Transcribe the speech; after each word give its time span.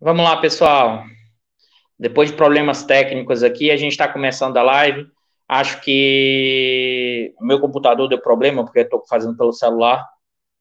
Vamos 0.00 0.24
lá, 0.24 0.40
pessoal. 0.40 1.04
Depois 1.98 2.30
de 2.30 2.36
problemas 2.36 2.84
técnicos 2.84 3.42
aqui, 3.42 3.70
a 3.70 3.76
gente 3.76 3.92
está 3.92 4.08
começando 4.08 4.56
a 4.56 4.62
live. 4.62 5.06
Acho 5.46 5.80
que 5.82 7.34
o 7.38 7.44
meu 7.44 7.60
computador 7.60 8.08
deu 8.08 8.20
problema, 8.20 8.64
porque 8.64 8.80
estou 8.80 9.04
fazendo 9.08 9.36
pelo 9.36 9.52
celular. 9.52 10.08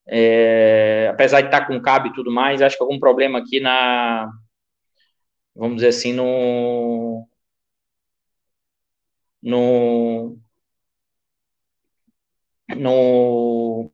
É, 0.07 1.09
apesar 1.13 1.41
de 1.41 1.47
estar 1.47 1.61
tá 1.61 1.67
com 1.67 1.81
cabo 1.81 2.07
e 2.07 2.13
tudo 2.13 2.31
mais, 2.31 2.61
acho 2.61 2.77
que 2.77 2.83
algum 2.83 2.99
problema 2.99 3.39
aqui 3.39 3.59
na. 3.61 4.29
Vamos 5.55 5.77
dizer 5.77 5.89
assim, 5.89 6.13
no. 6.13 7.27
No. 9.41 10.37
No 12.75 13.91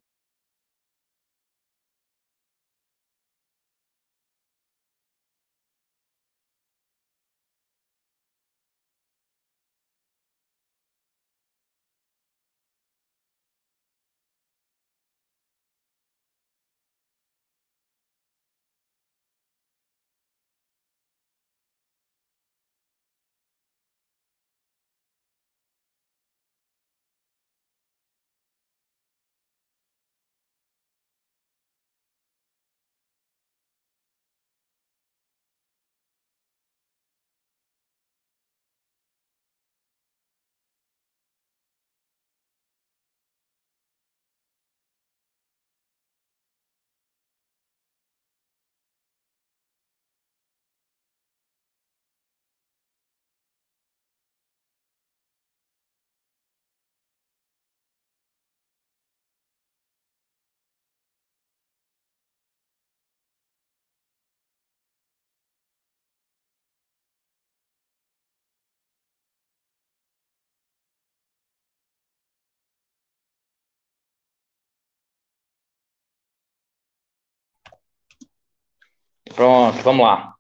Pronto, 79.35 79.77
vamos 79.83 80.05
lá. 80.05 80.33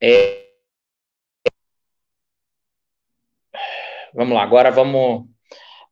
É... 0.00 0.42
Vamos 4.14 4.34
lá, 4.34 4.42
agora 4.42 4.70
vamos, 4.70 5.26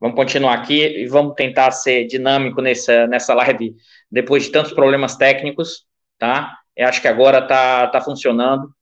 vamos 0.00 0.17
continuar 0.17 0.55
aqui 0.55 1.02
e 1.02 1.06
vamos 1.06 1.34
tentar 1.34 1.70
ser 1.70 2.06
dinâmico 2.06 2.61
nessa, 2.62 3.06
nessa 3.06 3.34
live 3.34 3.75
depois 4.11 4.44
de 4.44 4.50
tantos 4.52 4.72
problemas 4.72 5.17
técnicos, 5.17 5.86
tá? 6.19 6.58
Eu 6.77 6.89
acho 6.89 7.00
que 7.00 7.08
agora 7.08 7.47
tá, 7.47 7.86
tá 7.89 8.00
funcionando. 8.00 8.74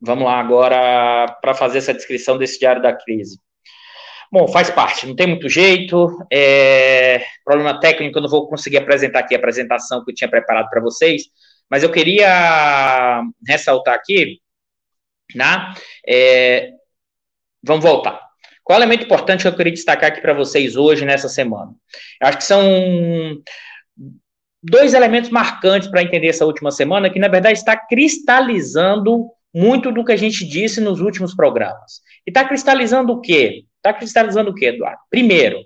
Vamos 0.00 0.24
lá 0.24 0.38
agora 0.38 1.26
para 1.40 1.54
fazer 1.54 1.78
essa 1.78 1.94
descrição 1.94 2.38
desse 2.38 2.58
diário 2.58 2.82
da 2.82 2.94
crise. 2.94 3.38
Bom, 4.32 4.48
faz 4.48 4.70
parte, 4.70 5.06
não 5.06 5.14
tem 5.14 5.26
muito 5.26 5.48
jeito. 5.48 6.18
É... 6.32 7.24
Problema 7.44 7.78
técnico, 7.78 8.18
eu 8.18 8.22
não 8.22 8.28
vou 8.28 8.48
conseguir 8.48 8.78
apresentar 8.78 9.20
aqui 9.20 9.34
a 9.34 9.38
apresentação 9.38 10.04
que 10.04 10.10
eu 10.10 10.14
tinha 10.14 10.30
preparado 10.30 10.68
para 10.70 10.80
vocês, 10.80 11.24
mas 11.70 11.82
eu 11.82 11.90
queria 11.90 13.22
ressaltar 13.46 13.94
aqui, 13.94 14.40
né? 15.34 15.74
É, 16.06 16.72
vamos 17.62 17.84
voltar. 17.84 18.20
Qual 18.62 18.78
elemento 18.78 19.04
importante 19.04 19.42
que 19.42 19.48
eu 19.48 19.56
queria 19.56 19.72
destacar 19.72 20.10
aqui 20.10 20.20
para 20.20 20.32
vocês 20.32 20.76
hoje, 20.76 21.04
nessa 21.04 21.28
semana? 21.28 21.72
Eu 22.20 22.28
acho 22.28 22.38
que 22.38 22.44
são 22.44 22.62
dois 24.62 24.94
elementos 24.94 25.28
marcantes 25.28 25.88
para 25.88 26.02
entender 26.02 26.28
essa 26.28 26.46
última 26.46 26.70
semana, 26.70 27.10
que 27.10 27.18
na 27.18 27.28
verdade 27.28 27.58
está 27.58 27.76
cristalizando 27.76 29.28
muito 29.54 29.92
do 29.92 30.04
que 30.04 30.12
a 30.12 30.16
gente 30.16 30.46
disse 30.46 30.80
nos 30.80 31.00
últimos 31.00 31.34
programas. 31.34 32.00
E 32.26 32.30
está 32.30 32.44
cristalizando 32.48 33.12
o 33.12 33.20
quê? 33.20 33.66
Está 33.76 33.92
cristalizando 33.92 34.50
o 34.50 34.54
quê, 34.54 34.66
Eduardo? 34.66 34.98
Primeiro, 35.10 35.58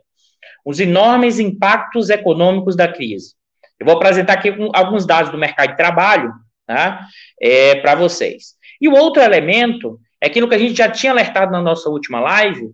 os 0.65 0.81
enormes 0.81 1.39
impactos 1.39 2.11
econômicos 2.11 2.75
da 2.75 2.89
crise. 2.89 3.38
Eu 3.79 3.87
vou 3.87 3.97
apresentar 3.97 4.35
aqui 4.35 4.53
alguns 4.75 5.07
dados 5.07 5.31
do 5.31 5.39
mercado 5.39 5.71
de 5.71 5.77
trabalho 5.77 6.33
tá? 6.67 7.07
é, 7.41 7.77
para 7.77 7.95
vocês. 7.95 8.55
E 8.81 8.89
o 8.89 8.95
outro 8.95 9.23
elemento 9.23 9.99
é 10.21 10.27
aquilo 10.27 10.49
que 10.49 10.55
a 10.55 10.59
gente 10.59 10.75
já 10.75 10.91
tinha 10.91 11.13
alertado 11.13 11.53
na 11.53 11.63
nossa 11.63 11.89
última 11.89 12.21
live, 12.21 12.71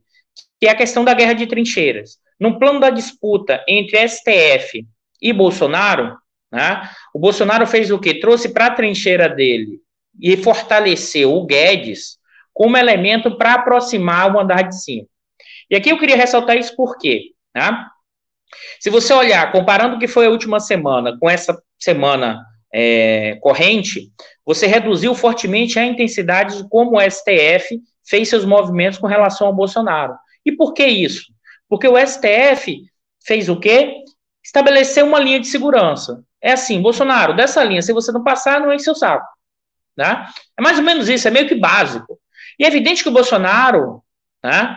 que 0.61 0.67
é 0.67 0.71
a 0.71 0.77
questão 0.77 1.05
da 1.05 1.15
guerra 1.15 1.35
de 1.35 1.47
trincheiras. 1.47 2.19
No 2.41 2.59
plano 2.59 2.81
da 2.81 2.91
disputa 2.91 3.63
entre 3.69 4.07
STF 4.09 4.87
e 5.21 5.33
Bolsonaro, 5.33 6.17
né, 6.51 6.89
o 7.13 7.19
Bolsonaro 7.19 7.67
fez 7.67 7.91
o 7.91 7.99
quê? 7.99 8.19
Trouxe 8.21 8.53
para 8.53 8.67
a 8.67 8.71
trincheira 8.71 9.29
dele 9.29 9.81
e 10.21 10.37
fortaleceu 10.37 11.35
o 11.35 11.45
Guedes 11.45 12.19
como 12.53 12.77
elemento 12.77 13.37
para 13.37 13.55
aproximar 13.55 14.35
o 14.35 14.39
andar 14.39 14.63
de 14.63 14.81
cima. 14.81 15.07
E 15.71 15.77
aqui 15.77 15.91
eu 15.91 15.99
queria 15.99 16.17
ressaltar 16.17 16.57
isso 16.57 16.75
por 16.77 16.97
quê? 16.99 17.33
Né? 17.55 17.87
Se 18.81 18.91
você 18.91 19.13
olhar, 19.13 19.51
comparando 19.53 19.97
o 19.97 19.99
que 19.99 20.09
foi 20.09 20.27
a 20.27 20.31
última 20.31 20.61
semana 20.61 21.17
com 21.19 21.29
essa 21.29 21.61
semana 21.79 22.45
é, 22.73 23.37
corrente, 23.41 24.11
você 24.45 24.67
reduziu 24.67 25.15
fortemente 25.15 25.79
a 25.79 25.85
intensidade 25.85 26.57
de 26.57 26.69
como 26.69 26.97
o 26.97 27.01
STF 27.01 27.81
fez 28.07 28.29
seus 28.29 28.45
movimentos 28.45 28.99
com 28.99 29.07
relação 29.07 29.47
ao 29.47 29.55
Bolsonaro. 29.55 30.15
E 30.45 30.53
por 30.53 30.75
que 30.75 30.85
isso? 30.85 31.33
Porque 31.69 31.89
o 31.89 31.97
STF 31.97 32.83
fez 33.25 33.49
o 33.49 33.59
quê? 33.59 33.97
Estabeleceu 34.45 35.07
uma 35.07 35.19
linha 35.19 35.41
de 35.41 35.47
segurança. 35.47 36.23
É 36.41 36.53
assim, 36.53 36.83
Bolsonaro, 36.83 37.35
dessa 37.35 37.65
linha, 37.65 37.81
se 37.81 37.93
você 37.93 38.13
não 38.13 38.23
passar, 38.23 38.61
não 38.61 38.73
enche 38.73 38.85
seu 38.85 38.95
saco. 38.95 39.27
Né? 39.97 40.27
É 40.59 40.63
mais 40.63 40.79
ou 40.79 40.85
menos 40.85 41.09
isso, 41.09 41.27
é 41.27 41.31
meio 41.31 41.49
que 41.49 41.55
básico. 41.55 42.19
E 42.59 42.65
é 42.65 42.69
evidente 42.69 43.03
que 43.03 43.09
o 43.09 43.13
Bolsonaro 43.13 44.03
né, 44.43 44.77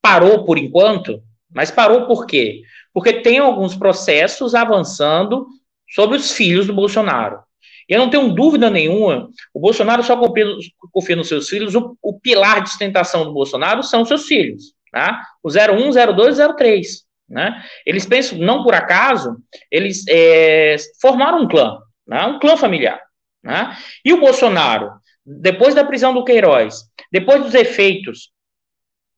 parou 0.00 0.44
por 0.44 0.56
enquanto, 0.56 1.22
mas 1.52 1.70
parou 1.70 2.06
por 2.06 2.26
quê? 2.26 2.62
Porque 2.92 3.14
tem 3.14 3.38
alguns 3.38 3.74
processos 3.74 4.54
avançando 4.54 5.46
sobre 5.88 6.16
os 6.16 6.32
filhos 6.32 6.66
do 6.66 6.74
Bolsonaro. 6.74 7.40
Eu 7.88 7.98
não 7.98 8.08
tenho 8.08 8.32
dúvida 8.32 8.70
nenhuma, 8.70 9.28
o 9.52 9.58
Bolsonaro 9.58 10.02
só 10.04 10.16
confia, 10.16 10.46
confia 10.92 11.16
nos 11.16 11.26
seus 11.26 11.48
filhos, 11.48 11.74
o, 11.74 11.96
o, 12.00 12.20
pilar 12.20 12.62
de 12.62 12.70
sustentação 12.70 13.24
do 13.24 13.32
Bolsonaro 13.32 13.82
são 13.82 14.04
seus 14.04 14.26
filhos, 14.26 14.74
tá? 14.92 15.26
O 15.42 15.48
01, 15.48 16.14
02 16.14 16.38
e 16.38 16.54
03. 16.54 17.04
Né? 17.28 17.64
Eles 17.84 18.06
pensam, 18.06 18.38
não 18.38 18.62
por 18.62 18.74
acaso, 18.74 19.36
eles 19.70 20.04
é, 20.08 20.76
formaram 21.00 21.42
um 21.42 21.48
clã, 21.48 21.78
né? 22.06 22.24
um 22.26 22.38
clã 22.38 22.56
familiar. 22.56 23.00
Né? 23.42 23.76
E 24.04 24.12
o 24.12 24.20
Bolsonaro, 24.20 24.92
depois 25.24 25.74
da 25.74 25.84
prisão 25.84 26.14
do 26.14 26.24
Queiroz, 26.24 26.84
depois 27.10 27.42
dos 27.42 27.54
efeitos 27.54 28.30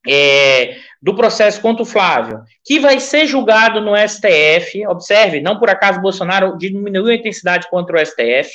é, 0.06 0.78
do 1.02 1.16
processo 1.16 1.60
contra 1.60 1.82
o 1.82 1.86
Flávio, 1.86 2.42
que 2.64 2.78
vai 2.78 3.00
ser 3.00 3.26
julgado 3.26 3.80
no 3.80 3.96
STF. 3.96 4.86
Observe, 4.86 5.40
não 5.40 5.58
por 5.58 5.68
acaso 5.68 6.00
Bolsonaro 6.00 6.56
diminuiu 6.56 7.08
a 7.08 7.14
intensidade 7.14 7.68
contra 7.68 7.96
o 7.96 8.06
STF. 8.06 8.50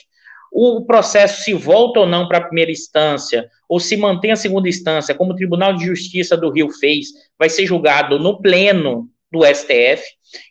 O 0.49 0.85
processo 0.85 1.43
se 1.43 1.53
volta 1.53 1.99
ou 1.99 2.07
não 2.07 2.25
para 2.25 2.37
a 2.37 2.43
primeira 2.45 2.71
instância, 2.71 3.49
ou 3.67 3.81
se 3.81 3.97
mantém 3.97 4.31
a 4.31 4.37
segunda 4.37 4.69
instância, 4.69 5.13
como 5.13 5.33
o 5.33 5.35
Tribunal 5.35 5.73
de 5.73 5.85
Justiça 5.85 6.37
do 6.37 6.49
Rio 6.49 6.69
fez, 6.71 7.07
vai 7.37 7.49
ser 7.49 7.65
julgado 7.65 8.17
no 8.17 8.41
pleno 8.41 9.09
do 9.29 9.45
STF. 9.45 10.01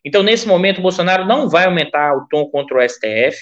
Então, 0.05 0.23
nesse 0.23 0.47
momento, 0.47 0.79
o 0.79 0.83
Bolsonaro 0.83 1.25
não 1.25 1.49
vai 1.49 1.65
aumentar 1.65 2.15
o 2.15 2.27
tom 2.29 2.45
contra 2.51 2.77
o 2.77 2.89
STF. 2.89 3.39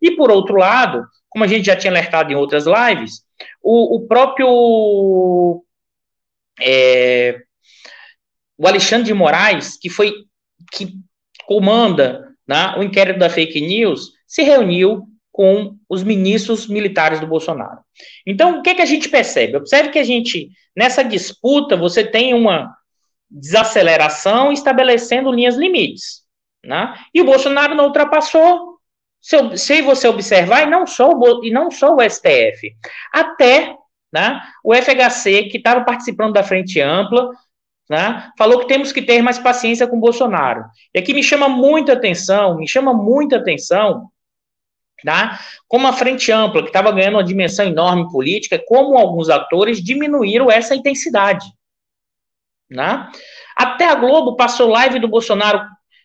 E, 0.00 0.12
por 0.12 0.30
outro 0.30 0.56
lado, 0.56 1.04
como 1.28 1.44
a 1.44 1.46
gente 1.46 1.66
já 1.66 1.76
tinha 1.76 1.90
alertado 1.90 2.32
em 2.32 2.36
outras 2.36 2.64
lives, 2.64 3.22
o, 3.62 3.96
o 3.96 4.06
próprio 4.08 5.62
é, 6.60 7.38
o 8.58 8.66
Alexandre 8.66 9.06
de 9.06 9.14
Moraes, 9.14 9.78
que 9.78 9.88
foi 9.88 10.12
que 10.72 10.94
comanda 11.46 12.28
né, 12.46 12.74
o 12.76 12.82
inquérito 12.82 13.18
da 13.18 13.30
fake 13.30 13.60
news, 13.60 14.10
se 14.26 14.42
reuniu 14.42 15.04
com 15.30 15.76
os 15.88 16.02
ministros 16.02 16.66
militares 16.66 17.20
do 17.20 17.26
Bolsonaro. 17.26 17.78
Então, 18.26 18.58
o 18.58 18.62
que, 18.62 18.74
que 18.74 18.82
a 18.82 18.86
gente 18.86 19.08
percebe? 19.08 19.56
Observe 19.56 19.90
que 19.90 19.98
a 19.98 20.04
gente, 20.04 20.50
nessa 20.76 21.04
disputa, 21.04 21.76
você 21.76 22.04
tem 22.04 22.34
uma 22.34 22.74
desaceleração 23.30 24.50
estabelecendo 24.50 25.30
linhas 25.30 25.56
limites. 25.56 26.22
Né? 26.64 26.92
E 27.14 27.20
o 27.20 27.24
Bolsonaro 27.24 27.74
não 27.74 27.84
ultrapassou, 27.84 28.78
se, 29.20 29.56
se 29.56 29.80
você 29.82 30.08
observar, 30.08 30.66
e 30.66 30.70
não 30.70 30.86
só 30.86 31.10
o, 31.10 31.44
e 31.44 31.50
não 31.50 31.70
só 31.70 31.94
o 31.94 32.00
STF, 32.00 32.74
até 33.12 33.76
né, 34.12 34.40
o 34.64 34.74
FHC, 34.74 35.44
que 35.44 35.58
estava 35.58 35.84
participando 35.84 36.32
da 36.32 36.42
Frente 36.42 36.80
Ampla, 36.80 37.30
né, 37.88 38.30
falou 38.36 38.60
que 38.60 38.66
temos 38.66 38.92
que 38.92 39.00
ter 39.00 39.22
mais 39.22 39.38
paciência 39.38 39.86
com 39.86 39.98
Bolsonaro. 39.98 40.64
E 40.94 40.98
aqui 40.98 41.14
me 41.14 41.22
chama 41.22 41.48
muita 41.48 41.94
atenção, 41.94 42.56
me 42.56 42.68
chama 42.68 42.92
muita 42.92 43.36
atenção, 43.36 44.10
tá, 45.04 45.40
como 45.66 45.86
a 45.86 45.92
Frente 45.92 46.30
Ampla, 46.30 46.62
que 46.62 46.68
estava 46.68 46.92
ganhando 46.92 47.14
uma 47.14 47.24
dimensão 47.24 47.64
enorme 47.64 48.10
política, 48.10 48.62
como 48.66 48.98
alguns 48.98 49.30
atores 49.30 49.82
diminuíram 49.82 50.50
essa 50.50 50.74
intensidade. 50.74 51.46
Né? 52.70 53.08
Até 53.56 53.88
a 53.88 53.94
Globo 53.94 54.36
passou 54.36 54.68
live 54.68 54.98
do 54.98 55.08
Bolsonaro 55.08 55.62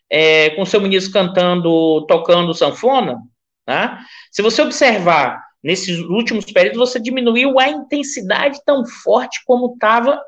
é, 0.10 0.52
com 0.52 0.66
seu 0.66 0.80
ministro 0.80 1.12
cantando, 1.12 2.06
tocando 2.08 2.54
sanfona. 2.54 3.20
Né? 3.68 4.00
Se 4.32 4.42
você 4.42 4.62
observar 4.62 5.44
nesses 5.62 6.00
últimos 6.00 6.46
períodos, 6.46 6.80
você 6.80 7.00
diminuiu 7.00 7.60
a 7.60 7.68
intensidade 7.68 8.60
tão 8.66 8.86
forte 8.86 9.42
como 9.46 9.74
estava 9.74 10.22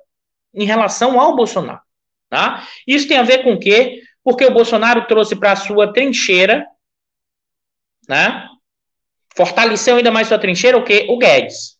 em 0.55 0.65
relação 0.65 1.19
ao 1.19 1.35
Bolsonaro. 1.35 1.81
Tá? 2.29 2.67
Isso 2.87 3.07
tem 3.07 3.17
a 3.17 3.23
ver 3.23 3.43
com 3.43 3.53
o 3.53 3.59
quê? 3.59 4.01
Porque 4.23 4.45
o 4.45 4.53
Bolsonaro 4.53 5.05
trouxe 5.07 5.35
para 5.35 5.51
a 5.51 5.55
sua 5.55 5.93
trincheira, 5.93 6.65
né? 8.07 8.49
fortaleceu 9.35 9.97
ainda 9.97 10.11
mais 10.11 10.27
sua 10.27 10.39
trincheira 10.39 10.77
o 10.77 10.83
quê? 10.83 11.05
O 11.09 11.17
Guedes. 11.17 11.77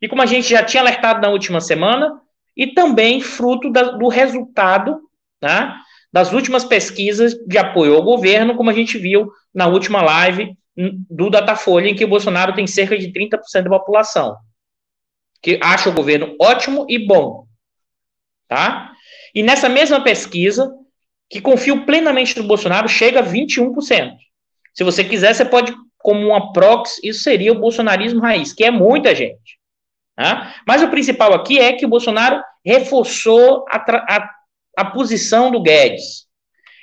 E 0.00 0.08
como 0.08 0.22
a 0.22 0.26
gente 0.26 0.48
já 0.48 0.62
tinha 0.64 0.82
alertado 0.82 1.20
na 1.20 1.28
última 1.28 1.60
semana, 1.60 2.20
e 2.56 2.68
também 2.68 3.20
fruto 3.20 3.70
da, 3.70 3.82
do 3.82 4.08
resultado 4.08 5.00
tá, 5.38 5.78
das 6.12 6.32
últimas 6.32 6.64
pesquisas 6.64 7.34
de 7.46 7.58
apoio 7.58 7.94
ao 7.94 8.02
governo, 8.02 8.56
como 8.56 8.70
a 8.70 8.72
gente 8.72 8.96
viu 8.96 9.30
na 9.54 9.66
última 9.66 10.02
live 10.02 10.56
do 10.76 11.30
Datafolha, 11.30 11.88
em 11.88 11.94
que 11.94 12.04
o 12.04 12.08
Bolsonaro 12.08 12.54
tem 12.54 12.66
cerca 12.66 12.98
de 12.98 13.12
30% 13.12 13.64
da 13.64 13.70
população, 13.70 14.36
que 15.42 15.58
acha 15.62 15.90
o 15.90 15.92
governo 15.92 16.34
ótimo 16.40 16.86
e 16.88 16.98
bom. 16.98 17.45
Tá? 18.48 18.92
E 19.34 19.42
nessa 19.42 19.68
mesma 19.68 20.02
pesquisa, 20.02 20.72
que 21.28 21.40
confio 21.40 21.84
plenamente 21.84 22.38
no 22.38 22.46
Bolsonaro, 22.46 22.88
chega 22.88 23.20
a 23.20 23.24
21%. 23.24 24.16
Se 24.72 24.84
você 24.84 25.02
quiser, 25.02 25.34
você 25.34 25.44
pode, 25.44 25.74
como 25.98 26.28
uma 26.28 26.52
proxy, 26.52 27.00
isso 27.02 27.22
seria 27.22 27.52
o 27.52 27.58
bolsonarismo 27.58 28.20
raiz, 28.20 28.52
que 28.52 28.64
é 28.64 28.70
muita 28.70 29.14
gente. 29.14 29.58
Tá? 30.14 30.54
Mas 30.66 30.82
o 30.82 30.88
principal 30.88 31.34
aqui 31.34 31.58
é 31.58 31.72
que 31.72 31.84
o 31.84 31.88
Bolsonaro 31.88 32.42
reforçou 32.64 33.64
a, 33.68 33.76
a, 33.76 34.30
a 34.76 34.84
posição 34.86 35.50
do 35.50 35.62
Guedes. 35.62 36.26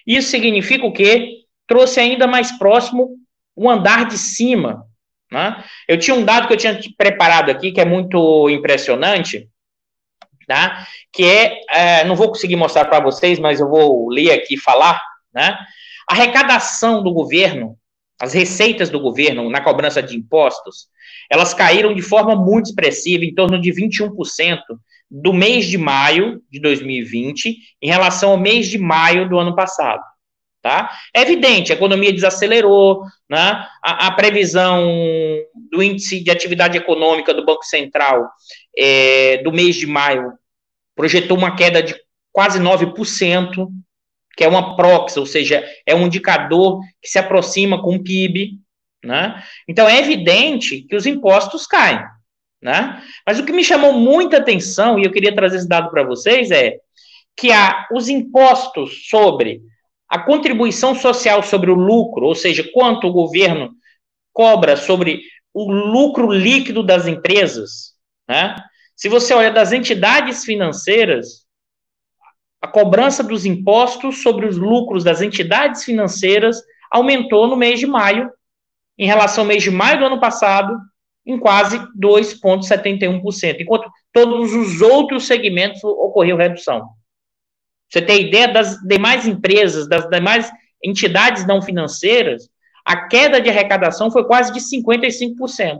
Isso 0.06 0.30
significa 0.30 0.86
o 0.86 0.92
quê? 0.92 1.44
Trouxe 1.68 2.00
ainda 2.00 2.28
mais 2.28 2.52
próximo 2.52 3.16
o 3.56 3.70
andar 3.70 4.06
de 4.06 4.18
cima. 4.18 4.86
Né? 5.32 5.64
Eu 5.88 5.98
tinha 5.98 6.16
um 6.16 6.26
dado 6.26 6.48
que 6.48 6.54
eu 6.54 6.58
tinha 6.58 6.78
preparado 6.98 7.50
aqui, 7.50 7.72
que 7.72 7.82
é 7.82 7.86
muito 7.86 8.50
impressionante, 8.50 9.50
tá? 10.48 10.88
que 11.12 11.24
é, 11.24 11.62
é 11.72 12.04
não 12.06 12.16
vou 12.16 12.30
conseguir 12.30 12.56
mostrar 12.56 12.86
para 12.86 13.00
vocês, 13.00 13.40
mas 13.40 13.60
eu 13.60 13.70
vou 13.70 14.10
ler 14.10 14.32
aqui 14.32 14.58
falar, 14.58 15.02
né? 15.34 15.58
a 16.10 16.14
arrecadação 16.14 17.04
do 17.04 17.14
governo, 17.14 17.78
as 18.20 18.34
receitas 18.34 18.90
do 18.90 19.00
governo 19.00 19.50
na 19.50 19.62
cobrança 19.62 20.02
de 20.02 20.16
impostos, 20.16 20.88
elas 21.30 21.54
caíram 21.54 21.94
de 21.94 22.02
forma 22.02 22.36
muito 22.36 22.68
expressiva, 22.68 23.24
em 23.26 23.34
torno 23.34 23.60
de 23.60 23.72
21% 23.72 24.60
do 25.10 25.32
mês 25.32 25.68
de 25.68 25.78
maio 25.78 26.42
de 26.50 26.60
2020 26.60 27.58
em 27.82 27.88
relação 27.88 28.32
ao 28.32 28.38
mês 28.38 28.68
de 28.68 28.78
maio 28.78 29.30
do 29.30 29.38
ano 29.38 29.56
passado. 29.56 30.04
Tá? 30.62 30.90
É 31.14 31.22
evidente, 31.22 31.74
a 31.74 31.76
economia 31.76 32.14
desacelerou, 32.14 33.04
né? 33.30 33.68
a, 33.84 34.08
a 34.08 34.12
previsão 34.12 34.88
do 35.70 35.84
índice 35.84 36.24
de 36.24 36.32
atividade 36.32 36.78
econômica 36.78 37.34
do 37.34 37.46
Banco 37.46 37.66
Central 37.66 38.30
é, 38.78 39.38
do 39.44 39.52
mês 39.52 39.76
de 39.76 39.88
maio 39.88 40.34
projetou 40.96 41.38
uma 41.38 41.56
queda 41.56 41.82
de 41.82 41.96
quase 42.32 42.60
9%, 42.60 43.68
que 44.36 44.44
é 44.44 44.48
uma 44.48 44.76
proxy, 44.76 45.20
ou 45.20 45.26
seja, 45.26 45.64
é 45.86 45.94
um 45.94 46.08
indicador 46.08 46.82
que 47.02 47.10
se 47.10 47.20
aproxima 47.20 47.82
com 47.82 47.96
o 47.96 48.04
PIB, 48.04 48.60
né? 49.04 49.44
Então 49.68 49.88
é 49.88 50.00
evidente 50.00 50.82
que 50.82 50.96
os 50.96 51.06
impostos 51.06 51.68
caem. 51.68 52.04
Né? 52.62 53.04
Mas 53.28 53.40
o 53.40 53.46
que 53.46 53.52
me 53.52 53.64
chamou 53.64 53.92
muita 53.92 54.38
atenção, 54.38 54.98
e 54.98 55.04
eu 55.04 55.12
queria 55.12 55.36
trazer 55.36 55.58
esse 55.58 55.68
dado 55.68 55.92
para 55.92 56.04
vocês, 56.04 56.50
é 56.50 56.78
que 57.36 57.52
há 57.52 57.88
os 57.92 58.08
impostos 58.08 59.10
sobre 59.10 59.62
a 60.08 60.20
contribuição 60.20 60.96
social 60.96 61.44
sobre 61.44 61.70
o 61.72 61.76
lucro, 61.76 62.26
ou 62.26 62.36
seja, 62.36 62.64
quanto 62.74 63.08
o 63.08 63.12
governo 63.12 63.72
cobra 64.32 64.78
sobre 64.78 65.22
o 65.54 65.72
lucro 65.72 66.32
líquido 66.32 66.82
das 66.82 67.06
empresas, 67.06 67.93
né? 68.28 68.56
Se 68.96 69.10
você 69.10 69.34
olha 69.34 69.52
das 69.52 69.72
entidades 69.72 70.46
financeiras, 70.46 71.46
a 72.62 72.68
cobrança 72.68 73.24
dos 73.24 73.46
impostos 73.46 74.22
sobre 74.22 74.46
os 74.46 74.58
lucros 74.58 75.04
das 75.04 75.22
entidades 75.22 75.84
financeiras 75.84 76.62
aumentou 76.90 77.48
no 77.48 77.58
mês 77.58 77.80
de 77.80 77.88
maio 77.88 78.32
em 78.98 79.06
relação 79.06 79.44
ao 79.44 79.48
mês 79.48 79.64
de 79.64 79.72
maio 79.72 80.00
do 80.00 80.06
ano 80.06 80.20
passado, 80.20 80.78
em 81.26 81.40
quase 81.40 81.78
2,71%, 82.00 83.58
enquanto 83.60 83.90
todos 84.12 84.54
os 84.54 84.82
outros 84.82 85.26
segmentos 85.26 85.84
ocorreu 85.84 86.38
redução. 86.38 86.90
Você 87.90 88.02
tem 88.02 88.28
ideia 88.28 88.48
das 88.48 88.78
demais 88.80 89.28
empresas, 89.28 89.88
das 89.88 90.08
demais 90.10 90.52
entidades 90.84 91.46
não 91.46 91.62
financeiras, 91.62 92.50
a 92.86 93.08
queda 93.08 93.40
de 93.40 93.50
arrecadação 93.50 94.12
foi 94.12 94.26
quase 94.26 94.52
de 94.52 94.60
55%. 94.60 95.80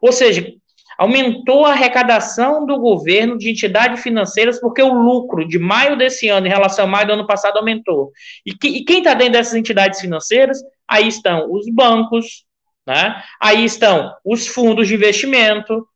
Ou 0.00 0.12
seja, 0.12 0.52
aumentou 0.98 1.64
a 1.64 1.70
arrecadação 1.70 2.66
do 2.66 2.76
governo 2.80 3.38
de 3.38 3.48
entidades 3.48 4.02
financeiras 4.02 4.60
porque 4.60 4.82
o 4.82 4.92
lucro 4.92 5.46
de 5.46 5.56
maio 5.56 5.96
desse 5.96 6.28
ano 6.28 6.48
em 6.48 6.50
relação 6.50 6.84
a 6.84 6.88
maio 6.88 7.06
do 7.06 7.12
ano 7.12 7.26
passado 7.26 7.56
aumentou. 7.56 8.10
E, 8.44 8.52
que, 8.52 8.66
e 8.66 8.84
quem 8.84 8.98
está 8.98 9.14
dentro 9.14 9.34
dessas 9.34 9.54
entidades 9.54 10.00
financeiras? 10.00 10.58
Aí 10.88 11.06
estão 11.06 11.52
os 11.52 11.72
bancos, 11.72 12.44
né? 12.84 13.22
aí 13.40 13.64
estão 13.64 14.12
os 14.24 14.48
fundos 14.48 14.88
de 14.88 14.94
investimento, 14.94 15.86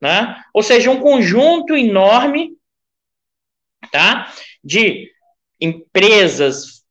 né? 0.00 0.42
ou 0.54 0.62
seja, 0.62 0.90
um 0.90 1.00
conjunto 1.00 1.76
enorme 1.76 2.52
tá? 3.92 4.32
de 4.64 5.10
empresas 5.60 6.82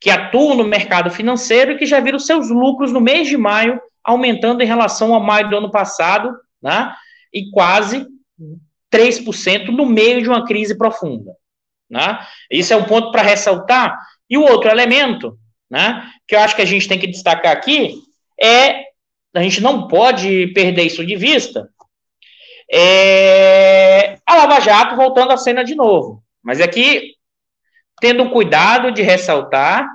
que 0.00 0.10
atuam 0.10 0.56
no 0.56 0.64
mercado 0.64 1.08
financeiro 1.08 1.72
e 1.72 1.78
que 1.78 1.86
já 1.86 2.00
viram 2.00 2.18
seus 2.18 2.50
lucros 2.50 2.90
no 2.90 3.00
mês 3.00 3.28
de 3.28 3.36
maio 3.36 3.80
aumentando 4.02 4.60
em 4.60 4.66
relação 4.66 5.14
a 5.14 5.20
maio 5.20 5.48
do 5.48 5.56
ano 5.56 5.70
passado, 5.70 6.36
né? 6.60 6.92
E 7.32 7.50
quase 7.50 8.06
3% 8.92 9.68
no 9.68 9.86
meio 9.86 10.22
de 10.22 10.28
uma 10.28 10.44
crise 10.44 10.76
profunda. 10.76 11.34
Né? 11.88 12.26
Isso 12.50 12.72
é 12.72 12.76
um 12.76 12.84
ponto 12.84 13.10
para 13.10 13.22
ressaltar. 13.22 13.98
E 14.28 14.36
o 14.36 14.42
outro 14.42 14.70
elemento, 14.70 15.38
né, 15.70 16.10
que 16.26 16.34
eu 16.34 16.40
acho 16.40 16.56
que 16.56 16.62
a 16.62 16.66
gente 16.66 16.88
tem 16.88 16.98
que 16.98 17.06
destacar 17.06 17.52
aqui, 17.52 17.96
é 18.40 18.84
a 19.34 19.42
gente 19.42 19.62
não 19.62 19.88
pode 19.88 20.48
perder 20.48 20.84
isso 20.84 21.04
de 21.04 21.16
vista. 21.16 21.68
É, 22.70 24.18
a 24.26 24.36
Lava 24.36 24.60
Jato 24.60 24.96
voltando 24.96 25.32
à 25.32 25.36
cena 25.36 25.64
de 25.64 25.74
novo. 25.74 26.22
Mas 26.42 26.60
aqui, 26.60 27.14
tendo 28.00 28.30
cuidado 28.30 28.90
de 28.90 29.02
ressaltar 29.02 29.88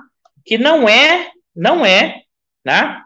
que 0.44 0.56
não 0.56 0.88
é, 0.88 1.30
não 1.54 1.84
é, 1.84 2.22
né? 2.64 3.02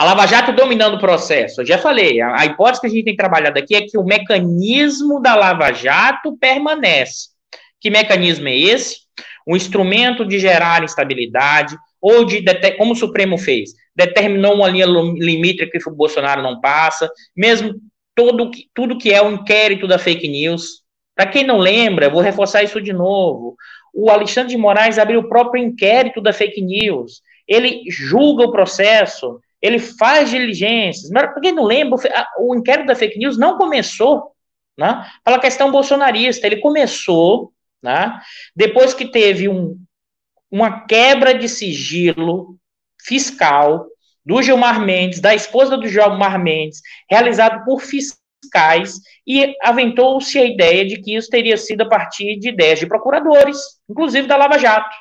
A 0.00 0.04
Lava 0.04 0.26
Jato 0.26 0.50
dominando 0.50 0.94
o 0.94 0.98
processo. 0.98 1.60
Eu 1.60 1.66
já 1.66 1.76
falei, 1.76 2.22
a, 2.22 2.40
a 2.40 2.46
hipótese 2.46 2.80
que 2.80 2.86
a 2.86 2.90
gente 2.90 3.04
tem 3.04 3.14
trabalhado 3.14 3.58
aqui 3.58 3.74
é 3.74 3.82
que 3.82 3.98
o 3.98 4.02
mecanismo 4.02 5.20
da 5.20 5.34
Lava 5.34 5.70
Jato 5.74 6.38
permanece. 6.38 7.28
Que 7.78 7.90
mecanismo 7.90 8.48
é 8.48 8.56
esse? 8.56 9.00
Um 9.46 9.54
instrumento 9.54 10.24
de 10.24 10.38
gerar 10.38 10.82
instabilidade, 10.82 11.76
ou 12.00 12.24
de, 12.24 12.42
como 12.78 12.94
o 12.94 12.96
Supremo 12.96 13.36
fez, 13.36 13.72
determinou 13.94 14.54
uma 14.54 14.70
linha 14.70 14.86
limite 14.86 15.66
que 15.66 15.86
o 15.86 15.94
Bolsonaro 15.94 16.40
não 16.40 16.62
passa, 16.62 17.10
mesmo 17.36 17.74
todo, 18.14 18.50
tudo 18.72 18.96
que 18.96 19.12
é 19.12 19.20
o 19.20 19.30
inquérito 19.30 19.86
da 19.86 19.98
fake 19.98 20.26
news. 20.26 20.80
Para 21.14 21.26
quem 21.26 21.44
não 21.44 21.58
lembra, 21.58 22.08
vou 22.08 22.22
reforçar 22.22 22.62
isso 22.62 22.80
de 22.80 22.94
novo. 22.94 23.54
O 23.92 24.08
Alexandre 24.08 24.52
de 24.52 24.56
Moraes 24.56 24.98
abriu 24.98 25.20
o 25.20 25.28
próprio 25.28 25.62
inquérito 25.62 26.22
da 26.22 26.32
fake 26.32 26.62
news. 26.62 27.20
Ele 27.46 27.82
julga 27.90 28.44
o 28.44 28.50
processo, 28.50 29.38
ele 29.60 29.78
faz 29.78 30.30
diligências. 30.30 31.10
Mas 31.10 31.30
para 31.32 31.40
quem 31.40 31.52
não 31.52 31.64
lembra, 31.64 31.98
o 32.38 32.54
inquérito 32.54 32.86
da 32.86 32.94
fake 32.94 33.18
news 33.18 33.38
não 33.38 33.58
começou 33.58 34.32
né, 34.78 35.06
pela 35.24 35.38
questão 35.38 35.70
bolsonarista. 35.70 36.46
Ele 36.46 36.56
começou 36.56 37.52
né, 37.82 38.20
depois 38.54 38.94
que 38.94 39.06
teve 39.06 39.48
um, 39.48 39.78
uma 40.50 40.86
quebra 40.86 41.34
de 41.34 41.48
sigilo 41.48 42.56
fiscal 43.04 43.86
do 44.24 44.42
Gilmar 44.42 44.80
Mendes, 44.80 45.20
da 45.20 45.34
esposa 45.34 45.76
do 45.76 45.88
Gilmar 45.88 46.38
Mendes, 46.38 46.80
realizado 47.08 47.64
por 47.64 47.80
fiscais, 47.80 48.98
e 49.26 49.54
aventou-se 49.62 50.38
a 50.38 50.44
ideia 50.44 50.84
de 50.86 51.00
que 51.00 51.16
isso 51.16 51.28
teria 51.28 51.56
sido 51.56 51.82
a 51.82 51.88
partir 51.88 52.38
de 52.38 52.48
ideias 52.48 52.78
de 52.78 52.86
procuradores, 52.86 53.58
inclusive 53.88 54.26
da 54.26 54.36
Lava 54.36 54.58
Jato. 54.58 54.94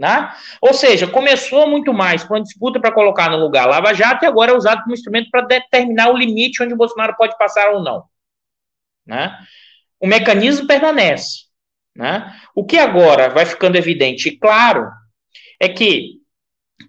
Né? 0.00 0.32
Ou 0.62 0.72
seja, 0.72 1.06
começou 1.06 1.68
muito 1.68 1.92
mais 1.92 2.24
com 2.24 2.32
uma 2.32 2.42
disputa 2.42 2.80
para 2.80 2.90
colocar 2.90 3.28
no 3.28 3.36
lugar 3.36 3.66
Lava 3.66 3.92
Jato 3.92 4.24
e 4.24 4.26
agora 4.26 4.50
é 4.50 4.56
usado 4.56 4.80
como 4.80 4.94
instrumento 4.94 5.28
para 5.30 5.42
determinar 5.42 6.08
o 6.08 6.16
limite 6.16 6.62
onde 6.62 6.72
o 6.72 6.76
Bolsonaro 6.76 7.14
pode 7.18 7.36
passar 7.36 7.70
ou 7.70 7.82
não. 7.82 8.04
Né? 9.06 9.36
O 10.00 10.06
mecanismo 10.06 10.66
permanece. 10.66 11.40
Né? 11.94 12.34
O 12.54 12.64
que 12.64 12.78
agora 12.78 13.28
vai 13.28 13.44
ficando 13.44 13.76
evidente 13.76 14.30
e 14.30 14.38
claro 14.38 14.88
é 15.60 15.68
que 15.68 16.14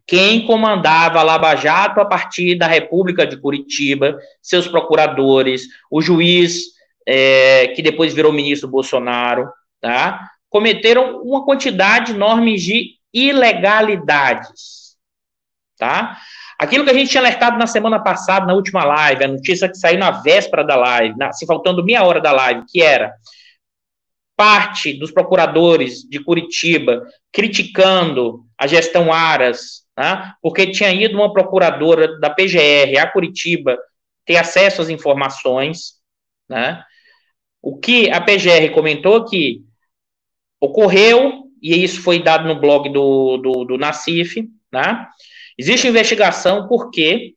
quem 0.08 0.46
comandava 0.46 1.20
a 1.20 1.24
Lava 1.24 1.53
Jato 1.58 2.00
a 2.00 2.06
partir 2.06 2.56
da 2.56 2.65
República 2.65 3.27
de 3.27 3.36
Curitiba, 3.36 4.18
seus 4.41 4.70
procuradores, 4.70 5.63
o 5.91 6.01
juiz 6.01 6.62
é, 7.06 7.68
que 7.75 7.82
depois 7.82 8.13
virou 8.13 8.32
ministro 8.32 8.70
Bolsonaro, 8.70 9.51
tá? 9.82 10.30
cometeram 10.50 11.22
uma 11.24 11.44
quantidade 11.44 12.13
enorme 12.13 12.56
de 12.56 13.00
ilegalidades, 13.13 14.96
tá? 15.77 16.18
Aquilo 16.60 16.84
que 16.86 16.91
a 16.91 16.94
gente 16.94 17.10
tinha 17.10 17.22
alertado 17.22 17.58
na 17.58 17.65
semana 17.65 18.00
passada, 18.00 18.46
na 18.46 18.53
última 18.53 18.84
live, 18.84 19.24
a 19.24 19.27
notícia 19.27 19.68
que 19.68 19.77
saiu 19.77 19.98
na 19.98 20.12
véspera 20.12 20.63
da 20.63 20.75
live, 20.75 21.18
na, 21.18 21.32
se 21.32 21.46
faltando 21.46 21.84
meia 21.84 22.03
hora 22.03 22.22
da 22.22 22.32
live, 22.32 22.65
que 22.68 22.82
era 22.82 23.13
parte 24.36 24.94
dos 24.94 25.12
procuradores 25.12 26.01
de 26.01 26.24
Curitiba 26.24 27.06
criticando 27.32 28.46
a 28.58 28.65
gestão 28.68 29.12
Aras, 29.12 29.86
tá? 29.96 30.36
porque 30.41 30.72
tinha 30.72 30.91
ido 30.91 31.15
uma 31.15 31.32
procuradora 31.32 32.20
da 32.20 32.30
PGR 32.30 32.98
a 33.00 33.08
Curitiba 33.08 33.77
ter 34.25 34.38
acesso 34.38 34.82
às 34.82 34.89
informações, 34.89 35.96
né? 36.50 36.84
O 37.62 37.77
que 37.77 38.10
a 38.10 38.20
PGR 38.20 38.74
comentou 38.74 39.25
que 39.25 39.62
ocorreu, 40.60 41.50
e 41.62 41.84
isso 41.84 42.01
foi 42.01 42.22
dado 42.22 42.48
no 42.48 42.60
blog 42.60 42.89
do, 42.89 43.38
do, 43.38 43.65
do 43.65 43.77
Nacif, 43.77 44.50
né? 44.72 45.08
Existe 45.58 45.88
investigação 45.88 46.68
porque 46.68 47.36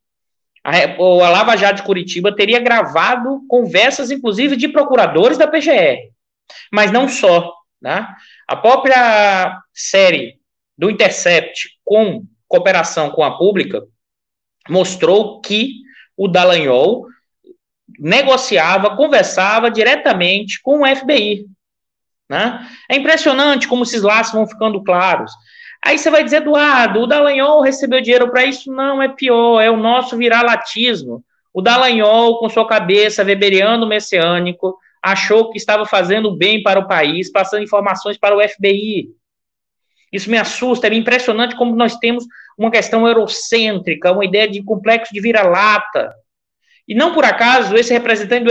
a, 0.63 0.71
a 0.95 1.31
Lava 1.31 1.57
Jato 1.57 1.77
de 1.77 1.83
Curitiba 1.83 2.35
teria 2.35 2.59
gravado 2.59 3.45
conversas, 3.49 4.11
inclusive, 4.11 4.57
de 4.57 4.69
procuradores 4.69 5.37
da 5.37 5.47
PGR. 5.47 6.11
Mas 6.73 6.91
não 6.91 7.09
só, 7.09 7.53
né? 7.81 8.09
A 8.49 8.57
própria 8.57 9.61
série 9.75 10.39
do 10.77 10.91
Intercept 10.91 11.69
com 11.85 12.25
cooperação 12.49 13.11
com 13.11 13.23
a 13.23 13.37
pública 13.37 13.83
mostrou 14.69 15.41
que 15.41 15.83
o 16.17 16.29
Dallagnol 16.29 17.07
negociava, 17.99 18.97
conversava 18.97 19.71
diretamente 19.71 20.61
com 20.63 20.83
o 20.83 20.97
FBI, 20.97 21.47
né? 22.29 22.67
É 22.91 22.97
impressionante 22.97 23.69
como 23.69 23.85
esses 23.85 24.03
laços 24.03 24.33
vão 24.33 24.47
ficando 24.47 24.83
claros. 24.83 25.33
Aí 25.85 25.99
você 25.99 26.11
vai 26.11 26.25
dizer, 26.25 26.39
Eduardo, 26.39 27.01
o 27.01 27.07
Dallagnol 27.07 27.61
recebeu 27.61 28.01
dinheiro 28.01 28.31
para 28.31 28.45
isso? 28.45 28.73
Não, 28.73 29.03
é 29.03 29.09
pior, 29.09 29.61
é 29.61 29.71
o 29.71 29.77
nosso 29.77 30.17
viralatismo. 30.17 31.23
O 31.53 31.61
Dallagnol, 31.61 32.39
com 32.39 32.49
sua 32.49 32.67
cabeça 32.67 33.23
weberiano 33.23 33.87
messiânico, 33.87 34.79
achou 35.03 35.51
que 35.51 35.59
estava 35.59 35.85
fazendo 35.85 36.35
bem 36.35 36.63
para 36.63 36.81
o 36.81 36.89
país, 36.89 37.31
passando 37.31 37.63
informações 37.63 38.17
para 38.17 38.35
o 38.35 38.49
FBI. 38.49 39.11
Isso 40.11 40.31
me 40.31 40.39
assusta, 40.39 40.87
é 40.87 40.95
impressionante 40.95 41.55
como 41.55 41.77
nós 41.77 41.97
temos 41.97 42.25
uma 42.57 42.71
questão 42.71 43.07
eurocêntrica, 43.07 44.13
uma 44.13 44.25
ideia 44.25 44.49
de 44.49 44.63
complexo 44.63 45.13
de 45.13 45.21
vira-lata. 45.21 46.15
E 46.87 46.95
não 46.95 47.15
por 47.15 47.25
acaso, 47.25 47.77
esse 47.77 47.93
representante 47.93 48.45
do 48.45 48.51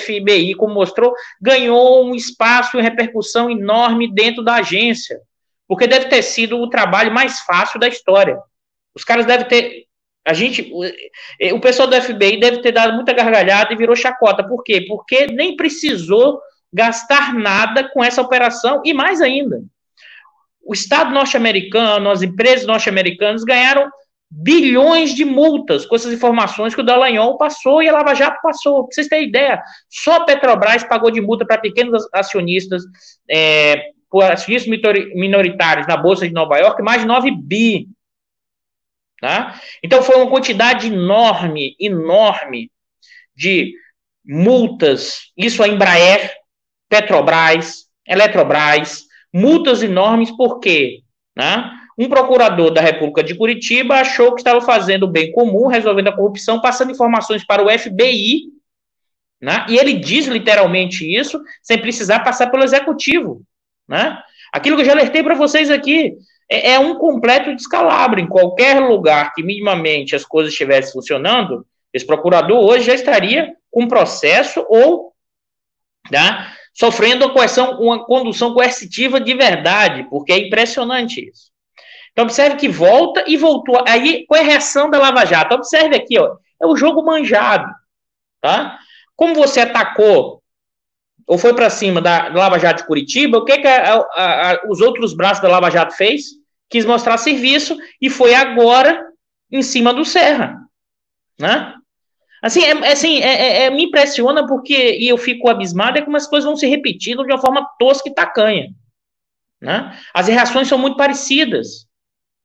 FBI, 0.00 0.54
como 0.54 0.74
mostrou, 0.74 1.12
ganhou 1.40 2.04
um 2.04 2.14
espaço 2.14 2.78
e 2.78 2.82
repercussão 2.82 3.50
enorme 3.50 4.12
dentro 4.12 4.44
da 4.44 4.54
agência, 4.54 5.18
porque 5.66 5.86
deve 5.86 6.06
ter 6.06 6.22
sido 6.22 6.58
o 6.58 6.70
trabalho 6.70 7.12
mais 7.12 7.40
fácil 7.40 7.80
da 7.80 7.88
história. 7.88 8.38
Os 8.94 9.02
caras 9.02 9.26
devem 9.26 9.46
ter. 9.48 9.84
A 10.24 10.32
gente. 10.32 10.72
O 11.52 11.60
pessoal 11.60 11.88
do 11.88 12.00
FBI 12.00 12.38
deve 12.38 12.62
ter 12.62 12.72
dado 12.72 12.94
muita 12.94 13.12
gargalhada 13.12 13.72
e 13.72 13.76
virou 13.76 13.96
chacota. 13.96 14.46
Por 14.46 14.62
quê? 14.62 14.84
Porque 14.86 15.26
nem 15.26 15.56
precisou 15.56 16.40
gastar 16.72 17.34
nada 17.34 17.88
com 17.90 18.02
essa 18.02 18.22
operação, 18.22 18.82
e 18.84 18.94
mais 18.94 19.20
ainda. 19.20 19.62
O 20.64 20.72
Estado 20.72 21.12
norte-americano, 21.12 22.10
as 22.10 22.22
empresas 22.22 22.66
norte-americanas 22.66 23.44
ganharam 23.44 23.90
bilhões 24.36 25.14
de 25.14 25.24
multas 25.24 25.86
com 25.86 25.94
essas 25.94 26.12
informações 26.12 26.74
que 26.74 26.80
o 26.80 26.84
Dallagnol 26.84 27.38
passou 27.38 27.80
e 27.80 27.88
a 27.88 27.92
Lava 27.92 28.14
Jato 28.14 28.40
passou. 28.42 28.84
Pra 28.84 28.94
vocês 28.94 29.06
terem 29.06 29.28
ideia, 29.28 29.62
só 29.88 30.16
a 30.16 30.24
Petrobras 30.24 30.82
pagou 30.82 31.10
de 31.10 31.20
multa 31.20 31.46
para 31.46 31.60
pequenos 31.60 32.04
acionistas, 32.12 32.82
é, 33.30 33.90
por 34.10 34.24
acionistas 34.24 34.68
minoritários 35.14 35.86
na 35.86 35.96
Bolsa 35.96 36.26
de 36.26 36.34
Nova 36.34 36.58
York, 36.58 36.82
mais 36.82 37.02
de 37.02 37.06
9 37.06 37.30
bi. 37.30 37.88
Tá? 39.20 39.60
Então 39.82 40.02
foi 40.02 40.16
uma 40.16 40.28
quantidade 40.28 40.88
enorme, 40.88 41.76
enorme 41.78 42.70
de 43.36 43.72
multas, 44.24 45.32
isso 45.36 45.62
a 45.62 45.68
Embraer, 45.68 46.34
Petrobras, 46.88 47.84
Eletrobras, 48.06 49.04
multas 49.32 49.82
enormes, 49.82 50.30
por 50.32 50.58
quê? 50.58 51.02
Né? 51.36 51.70
Um 51.96 52.08
procurador 52.08 52.70
da 52.70 52.80
República 52.80 53.22
de 53.22 53.34
Curitiba 53.34 53.96
achou 53.96 54.34
que 54.34 54.40
estava 54.40 54.60
fazendo 54.60 55.04
o 55.04 55.10
bem 55.10 55.30
comum, 55.32 55.68
resolvendo 55.68 56.08
a 56.08 56.12
corrupção, 56.12 56.60
passando 56.60 56.90
informações 56.90 57.44
para 57.44 57.62
o 57.62 57.70
FBI, 57.70 58.48
né? 59.40 59.66
e 59.68 59.76
ele 59.76 59.94
diz 59.94 60.26
literalmente 60.26 61.04
isso, 61.06 61.40
sem 61.62 61.78
precisar 61.78 62.20
passar 62.20 62.50
pelo 62.50 62.64
executivo. 62.64 63.42
Né? 63.86 64.18
Aquilo 64.52 64.76
que 64.76 64.82
eu 64.82 64.86
já 64.86 64.92
alertei 64.92 65.22
para 65.22 65.34
vocês 65.34 65.70
aqui 65.70 66.16
é, 66.50 66.72
é, 66.72 66.78
um 66.78 66.96
completo 66.96 67.54
descalabro. 67.54 68.20
Em 68.20 68.26
qualquer 68.26 68.80
lugar 68.80 69.32
que 69.32 69.42
minimamente 69.42 70.16
as 70.16 70.24
coisas 70.24 70.52
estivessem 70.52 70.92
funcionando, 70.92 71.66
esse 71.92 72.06
procurador 72.06 72.58
hoje 72.58 72.86
já 72.86 72.94
estaria 72.94 73.54
com 73.70 73.86
processo 73.86 74.64
ou 74.68 75.12
né, 76.10 76.52
sofrendo 76.72 77.24
uma, 77.24 77.32
coerção, 77.32 77.80
uma 77.80 78.04
condução 78.04 78.52
coercitiva 78.52 79.20
de 79.20 79.34
verdade, 79.34 80.06
porque 80.10 80.32
é 80.32 80.38
impressionante 80.38 81.28
isso. 81.28 81.53
Então, 82.14 82.26
observe 82.26 82.56
que 82.56 82.68
volta 82.68 83.24
e 83.26 83.36
voltou. 83.36 83.82
Aí, 83.86 84.24
qual 84.26 84.40
é 84.40 84.44
a 84.44 84.46
reação 84.46 84.88
da 84.88 84.98
Lava 84.98 85.26
Jato? 85.26 85.56
Observe 85.56 85.96
aqui, 85.96 86.16
ó. 86.16 86.36
É 86.62 86.66
o 86.66 86.76
jogo 86.76 87.02
manjado. 87.02 87.68
Tá? 88.40 88.78
Como 89.16 89.34
você 89.34 89.60
atacou 89.60 90.40
ou 91.26 91.38
foi 91.38 91.54
para 91.54 91.70
cima 91.70 92.00
da 92.00 92.28
Lava 92.28 92.58
Jato 92.58 92.82
de 92.82 92.86
Curitiba, 92.86 93.38
o 93.38 93.44
que, 93.44 93.58
que 93.58 93.66
a, 93.66 93.94
a, 93.94 94.52
a, 94.52 94.60
os 94.68 94.80
outros 94.80 95.12
braços 95.14 95.42
da 95.42 95.48
Lava 95.48 95.70
Jato 95.70 95.96
fez? 95.96 96.26
Quis 96.70 96.84
mostrar 96.84 97.16
serviço 97.16 97.76
e 98.00 98.08
foi 98.08 98.34
agora 98.34 99.04
em 99.50 99.62
cima 99.62 99.92
do 99.92 100.04
Serra. 100.04 100.60
Né? 101.38 101.74
Assim, 102.42 102.62
é, 102.62 102.70
é 102.70 102.92
assim 102.92 103.18
é, 103.20 103.26
é, 103.26 103.62
é, 103.64 103.70
me 103.70 103.84
impressiona 103.84 104.46
porque, 104.46 104.98
e 104.98 105.08
eu 105.08 105.16
fico 105.16 105.48
abismado, 105.48 105.98
é 105.98 106.02
como 106.02 106.16
as 106.16 106.26
coisas 106.26 106.46
vão 106.46 106.56
se 106.56 106.66
repetindo 106.66 107.24
de 107.24 107.32
uma 107.32 107.40
forma 107.40 107.66
tosca 107.78 108.08
e 108.08 108.14
tacanha. 108.14 108.68
Né? 109.60 109.98
As 110.12 110.28
reações 110.28 110.68
são 110.68 110.78
muito 110.78 110.96
parecidas. 110.96 111.86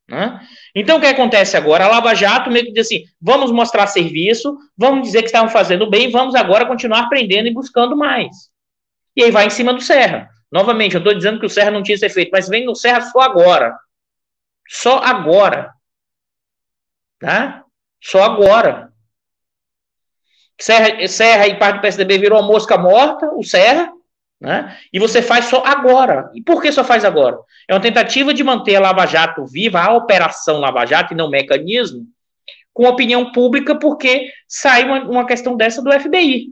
Né? 0.10 0.40
Então, 0.74 0.98
o 0.98 1.00
que 1.00 1.06
acontece 1.06 1.56
agora? 1.56 1.86
A 1.86 1.88
Lava 1.88 2.16
Jato 2.16 2.50
meio 2.50 2.66
que 2.66 2.72
diz 2.72 2.88
assim: 2.88 3.04
vamos 3.22 3.52
mostrar 3.52 3.86
serviço, 3.88 4.58
vamos 4.76 5.04
dizer 5.04 5.20
que 5.20 5.28
estavam 5.28 5.50
fazendo 5.50 5.90
bem, 5.90 6.10
vamos 6.10 6.36
agora 6.36 6.66
continuar 6.66 7.02
aprendendo 7.02 7.48
e 7.48 7.54
buscando 7.54 7.96
mais. 7.96 8.50
E 9.16 9.24
aí 9.24 9.32
vai 9.32 9.46
em 9.46 9.52
cima 9.52 9.74
do 9.74 9.82
Serra. 9.82 10.30
Novamente, 10.52 10.96
eu 10.96 11.00
estou 11.00 11.14
dizendo 11.14 11.40
que 11.40 11.46
o 11.46 11.50
Serra 11.50 11.70
não 11.70 11.84
tinha 11.84 11.96
esse 11.96 12.06
efeito, 12.06 12.32
mas 12.32 12.50
vem 12.50 12.66
no 12.66 12.76
Serra 12.76 13.02
só 13.02 13.20
agora. 13.20 13.78
Só 14.68 14.98
agora. 14.98 15.72
Tá? 17.20 17.64
Só 18.02 18.24
agora. 18.24 18.92
Serra, 20.60 21.08
Serra 21.08 21.48
e 21.48 21.60
parte 21.60 21.78
do 21.78 21.82
PSDB 21.82 22.18
virou 22.18 22.40
a 22.40 22.44
mosca 22.44 22.78
morta, 22.78 23.32
o 23.36 23.44
Serra, 23.44 23.92
né? 24.40 24.78
E 24.94 25.00
você 25.00 25.22
faz 25.22 25.46
só 25.46 25.64
agora. 25.66 26.32
E 26.34 26.42
por 26.42 26.62
que 26.62 26.72
só 26.72 26.84
faz 26.84 27.04
agora? 27.04 27.38
É 27.68 27.74
uma 27.74 27.82
tentativa 27.82 28.34
de 28.34 28.44
manter 28.44 28.76
a 28.76 28.80
Lava 28.80 29.06
Jato 29.06 29.46
viva, 29.46 29.82
a 29.82 29.94
operação 29.94 30.60
Lava 30.60 30.86
Jato 30.86 31.14
e 31.14 31.18
não 31.18 31.28
o 31.28 31.30
mecanismo, 31.30 32.06
com 32.74 32.86
opinião 32.86 33.32
pública, 33.32 33.78
porque 33.78 34.32
sai 34.48 34.86
uma, 34.86 35.04
uma 35.04 35.26
questão 35.26 35.58
dessa 35.58 35.82
do 35.82 35.92
FBI, 35.92 36.48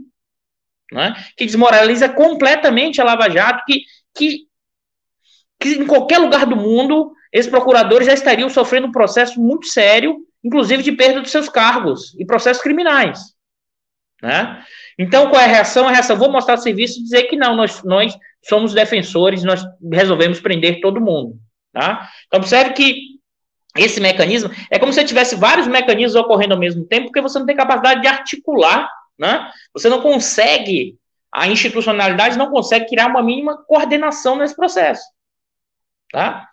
né? 0.92 1.16
que 1.38 1.46
desmoraliza 1.46 2.10
completamente 2.10 3.00
a 3.00 3.06
Lava 3.06 3.30
Jato, 3.30 3.64
que, 3.66 3.84
que, 4.14 4.40
que 5.60 5.70
em 5.70 5.88
qualquer 5.88 6.18
lugar 6.18 6.46
do 6.46 6.58
mundo, 6.58 7.14
esses 7.32 7.50
procuradores 7.50 8.08
já 8.08 8.14
estariam 8.14 8.50
sofrendo 8.50 8.88
um 8.88 8.92
processo 8.92 9.40
muito 9.40 9.68
sério, 9.68 10.18
inclusive 10.44 10.84
de 10.84 10.92
perda 10.92 11.22
dos 11.22 11.32
seus 11.32 11.48
cargos 11.48 12.14
e 12.20 12.26
processos 12.26 12.62
criminais. 12.62 13.37
Né? 14.22 14.64
Então, 14.98 15.30
qual 15.30 15.42
é 15.42 15.46
a 15.46 15.48
reação? 15.48 15.88
A 15.88 15.92
reação, 15.92 16.18
vou 16.18 16.32
mostrar 16.32 16.58
serviço 16.58 17.00
e 17.00 17.04
dizer 17.04 17.24
que 17.24 17.36
não, 17.36 17.56
nós, 17.56 17.84
nós 17.84 18.18
somos 18.44 18.74
defensores, 18.74 19.44
nós 19.44 19.64
resolvemos 19.92 20.40
prender 20.40 20.82
todo 20.82 21.02
mundo. 21.02 21.38
Tá? 21.72 22.10
Então, 22.28 22.40
observe 22.40 22.74
que 22.74 23.18
esse 23.76 24.00
mecanismo 24.00 24.50
é 24.72 24.80
como 24.80 24.92
se 24.92 25.04
tivesse 25.06 25.36
vários 25.36 25.68
mecanismos 25.68 26.16
ocorrendo 26.16 26.54
ao 26.54 26.60
mesmo 26.60 26.86
tempo, 26.86 27.08
porque 27.08 27.22
você 27.22 27.38
não 27.38 27.46
tem 27.46 27.56
capacidade 27.56 28.02
de 28.02 28.08
articular, 28.08 28.90
né? 29.20 29.52
você 29.74 29.88
não 29.88 30.02
consegue, 30.02 30.98
a 31.32 31.48
institucionalidade 31.48 32.38
não 32.38 32.50
consegue 32.50 32.88
criar 32.88 33.08
uma 33.08 33.22
mínima 33.22 33.64
coordenação 33.68 34.36
nesse 34.36 34.56
processo. 34.56 35.04
Tá? 36.12 36.48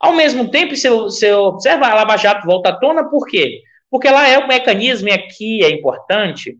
Ao 0.00 0.14
mesmo 0.14 0.50
tempo, 0.50 0.74
se 0.74 0.88
você 0.88 1.32
observa, 1.32 1.86
a 1.86 1.94
Lava 1.94 2.16
Jato 2.16 2.46
volta 2.46 2.70
à 2.70 2.76
tona, 2.76 3.08
por 3.08 3.26
quê? 3.26 3.60
Porque 3.90 4.08
ela 4.08 4.26
é 4.26 4.38
um 4.38 4.46
mecanismo, 4.46 5.08
e 5.08 5.12
aqui 5.12 5.62
é 5.62 5.70
importante, 5.70 6.56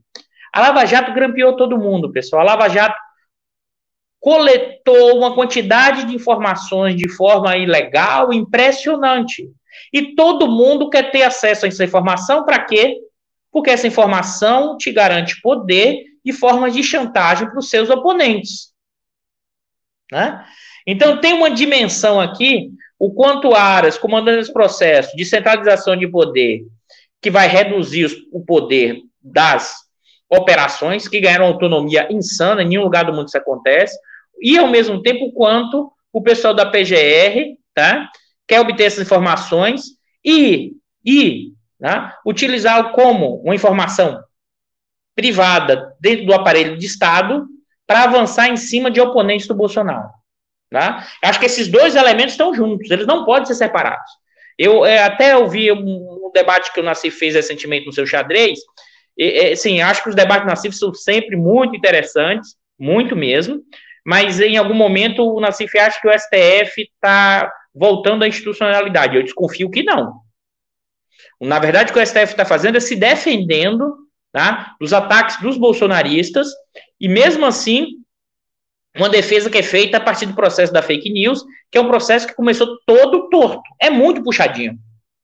a 0.52 0.60
Lava 0.60 0.84
Jato 0.84 1.12
grampeou 1.12 1.56
todo 1.56 1.78
mundo, 1.78 2.12
pessoal. 2.12 2.42
A 2.42 2.44
Lava 2.44 2.68
Jato 2.68 2.96
coletou 4.20 5.16
uma 5.16 5.34
quantidade 5.34 6.04
de 6.04 6.14
informações 6.14 6.94
de 6.94 7.08
forma 7.08 7.56
ilegal 7.56 8.32
impressionante. 8.32 9.50
E 9.92 10.14
todo 10.14 10.50
mundo 10.50 10.90
quer 10.90 11.10
ter 11.10 11.22
acesso 11.22 11.64
a 11.64 11.68
essa 11.68 11.82
informação 11.82 12.44
para 12.44 12.62
quê? 12.64 12.98
Porque 13.50 13.70
essa 13.70 13.86
informação 13.86 14.76
te 14.76 14.92
garante 14.92 15.40
poder 15.40 16.04
e 16.24 16.32
formas 16.32 16.74
de 16.74 16.82
chantagem 16.82 17.48
para 17.48 17.58
os 17.58 17.68
seus 17.68 17.90
oponentes. 17.90 18.72
Né? 20.10 20.44
Então, 20.86 21.20
tem 21.20 21.32
uma 21.32 21.50
dimensão 21.50 22.20
aqui, 22.20 22.70
o 22.98 23.12
quanto 23.12 23.54
Aras, 23.54 23.98
comandando 23.98 24.38
esse 24.38 24.52
processo 24.52 25.16
de 25.16 25.24
centralização 25.24 25.96
de 25.96 26.06
poder, 26.06 26.64
que 27.20 27.30
vai 27.30 27.48
reduzir 27.48 28.10
o 28.30 28.44
poder 28.44 29.00
das 29.20 29.82
operações, 30.32 31.06
que 31.06 31.20
ganharam 31.20 31.46
autonomia 31.46 32.08
insana, 32.10 32.62
em 32.62 32.68
nenhum 32.68 32.84
lugar 32.84 33.04
do 33.04 33.12
mundo 33.12 33.28
isso 33.28 33.36
acontece, 33.36 33.98
e, 34.40 34.58
ao 34.58 34.66
mesmo 34.66 35.02
tempo, 35.02 35.30
quanto 35.32 35.92
o 36.12 36.22
pessoal 36.22 36.54
da 36.54 36.66
PGR 36.66 37.56
tá, 37.74 38.08
quer 38.48 38.60
obter 38.60 38.84
essas 38.84 39.04
informações 39.04 39.82
e, 40.24 40.72
e 41.04 41.52
tá, 41.80 42.18
utilizar 42.26 42.92
como 42.92 43.42
uma 43.42 43.54
informação 43.54 44.22
privada 45.14 45.94
dentro 46.00 46.26
do 46.26 46.34
aparelho 46.34 46.78
de 46.78 46.86
Estado 46.86 47.46
para 47.86 48.04
avançar 48.04 48.48
em 48.48 48.56
cima 48.56 48.90
de 48.90 49.00
oponentes 49.00 49.46
do 49.46 49.54
Bolsonaro. 49.54 50.08
Tá? 50.70 51.06
Acho 51.22 51.38
que 51.38 51.46
esses 51.46 51.68
dois 51.68 51.94
elementos 51.94 52.32
estão 52.32 52.54
juntos, 52.54 52.90
eles 52.90 53.06
não 53.06 53.26
podem 53.26 53.44
ser 53.44 53.54
separados. 53.54 54.10
Eu 54.58 54.84
é, 54.86 55.02
até 55.02 55.36
ouvi 55.36 55.70
um, 55.70 56.26
um, 56.26 56.30
debate 56.32 56.72
que 56.72 56.80
o 56.80 56.82
Nassif 56.82 57.18
fez 57.18 57.34
recentemente 57.34 57.86
no 57.86 57.92
seu 57.92 58.06
xadrez. 58.06 58.58
E, 59.16 59.54
sim, 59.56 59.80
acho 59.80 60.02
que 60.02 60.08
os 60.08 60.14
debates 60.14 60.46
Nassif 60.46 60.74
são 60.76 60.92
sempre 60.94 61.36
muito 61.36 61.76
interessantes, 61.76 62.56
muito 62.78 63.14
mesmo, 63.14 63.62
mas 64.04 64.40
em 64.40 64.56
algum 64.56 64.74
momento 64.74 65.22
o 65.22 65.40
Nassif 65.40 65.78
acha 65.78 66.00
que 66.00 66.08
o 66.08 66.12
STF 66.12 66.82
está 66.82 67.52
voltando 67.74 68.24
à 68.24 68.28
institucionalidade. 68.28 69.16
Eu 69.16 69.22
desconfio 69.22 69.70
que 69.70 69.82
não. 69.82 70.20
Na 71.40 71.58
verdade, 71.58 71.90
o 71.90 71.94
que 71.94 72.00
o 72.00 72.06
STF 72.06 72.32
está 72.32 72.44
fazendo 72.44 72.76
é 72.76 72.80
se 72.80 72.96
defendendo 72.96 73.96
tá, 74.32 74.74
dos 74.80 74.92
ataques 74.92 75.40
dos 75.40 75.56
bolsonaristas, 75.56 76.48
e 77.00 77.08
mesmo 77.08 77.44
assim, 77.44 77.86
uma 78.96 79.08
defesa 79.08 79.50
que 79.50 79.58
é 79.58 79.62
feita 79.62 79.98
a 79.98 80.00
partir 80.00 80.26
do 80.26 80.34
processo 80.34 80.72
da 80.72 80.82
fake 80.82 81.10
news, 81.10 81.44
que 81.70 81.78
é 81.78 81.80
um 81.80 81.88
processo 81.88 82.26
que 82.26 82.34
começou 82.34 82.78
todo 82.86 83.28
torto. 83.28 83.62
É 83.80 83.90
muito 83.90 84.22
puxadinho. 84.22 84.78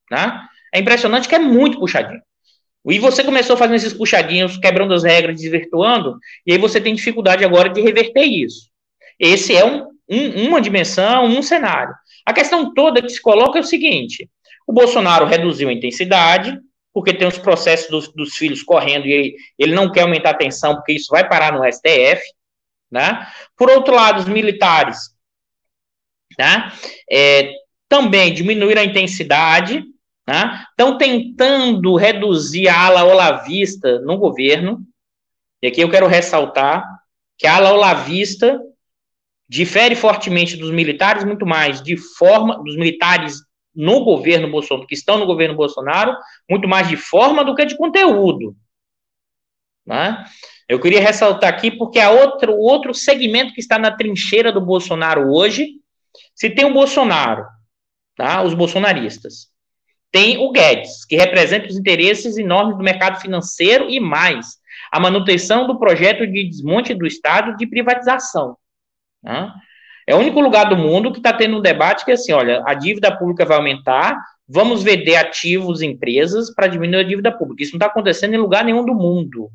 Tá? 0.09 0.49
É 0.73 0.79
impressionante 0.79 1.29
que 1.29 1.35
é 1.35 1.39
muito 1.39 1.79
puxadinho. 1.79 2.23
E 2.91 2.99
você 2.99 3.23
começou 3.25 3.57
fazendo 3.57 3.77
esses 3.77 3.93
puxadinhos, 3.93 4.57
quebrando 4.57 4.95
as 4.95 5.05
regras, 5.05 5.41
desvirtuando, 5.41 6.19
e 6.47 6.53
aí 6.53 6.59
você 6.59 6.81
tem 6.81 6.95
dificuldade 6.95 7.45
agora 7.45 7.69
de 7.69 7.81
reverter 7.81 8.25
isso. 8.25 8.71
Esse 9.19 9.55
é 9.55 9.65
um, 9.65 9.89
um, 10.09 10.49
uma 10.49 10.61
dimensão, 10.61 11.27
um 11.27 11.43
cenário. 11.43 11.95
A 12.25 12.33
questão 12.33 12.73
toda 12.73 13.03
que 13.03 13.11
se 13.11 13.21
coloca 13.21 13.59
é 13.59 13.61
o 13.61 13.65
seguinte: 13.65 14.29
o 14.67 14.73
Bolsonaro 14.73 15.27
reduziu 15.27 15.69
a 15.69 15.73
intensidade, 15.73 16.59
porque 16.93 17.13
tem 17.13 17.27
os 17.29 17.39
processos 17.39 17.91
dos, 17.91 18.13
dos 18.13 18.37
filhos 18.37 18.63
correndo 18.63 19.07
e 19.07 19.13
ele, 19.13 19.37
ele 19.59 19.75
não 19.75 19.91
quer 19.91 20.03
aumentar 20.03 20.31
a 20.31 20.35
tensão, 20.35 20.75
porque 20.77 20.93
isso 20.93 21.09
vai 21.11 21.29
parar 21.29 21.53
no 21.53 21.65
STF. 21.71 22.23
Né? 22.91 23.27
Por 23.55 23.69
outro 23.71 23.95
lado, 23.95 24.21
os 24.21 24.27
militares 24.27 25.19
né? 26.39 26.73
É, 27.11 27.53
também 27.89 28.33
diminuíram 28.33 28.81
a 28.81 28.85
intensidade, 28.85 29.83
né? 30.29 30.63
estão 30.69 30.99
tentando 30.99 31.97
reduzir 31.97 32.69
a 32.69 32.79
ala 32.79 33.03
olavista 33.03 33.99
no 34.01 34.19
governo, 34.19 34.83
e 35.63 35.67
aqui 35.67 35.81
eu 35.81 35.91
quero 35.91 36.07
ressaltar 36.07 36.85
que 37.39 37.47
a 37.47 37.57
ala 37.57 37.73
olavista 37.73 38.61
difere 39.49 39.97
fortemente 39.97 40.55
dos 40.55 40.71
militares, 40.71 41.25
muito 41.25 41.47
mais 41.47 41.83
de 41.83 41.97
forma, 41.97 42.63
dos 42.63 42.77
militares 42.77 43.39
no 43.75 44.05
governo 44.05 44.51
Bolsonaro, 44.51 44.87
que 44.87 44.95
estão 44.95 45.17
no 45.17 45.25
governo 45.25 45.57
Bolsonaro, 45.57 46.15
muito 46.49 46.69
mais 46.69 46.87
de 46.89 46.97
forma 46.99 47.43
do 47.43 47.55
que 47.55 47.65
de 47.65 47.75
conteúdo. 47.75 48.55
Né? 49.87 50.27
Eu 50.69 50.79
queria 50.79 51.01
ressaltar 51.01 51.49
aqui 51.49 51.71
porque 51.71 51.99
há 51.99 52.11
outro, 52.11 52.55
outro 52.55 52.93
segmento 52.93 53.55
que 53.55 53.61
está 53.61 53.79
na 53.79 53.91
trincheira 53.91 54.53
do 54.53 54.61
Bolsonaro 54.61 55.33
hoje. 55.33 55.77
Se 56.35 56.51
tem 56.51 56.67
o 56.67 56.75
Bolsonaro, 56.75 57.47
tá? 58.15 58.43
os 58.43 58.53
bolsonaristas, 58.53 59.49
tem 60.11 60.39
o 60.39 60.51
Guedes, 60.51 61.05
que 61.05 61.17
representa 61.17 61.69
os 61.69 61.77
interesses 61.77 62.37
enormes 62.39 62.77
do 62.77 62.83
mercado 62.83 63.21
financeiro 63.21 63.89
e 63.91 64.01
mais 64.01 64.59
a 64.91 64.99
manutenção 64.99 65.67
do 65.67 65.79
projeto 65.79 66.27
de 66.27 66.49
desmonte 66.49 66.95
do 66.95 67.07
Estado 67.07 67.57
de 67.57 67.67
privatização. 67.67 68.57
Tá? 69.23 69.55
É 70.07 70.15
o 70.15 70.19
único 70.19 70.41
lugar 70.41 70.65
do 70.69 70.77
mundo 70.77 71.13
que 71.13 71.19
está 71.19 71.33
tendo 71.33 71.59
um 71.59 71.61
debate 71.61 72.05
que 72.05 72.11
é 72.11 72.15
assim, 72.15 72.33
olha, 72.33 72.63
a 72.67 72.73
dívida 72.73 73.15
pública 73.15 73.45
vai 73.45 73.59
aumentar, 73.59 74.19
vamos 74.49 74.83
vender 74.83 75.17
ativos 75.17 75.83
empresas 75.83 76.53
para 76.55 76.67
diminuir 76.67 77.01
a 77.01 77.07
dívida 77.07 77.31
pública. 77.31 77.63
Isso 77.63 77.73
não 77.73 77.79
está 77.79 77.87
acontecendo 77.87 78.33
em 78.33 78.39
lugar 78.39 78.65
nenhum 78.65 78.85
do 78.85 78.95
mundo. 78.95 79.51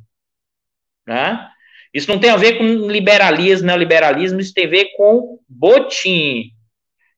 Né? 1.08 1.50
Isso 1.92 2.10
não 2.10 2.20
tem 2.20 2.30
a 2.30 2.38
ver 2.38 2.60
com 2.60 2.64
liberalismo, 2.64 3.66
neoliberalismo, 3.66 4.40
isso 4.40 4.54
tem 4.54 4.68
a 4.68 4.70
ver 4.70 4.90
com 4.96 5.40
botim. 5.50 6.52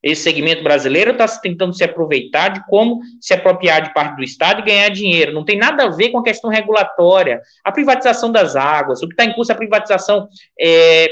Esse 0.06 0.22
segmento 0.22 0.62
brasileiro 0.62 1.10
está 1.10 1.26
tentando 1.26 1.74
se 1.74 1.82
aproveitar 1.82 2.50
de 2.50 2.66
como 2.66 3.00
se 3.20 3.34
apropriar 3.34 3.82
de 3.82 3.92
parte 3.92 4.16
do 4.16 4.22
Estado 4.22 4.60
e 4.60 4.64
ganhar 4.64 4.88
dinheiro. 4.88 5.32
Não 5.32 5.44
tem 5.44 5.58
nada 5.58 5.84
a 5.84 5.88
ver 5.88 6.10
com 6.10 6.18
a 6.18 6.22
questão 6.22 6.48
regulatória. 6.48 7.40
A 7.64 7.72
privatização 7.72 8.30
das 8.30 8.54
águas, 8.54 9.02
o 9.02 9.08
que 9.08 9.14
está 9.14 9.24
em 9.24 9.32
curso 9.32 9.50
é 9.50 9.54
a 9.54 9.58
privatização 9.58 10.28
é, 10.60 11.08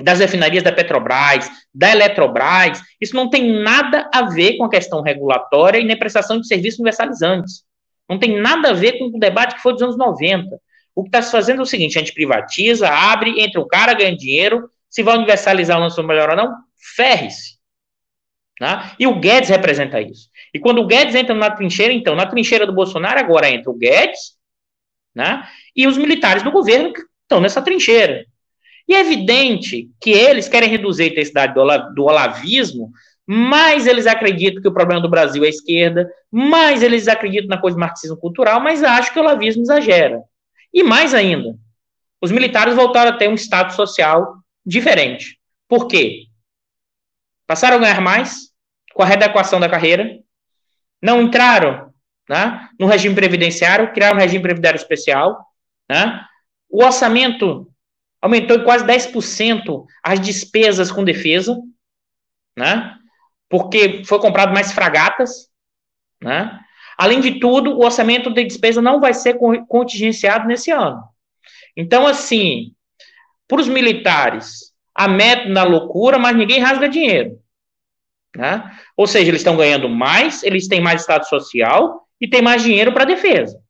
das 0.00 0.20
refinarias 0.20 0.62
da 0.62 0.70
Petrobras, 0.70 1.50
da 1.74 1.90
Eletrobras, 1.90 2.80
isso 3.00 3.16
não 3.16 3.28
tem 3.28 3.50
nada 3.50 4.08
a 4.14 4.22
ver 4.22 4.56
com 4.58 4.64
a 4.64 4.70
questão 4.70 5.02
regulatória 5.02 5.78
e 5.78 5.84
nem 5.84 5.98
prestação 5.98 6.40
de 6.40 6.46
serviços 6.46 6.78
universalizantes. 6.78 7.64
Não 8.08 8.16
tem 8.16 8.40
nada 8.40 8.70
a 8.70 8.74
ver 8.74 8.96
com 8.96 9.06
o 9.06 9.18
debate 9.18 9.56
que 9.56 9.62
foi 9.62 9.72
dos 9.72 9.82
anos 9.82 9.96
90. 9.96 10.56
O 10.94 11.02
que 11.02 11.08
está 11.08 11.20
se 11.20 11.32
fazendo 11.32 11.58
é 11.58 11.62
o 11.62 11.66
seguinte: 11.66 11.98
a 11.98 12.00
gente 12.00 12.14
privatiza, 12.14 12.88
abre, 12.88 13.40
entra 13.40 13.60
o 13.60 13.66
cara, 13.66 13.92
ganha 13.92 14.16
dinheiro. 14.16 14.70
Se 14.88 15.02
vai 15.02 15.16
universalizar 15.16 15.76
o 15.76 15.80
lance 15.80 16.00
melhor 16.00 16.30
ou 16.30 16.36
não, 16.36 16.54
ferre-se. 16.94 17.53
Tá? 18.58 18.94
E 18.98 19.06
o 19.06 19.18
Guedes 19.18 19.50
representa 19.50 20.00
isso. 20.00 20.28
E 20.52 20.60
quando 20.60 20.78
o 20.78 20.86
Guedes 20.86 21.14
entra 21.14 21.34
na 21.34 21.50
trincheira, 21.50 21.92
então, 21.92 22.14
na 22.14 22.26
trincheira 22.26 22.66
do 22.66 22.72
Bolsonaro, 22.72 23.18
agora 23.18 23.50
entra 23.50 23.70
o 23.70 23.76
Guedes 23.76 24.34
né, 25.14 25.46
e 25.74 25.86
os 25.86 25.96
militares 25.96 26.42
do 26.42 26.52
governo 26.52 26.92
que 26.92 27.00
estão 27.22 27.40
nessa 27.40 27.60
trincheira. 27.62 28.24
E 28.88 28.94
é 28.94 29.00
evidente 29.00 29.90
que 30.00 30.10
eles 30.10 30.48
querem 30.48 30.68
reduzir 30.68 31.04
a 31.04 31.06
intensidade 31.06 31.54
do 31.54 32.04
olavismo, 32.04 32.92
mais 33.26 33.86
eles 33.86 34.06
acreditam 34.06 34.60
que 34.60 34.68
o 34.68 34.74
problema 34.74 35.00
do 35.00 35.08
Brasil 35.08 35.42
é 35.42 35.46
a 35.46 35.50
esquerda, 35.50 36.08
mais 36.30 36.82
eles 36.82 37.08
acreditam 37.08 37.48
na 37.48 37.58
coisa 37.58 37.76
do 37.76 37.80
marxismo 37.80 38.16
cultural, 38.16 38.60
mas 38.60 38.82
acham 38.82 39.12
que 39.12 39.18
o 39.18 39.22
olavismo 39.22 39.62
exagera. 39.62 40.22
E 40.72 40.82
mais 40.82 41.14
ainda, 41.14 41.56
os 42.20 42.30
militares 42.30 42.74
voltaram 42.74 43.12
a 43.12 43.16
ter 43.16 43.28
um 43.28 43.34
estado 43.34 43.72
social 43.72 44.34
diferente. 44.64 45.38
Por 45.68 45.86
quê? 45.86 46.26
Passaram 47.46 47.76
a 47.76 47.80
ganhar 47.80 48.00
mais 48.00 48.50
com 48.94 49.02
a 49.02 49.06
readequação 49.06 49.60
da 49.60 49.68
carreira, 49.68 50.18
não 51.02 51.22
entraram 51.22 51.92
né, 52.28 52.68
no 52.78 52.86
regime 52.86 53.14
previdenciário, 53.14 53.92
criaram 53.92 54.16
um 54.16 54.20
regime 54.20 54.42
previdenciário 54.42 54.78
especial, 54.78 55.46
né, 55.88 56.24
o 56.70 56.82
orçamento 56.82 57.70
aumentou 58.20 58.56
em 58.56 58.64
quase 58.64 58.84
10% 58.84 59.86
as 60.02 60.18
despesas 60.18 60.90
com 60.90 61.04
defesa, 61.04 61.56
né? 62.56 62.96
Porque 63.48 64.02
foi 64.04 64.18
comprado 64.18 64.52
mais 64.52 64.72
fragatas, 64.72 65.50
né? 66.22 66.58
Além 66.96 67.20
de 67.20 67.38
tudo, 67.38 67.72
o 67.72 67.84
orçamento 67.84 68.32
de 68.32 68.44
despesa 68.44 68.80
não 68.80 69.00
vai 69.00 69.12
ser 69.12 69.38
contingenciado 69.68 70.48
nesse 70.48 70.70
ano. 70.70 71.04
Então, 71.76 72.06
assim, 72.06 72.74
para 73.46 73.60
os 73.60 73.68
militares, 73.68 74.73
a 74.94 75.08
meta 75.08 75.48
na 75.48 75.64
loucura, 75.64 76.18
mas 76.18 76.36
ninguém 76.36 76.60
rasga 76.60 76.88
dinheiro. 76.88 77.38
Né? 78.36 78.78
Ou 78.96 79.06
seja, 79.06 79.28
eles 79.30 79.40
estão 79.40 79.56
ganhando 79.56 79.88
mais, 79.88 80.42
eles 80.42 80.68
têm 80.68 80.80
mais 80.80 81.00
estado 81.00 81.26
social 81.28 82.06
e 82.20 82.28
têm 82.28 82.42
mais 82.42 82.62
dinheiro 82.62 82.92
para 82.92 83.04
defesa. 83.04 83.60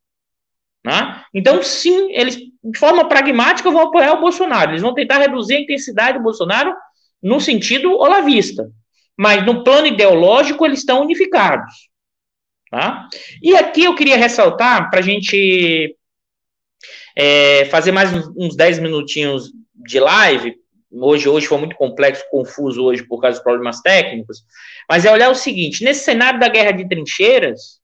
Né? 0.84 1.24
Então, 1.32 1.62
sim, 1.62 2.12
eles, 2.12 2.36
de 2.36 2.78
forma 2.78 3.08
pragmática, 3.08 3.70
vão 3.70 3.82
apoiar 3.82 4.12
o 4.12 4.20
Bolsonaro. 4.20 4.72
Eles 4.72 4.82
vão 4.82 4.94
tentar 4.94 5.18
reduzir 5.18 5.56
a 5.56 5.60
intensidade 5.60 6.18
do 6.18 6.24
Bolsonaro 6.24 6.74
no 7.22 7.40
sentido 7.40 7.92
olavista. 7.92 8.70
Mas 9.16 9.44
no 9.46 9.64
plano 9.64 9.86
ideológico, 9.86 10.64
eles 10.66 10.80
estão 10.80 11.02
unificados. 11.02 11.88
Tá? 12.70 13.08
E 13.42 13.56
aqui 13.56 13.84
eu 13.84 13.94
queria 13.94 14.16
ressaltar, 14.16 14.90
para 14.90 14.98
a 14.98 15.02
gente 15.02 15.96
é, 17.16 17.64
fazer 17.66 17.92
mais 17.92 18.12
uns 18.36 18.56
10 18.56 18.80
minutinhos 18.80 19.52
de 19.74 20.00
live, 20.00 20.56
hoje, 21.00 21.28
hoje 21.28 21.46
foi 21.46 21.58
muito 21.58 21.76
complexo, 21.76 22.24
confuso 22.30 22.84
hoje 22.84 23.02
por 23.02 23.20
causa 23.20 23.38
dos 23.38 23.44
problemas 23.44 23.80
técnicos, 23.80 24.44
mas 24.88 25.04
é 25.04 25.12
olhar 25.12 25.30
o 25.30 25.34
seguinte, 25.34 25.84
nesse 25.84 26.04
cenário 26.04 26.38
da 26.38 26.48
guerra 26.48 26.72
de 26.72 26.88
trincheiras, 26.88 27.80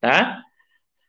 tá? 0.00 0.38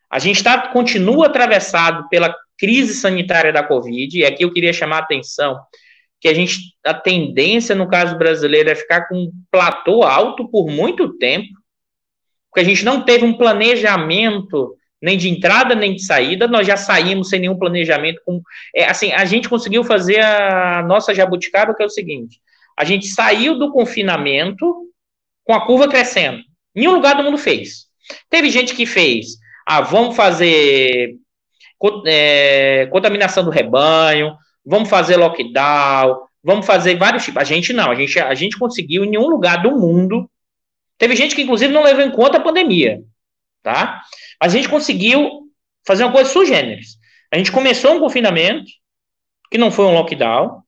A 0.10 0.20
gente 0.20 0.44
tá, 0.44 0.70
continua 0.70 1.28
atravessado 1.28 2.10
pela 2.10 2.36
crise 2.58 2.96
sanitária 2.96 3.54
da 3.54 3.64
Covid, 3.64 4.18
e 4.18 4.26
aqui 4.26 4.44
eu 4.44 4.52
queria 4.52 4.74
chamar 4.74 4.98
a 4.98 5.02
atenção 5.02 5.60
que 6.20 6.28
a 6.28 6.34
gente, 6.34 6.76
a 6.84 6.94
tendência 6.94 7.74
no 7.74 7.88
caso 7.88 8.18
brasileiro 8.18 8.70
é 8.70 8.76
ficar 8.76 9.08
com 9.08 9.16
um 9.16 9.32
platô 9.50 10.04
alto 10.04 10.50
por 10.50 10.68
muito 10.68 11.18
tempo, 11.18 11.48
porque 12.50 12.60
a 12.60 12.64
gente 12.64 12.84
não 12.84 13.06
teve 13.06 13.24
um 13.24 13.38
planejamento 13.38 14.76
nem 15.02 15.18
de 15.18 15.30
entrada 15.30 15.76
nem 15.76 15.96
de 15.96 16.04
saída, 16.04 16.48
nós 16.48 16.68
já 16.68 16.76
saímos 16.76 17.30
sem 17.30 17.40
nenhum 17.40 17.58
planejamento. 17.58 18.22
Com, 18.26 18.42
é, 18.76 18.86
assim, 18.86 19.12
a 19.12 19.26
gente 19.26 19.48
conseguiu 19.48 19.84
fazer 19.84 20.20
a 20.20 20.84
nossa 20.84 21.14
jabuticaba, 21.14 21.74
que 21.74 21.82
é 21.82 21.86
o 21.86 21.90
seguinte: 21.90 22.42
a 22.78 22.84
gente 22.84 23.08
saiu 23.08 23.58
do 23.58 23.72
confinamento 23.72 24.90
com 25.44 25.54
a 25.54 25.66
curva 25.66 25.88
crescendo. 25.88 26.44
Nenhum 26.76 26.94
lugar 26.94 27.16
do 27.16 27.24
mundo 27.24 27.38
fez. 27.38 27.88
Teve 28.30 28.50
gente 28.50 28.76
que 28.76 28.86
fez, 28.86 29.38
ah, 29.66 29.82
vamos 29.82 30.16
fazer 30.16 31.16
é, 32.06 32.88
contaminação 32.92 33.44
do 33.44 33.50
rebanho, 33.50 34.36
vamos 34.66 34.90
fazer 34.90 35.16
lockdown, 35.18 36.22
vamos 36.44 36.66
fazer 36.66 36.98
vários 36.98 37.24
tipos. 37.24 37.42
A 37.42 37.46
gente 37.46 37.74
não, 37.74 37.92
a 37.92 37.96
gente, 37.96 38.20
a 38.20 38.34
gente 38.36 38.58
conseguiu 38.58 39.04
em 39.04 39.10
nenhum 39.10 39.28
lugar 39.28 39.62
do 39.62 39.72
mundo. 39.72 40.30
Teve 40.98 41.16
gente 41.16 41.36
que, 41.36 41.42
inclusive, 41.42 41.74
não 41.74 41.84
levou 41.84 42.04
em 42.04 42.12
conta 42.12 42.38
a 42.38 42.42
pandemia, 42.42 43.02
tá? 43.64 44.02
A 44.40 44.48
gente 44.48 44.70
conseguiu 44.70 45.50
fazer 45.86 46.04
uma 46.04 46.14
coisa 46.14 46.30
sugêneres. 46.30 46.98
A 47.32 47.38
gente 47.38 47.52
começou 47.52 47.96
um 47.96 48.00
confinamento, 48.00 48.72
que 49.52 49.58
não 49.58 49.72
foi 49.72 49.86
um 49.86 49.94
lockdown, 49.94 50.62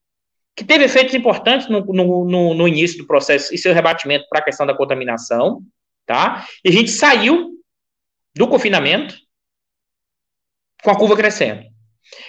que 0.55 0.63
teve 0.63 0.85
efeitos 0.85 1.15
importantes 1.15 1.67
no, 1.69 1.81
no, 1.85 2.25
no, 2.25 2.53
no 2.53 2.67
início 2.67 2.97
do 2.97 3.07
processo 3.07 3.53
e 3.53 3.57
seu 3.57 3.73
rebatimento 3.73 4.25
para 4.29 4.39
a 4.39 4.43
questão 4.43 4.65
da 4.65 4.75
contaminação, 4.75 5.61
tá? 6.05 6.45
E 6.63 6.69
a 6.69 6.71
gente 6.71 6.91
saiu 6.91 7.51
do 8.35 8.47
confinamento 8.47 9.15
com 10.83 10.91
a 10.91 10.97
curva 10.97 11.15
crescendo. 11.15 11.63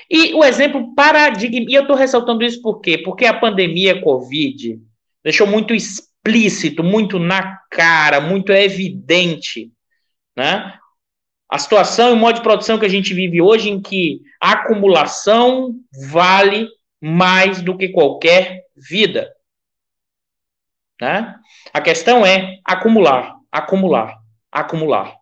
E 0.08 0.34
o 0.34 0.44
exemplo 0.44 0.94
paradigma, 0.94 1.66
e 1.68 1.74
eu 1.74 1.82
estou 1.82 1.96
ressaltando 1.96 2.44
isso 2.44 2.62
por 2.62 2.80
quê? 2.80 2.98
Porque 2.98 3.26
a 3.26 3.38
pandemia 3.38 4.00
Covid 4.00 4.80
deixou 5.24 5.46
muito 5.46 5.74
explícito, 5.74 6.84
muito 6.84 7.18
na 7.18 7.58
cara, 7.70 8.20
muito 8.20 8.52
evidente, 8.52 9.72
né? 10.36 10.78
A 11.52 11.58
situação 11.58 12.08
e 12.08 12.12
o 12.14 12.16
modo 12.16 12.36
de 12.36 12.40
produção 12.40 12.78
que 12.78 12.86
a 12.86 12.88
gente 12.88 13.12
vive 13.12 13.42
hoje, 13.42 13.68
em 13.68 13.78
que 13.78 14.22
a 14.40 14.52
acumulação 14.52 15.74
vale 16.08 16.66
mais 16.98 17.60
do 17.60 17.76
que 17.76 17.90
qualquer 17.90 18.62
vida. 18.74 19.30
Né? 20.98 21.34
A 21.70 21.78
questão 21.82 22.24
é 22.24 22.58
acumular, 22.64 23.36
acumular, 23.52 24.16
acumular. 24.50 25.14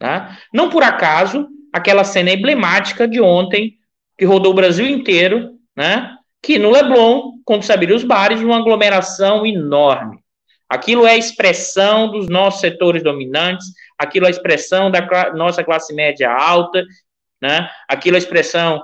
Né? 0.00 0.38
Não 0.54 0.70
por 0.70 0.84
acaso, 0.84 1.48
aquela 1.72 2.04
cena 2.04 2.30
emblemática 2.30 3.08
de 3.08 3.20
ontem, 3.20 3.76
que 4.16 4.24
rodou 4.24 4.52
o 4.52 4.54
Brasil 4.56 4.86
inteiro, 4.86 5.58
né? 5.76 6.16
que 6.40 6.60
no 6.60 6.70
Leblon, 6.70 7.40
quando 7.44 7.64
se 7.64 7.72
abriram 7.72 7.96
os 7.96 8.04
bares, 8.04 8.40
uma 8.40 8.58
aglomeração 8.58 9.44
enorme. 9.44 10.20
Aquilo 10.70 11.04
é 11.04 11.12
a 11.12 11.18
expressão 11.18 12.12
dos 12.12 12.28
nossos 12.28 12.60
setores 12.60 13.02
dominantes, 13.02 13.66
aquilo 13.98 14.26
é 14.26 14.28
a 14.28 14.30
expressão 14.30 14.88
da 14.88 15.32
nossa 15.34 15.64
classe 15.64 15.92
média 15.92 16.30
alta, 16.30 16.84
né? 17.42 17.68
aquilo 17.88 18.16
é 18.16 18.18
a 18.18 18.22
expressão 18.22 18.80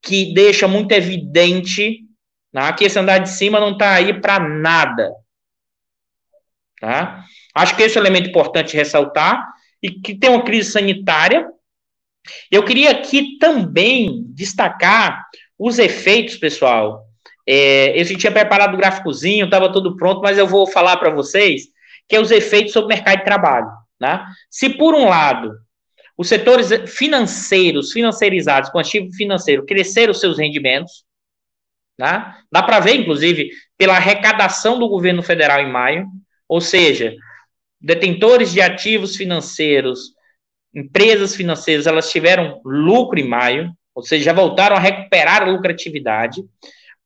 que 0.00 0.32
deixa 0.32 0.68
muito 0.68 0.92
evidente 0.92 2.06
né? 2.52 2.72
que 2.72 2.84
esse 2.84 2.98
andar 2.98 3.18
de 3.18 3.30
cima 3.30 3.58
não 3.58 3.72
está 3.72 3.94
aí 3.94 4.20
para 4.20 4.38
nada. 4.38 5.10
Tá? 6.80 7.24
Acho 7.54 7.74
que 7.74 7.82
esse 7.82 7.98
é 7.98 8.00
um 8.00 8.04
elemento 8.04 8.28
importante 8.28 8.76
ressaltar, 8.76 9.44
e 9.82 9.90
que 9.90 10.14
tem 10.14 10.30
uma 10.30 10.44
crise 10.44 10.70
sanitária. 10.70 11.48
Eu 12.50 12.64
queria 12.64 12.90
aqui 12.90 13.38
também 13.38 14.24
destacar 14.28 15.26
os 15.58 15.78
efeitos, 15.78 16.36
pessoal, 16.36 17.05
é, 17.46 18.00
eu 18.00 18.04
tinha 18.16 18.32
preparado 18.32 18.74
o 18.74 18.76
gráficozinho, 18.76 19.44
estava 19.44 19.72
tudo 19.72 19.96
pronto, 19.96 20.20
mas 20.20 20.36
eu 20.36 20.46
vou 20.46 20.66
falar 20.66 20.96
para 20.96 21.10
vocês 21.10 21.68
que 22.08 22.16
é 22.16 22.20
os 22.20 22.30
efeitos 22.30 22.72
sobre 22.72 22.86
o 22.86 22.96
mercado 22.96 23.18
de 23.18 23.24
trabalho. 23.24 23.68
Né? 24.00 24.24
Se, 24.50 24.70
por 24.70 24.94
um 24.94 25.08
lado, 25.08 25.52
os 26.16 26.28
setores 26.28 26.70
financeiros, 26.86 27.92
financiarizados, 27.92 28.70
com 28.70 28.78
ativo 28.78 29.12
financeiro, 29.12 29.66
cresceram 29.66 30.14
seus 30.14 30.38
rendimentos, 30.38 31.04
né? 31.98 32.34
dá 32.50 32.62
para 32.62 32.80
ver, 32.80 32.94
inclusive, 32.94 33.50
pela 33.76 33.96
arrecadação 33.96 34.78
do 34.78 34.88
governo 34.88 35.22
federal 35.22 35.60
em 35.60 35.70
maio, 35.70 36.06
ou 36.48 36.60
seja, 36.60 37.14
detentores 37.80 38.52
de 38.52 38.60
ativos 38.60 39.16
financeiros, 39.16 40.12
empresas 40.74 41.34
financeiras, 41.34 41.86
elas 41.86 42.10
tiveram 42.10 42.60
lucro 42.64 43.18
em 43.18 43.26
maio, 43.26 43.72
ou 43.94 44.02
seja, 44.02 44.26
já 44.26 44.32
voltaram 44.32 44.76
a 44.76 44.80
recuperar 44.80 45.42
a 45.42 45.50
lucratividade. 45.50 46.44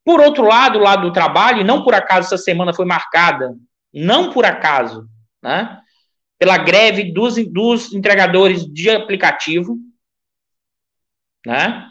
Por 0.04 0.20
outro 0.20 0.44
lado, 0.44 0.78
o 0.78 0.82
lado 0.82 1.02
do 1.02 1.12
trabalho, 1.12 1.64
não 1.64 1.82
por 1.82 1.94
acaso 1.94 2.26
essa 2.26 2.38
semana 2.42 2.72
foi 2.72 2.84
marcada, 2.84 3.54
não 3.92 4.32
por 4.32 4.44
acaso, 4.44 5.06
né, 5.42 5.78
pela 6.38 6.56
greve 6.56 7.12
dos, 7.12 7.36
dos 7.52 7.92
entregadores 7.92 8.64
de 8.64 8.90
aplicativo, 8.90 9.76
né, 11.46 11.86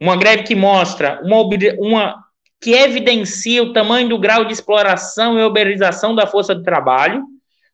uma 0.00 0.16
greve 0.16 0.42
que 0.42 0.54
mostra 0.54 1.20
uma, 1.22 1.42
uma 1.78 2.24
que 2.60 2.72
evidencia 2.72 3.62
o 3.62 3.72
tamanho 3.72 4.08
do 4.08 4.18
grau 4.18 4.44
de 4.44 4.52
exploração 4.52 5.38
e 5.38 5.44
uberização 5.44 6.14
da 6.14 6.26
força 6.26 6.54
de 6.54 6.62
trabalho, 6.62 7.22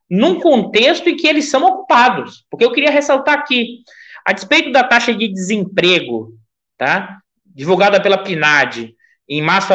num 0.09 0.39
contexto 0.41 1.07
em 1.07 1.15
que 1.15 1.25
eles 1.25 1.49
são 1.49 1.63
ocupados. 1.63 2.45
Porque 2.49 2.65
eu 2.65 2.73
queria 2.73 2.91
ressaltar 2.91 3.35
aqui, 3.35 3.83
a 4.25 4.33
despeito 4.33 4.69
da 4.69 4.83
taxa 4.83 5.13
de 5.13 5.29
desemprego, 5.29 6.37
tá, 6.77 7.19
divulgada 7.45 8.01
pela 8.01 8.17
PNAD, 8.17 8.93
em 9.33 9.41
março, 9.41 9.71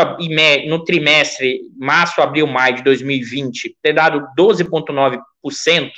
no 0.68 0.84
trimestre 0.84 1.62
março, 1.78 2.20
abril, 2.20 2.46
maio 2.46 2.76
de 2.76 2.82
2020, 2.82 3.74
ter 3.80 3.94
dado 3.94 4.26
12,9%, 4.38 5.90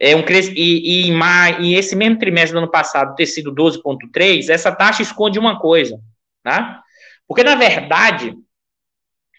é 0.00 0.16
um 0.16 0.24
e, 0.28 1.04
e, 1.04 1.08
em 1.08 1.12
maio, 1.12 1.60
e 1.62 1.76
esse 1.76 1.94
mesmo 1.94 2.18
trimestre 2.18 2.54
do 2.54 2.58
ano 2.58 2.70
passado 2.70 3.14
ter 3.14 3.26
sido 3.26 3.54
12,3%, 3.54 4.48
essa 4.48 4.72
taxa 4.74 5.02
esconde 5.02 5.38
uma 5.38 5.60
coisa, 5.60 6.00
tá? 6.42 6.82
Porque, 7.28 7.44
na 7.44 7.54
verdade, 7.54 8.34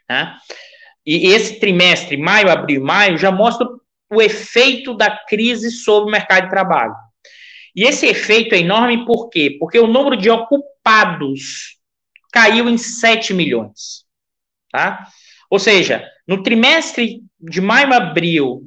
tá? 0.07 0.37
e 1.05 1.27
esse 1.27 1.59
trimestre, 1.59 2.15
maio, 2.15 2.49
abril, 2.49 2.81
maio, 2.81 3.17
já 3.17 3.29
mostra 3.29 3.67
o 4.09 4.21
efeito 4.21 4.93
da 4.93 5.11
crise 5.27 5.69
sobre 5.71 6.07
o 6.07 6.11
mercado 6.11 6.45
de 6.45 6.49
trabalho. 6.49 6.95
E 7.75 7.83
esse 7.83 8.05
efeito 8.05 8.55
é 8.55 8.59
enorme 8.59 9.03
por 9.05 9.29
quê? 9.29 9.57
Porque 9.59 9.77
o 9.77 9.87
número 9.87 10.15
de 10.15 10.29
ocupados 10.29 11.82
caiu 12.33 12.67
em 12.67 12.77
7 12.77 13.33
milhões. 13.33 14.03
Tá? 14.71 15.07
Ou 15.49 15.59
seja, 15.59 16.03
no 16.27 16.41
trimestre 16.41 17.21
de 17.39 17.61
maio, 17.61 17.93
abril, 17.93 18.63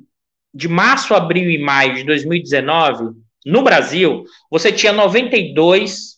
de 0.55 0.69
março, 0.69 1.13
abril 1.13 1.51
e 1.51 1.59
maio 1.59 1.97
de 1.97 2.05
2019, 2.05 3.17
no 3.45 3.63
Brasil, 3.63 4.25
você 4.51 4.71
tinha 4.71 4.93
92, 4.93 6.17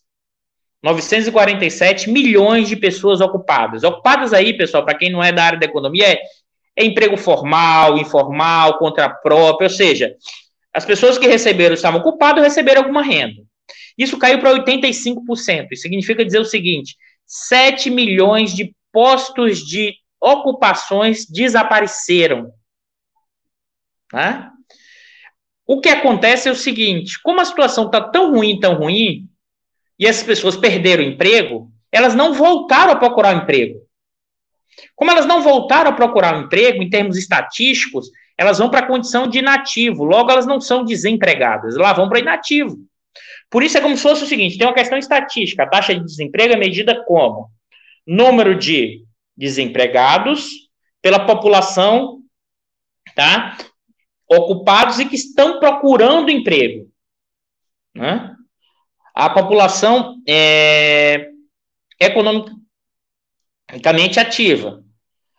947 0.83 2.11
milhões 2.11 2.69
de 2.69 2.77
pessoas 2.77 3.21
ocupadas. 3.21 3.83
Ocupadas 3.83 4.33
aí, 4.35 4.57
pessoal, 4.57 4.85
para 4.85 4.97
quem 4.97 5.11
não 5.11 5.25
é 5.25 5.33
da 5.33 5.45
área 5.45 5.59
da 5.59 5.67
economia, 5.67 6.07
é, 6.07 6.21
é 6.77 6.85
emprego 6.85 7.17
formal, 7.17 7.99
informal, 7.99 8.79
contra 8.79 9.09
próprio, 9.09 9.69
ou 9.69 9.75
seja, 9.75 10.15
as 10.73 10.85
pessoas 10.85 11.19
que 11.19 11.27
receberam, 11.27 11.75
estavam 11.75 12.01
ocupadas, 12.01 12.45
receberam 12.45 12.83
alguma 12.83 13.03
renda. 13.03 13.43
Isso 13.97 14.19
caiu 14.19 14.39
para 14.39 14.53
85%. 14.53 15.69
Isso 15.73 15.83
significa 15.83 16.25
dizer 16.25 16.39
o 16.39 16.45
seguinte: 16.45 16.95
7 17.29 17.91
milhões 17.91 18.55
de 18.55 18.75
postos 18.91 19.59
de 19.59 19.95
ocupações 20.19 21.27
desapareceram. 21.27 22.51
Né? 24.13 24.51
O 25.67 25.81
que 25.81 25.91
acontece 25.91 26.49
é 26.49 26.53
o 26.53 26.57
seguinte: 26.57 27.21
como 27.23 27.41
a 27.41 27.45
situação 27.45 27.87
está 27.87 28.01
tão 28.01 28.33
ruim, 28.33 28.59
tão 28.59 28.75
ruim, 28.75 29.29
e 29.99 30.07
essas 30.07 30.23
pessoas 30.23 30.57
perderam 30.57 31.05
o 31.05 31.07
emprego, 31.07 31.71
elas 31.93 32.15
não 32.15 32.33
voltaram 32.33 32.93
a 32.93 32.97
procurar 32.97 33.35
emprego. 33.35 33.81
Como 34.97 35.11
elas 35.11 35.27
não 35.27 35.43
voltaram 35.43 35.91
a 35.91 35.95
procurar 35.95 36.41
emprego, 36.41 36.83
em 36.83 36.89
termos 36.89 37.17
estatísticos, 37.17 38.11
elas 38.37 38.59
vão 38.59 38.71
para 38.71 38.81
a 38.81 38.87
condição 38.87 39.27
de 39.27 39.41
inativo, 39.41 40.05
logo 40.05 40.31
elas 40.31 40.47
não 40.47 40.61
são 40.61 40.85
desempregadas, 40.85 41.77
elas 41.77 41.97
vão 41.97 42.09
para 42.09 42.21
inativo. 42.21 42.79
Por 43.51 43.63
isso 43.63 43.79
é 43.79 43.81
como 43.81 43.97
se 43.97 44.03
fosse 44.03 44.25
o 44.25 44.27
seguinte: 44.27 44.59
tem 44.59 44.67
uma 44.67 44.75
questão 44.75 44.99
estatística. 44.99 45.63
A 45.63 45.69
taxa 45.69 45.95
de 45.95 46.05
desemprego 46.05 46.55
é 46.55 46.57
medida 46.57 47.05
como 47.05 47.51
número 48.07 48.59
de 48.59 49.05
desempregados 49.37 50.49
pela 51.01 51.27
população, 51.27 52.23
tá? 53.15 53.57
Ocupados 54.29 54.99
e 54.99 55.07
que 55.07 55.15
estão 55.15 55.61
procurando 55.61 56.31
emprego. 56.31 56.91
Né? 57.95 58.35
A 59.15 59.31
população 59.31 60.21
é, 60.27 61.31
economicamente 62.01 62.59
ativa. 64.21 64.83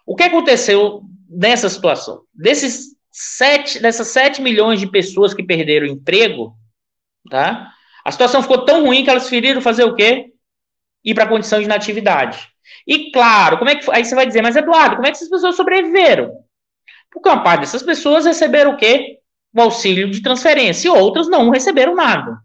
O 0.05 0.15
que 0.15 0.23
aconteceu 0.23 1.03
nessa 1.29 1.69
situação? 1.69 2.23
Desses 2.33 2.95
sete, 3.11 3.79
dessas 3.79 4.07
7 4.07 4.41
milhões 4.41 4.79
de 4.79 4.89
pessoas 4.89 5.33
que 5.33 5.43
perderam 5.43 5.85
emprego, 5.87 6.55
tá? 7.29 7.71
A 8.09 8.11
situação 8.11 8.41
ficou 8.41 8.65
tão 8.65 8.85
ruim 8.85 9.03
que 9.03 9.09
elas 9.11 9.21
preferiram 9.21 9.61
fazer 9.61 9.83
o 9.83 9.93
quê? 9.93 10.31
Ir 11.05 11.13
para 11.13 11.25
a 11.25 11.27
condição 11.27 11.59
de 11.59 11.65
inatividade. 11.65 12.39
E 12.87 13.11
claro, 13.11 13.59
como 13.59 13.69
é 13.69 13.75
que 13.75 13.89
aí 13.91 14.03
você 14.03 14.15
vai 14.15 14.25
dizer, 14.25 14.41
mas 14.41 14.55
Eduardo, 14.55 14.95
como 14.95 15.05
é 15.05 15.11
que 15.11 15.17
essas 15.17 15.29
pessoas 15.29 15.55
sobreviveram? 15.55 16.31
Porque 17.11 17.29
uma 17.29 17.43
parte 17.43 17.61
dessas 17.61 17.83
pessoas 17.83 18.25
receberam 18.25 18.71
o 18.71 18.77
quê? 18.77 19.19
O 19.53 19.61
auxílio 19.61 20.09
de 20.09 20.23
transferência, 20.23 20.87
e 20.87 20.91
outras 20.91 21.29
não 21.29 21.51
receberam 21.51 21.93
nada. 21.93 22.39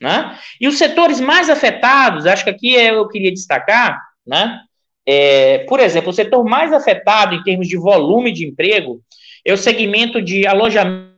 Né? 0.00 0.38
E 0.58 0.66
os 0.66 0.78
setores 0.78 1.20
mais 1.20 1.50
afetados, 1.50 2.24
acho 2.24 2.44
que 2.44 2.50
aqui 2.50 2.74
eu 2.74 3.06
queria 3.08 3.32
destacar, 3.32 4.00
né? 4.26 4.62
É, 5.04 5.58
por 5.68 5.78
exemplo, 5.78 6.08
o 6.08 6.14
setor 6.14 6.42
mais 6.42 6.72
afetado 6.72 7.34
em 7.34 7.42
termos 7.42 7.68
de 7.68 7.76
volume 7.76 8.32
de 8.32 8.46
emprego 8.46 9.02
é 9.44 9.52
o 9.52 9.58
segmento 9.58 10.22
de 10.22 10.46
alojamento. 10.46 11.14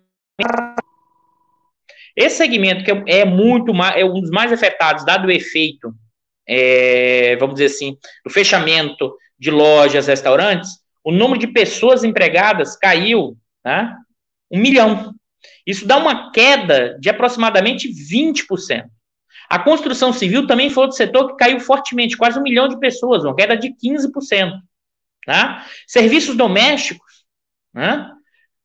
Esse 2.18 2.38
segmento 2.38 2.83
que 2.83 2.90
é 3.07 3.24
muito 3.24 3.72
é 3.94 4.04
um 4.04 4.20
dos 4.20 4.31
mais 4.31 4.52
afetados, 4.52 5.04
dado 5.04 5.28
o 5.28 5.31
efeito, 5.31 5.94
é, 6.48 7.37
vamos 7.37 7.54
dizer 7.54 7.66
assim, 7.66 7.96
do 8.24 8.31
fechamento 8.31 9.14
de 9.38 9.52
lojas, 9.52 10.09
restaurantes, 10.09 10.70
o 11.04 11.12
número 11.12 11.38
de 11.38 11.46
pessoas 11.46 12.02
empregadas 12.02 12.76
caiu, 12.76 13.37
né? 13.64 13.94
Um 14.50 14.59
milhão. 14.59 15.14
Isso 15.64 15.87
dá 15.87 15.96
uma 15.96 16.33
queda 16.33 16.98
de 16.98 17.09
aproximadamente 17.09 17.88
20%. 17.88 18.87
A 19.48 19.61
construção 19.61 20.12
civil 20.12 20.44
também 20.44 20.70
foi 20.70 20.83
outro 20.83 20.96
setor 20.96 21.28
que 21.28 21.37
caiu 21.37 21.61
fortemente, 21.61 22.16
quase 22.16 22.37
um 22.37 22.42
milhão 22.42 22.66
de 22.66 22.81
pessoas, 22.81 23.24
uma 23.24 23.37
queda 23.37 23.57
de 23.57 23.68
15%. 23.68 24.59
Tá? 25.24 25.64
Serviços 25.87 26.37
domésticos, 26.37 27.24
né? 27.72 28.11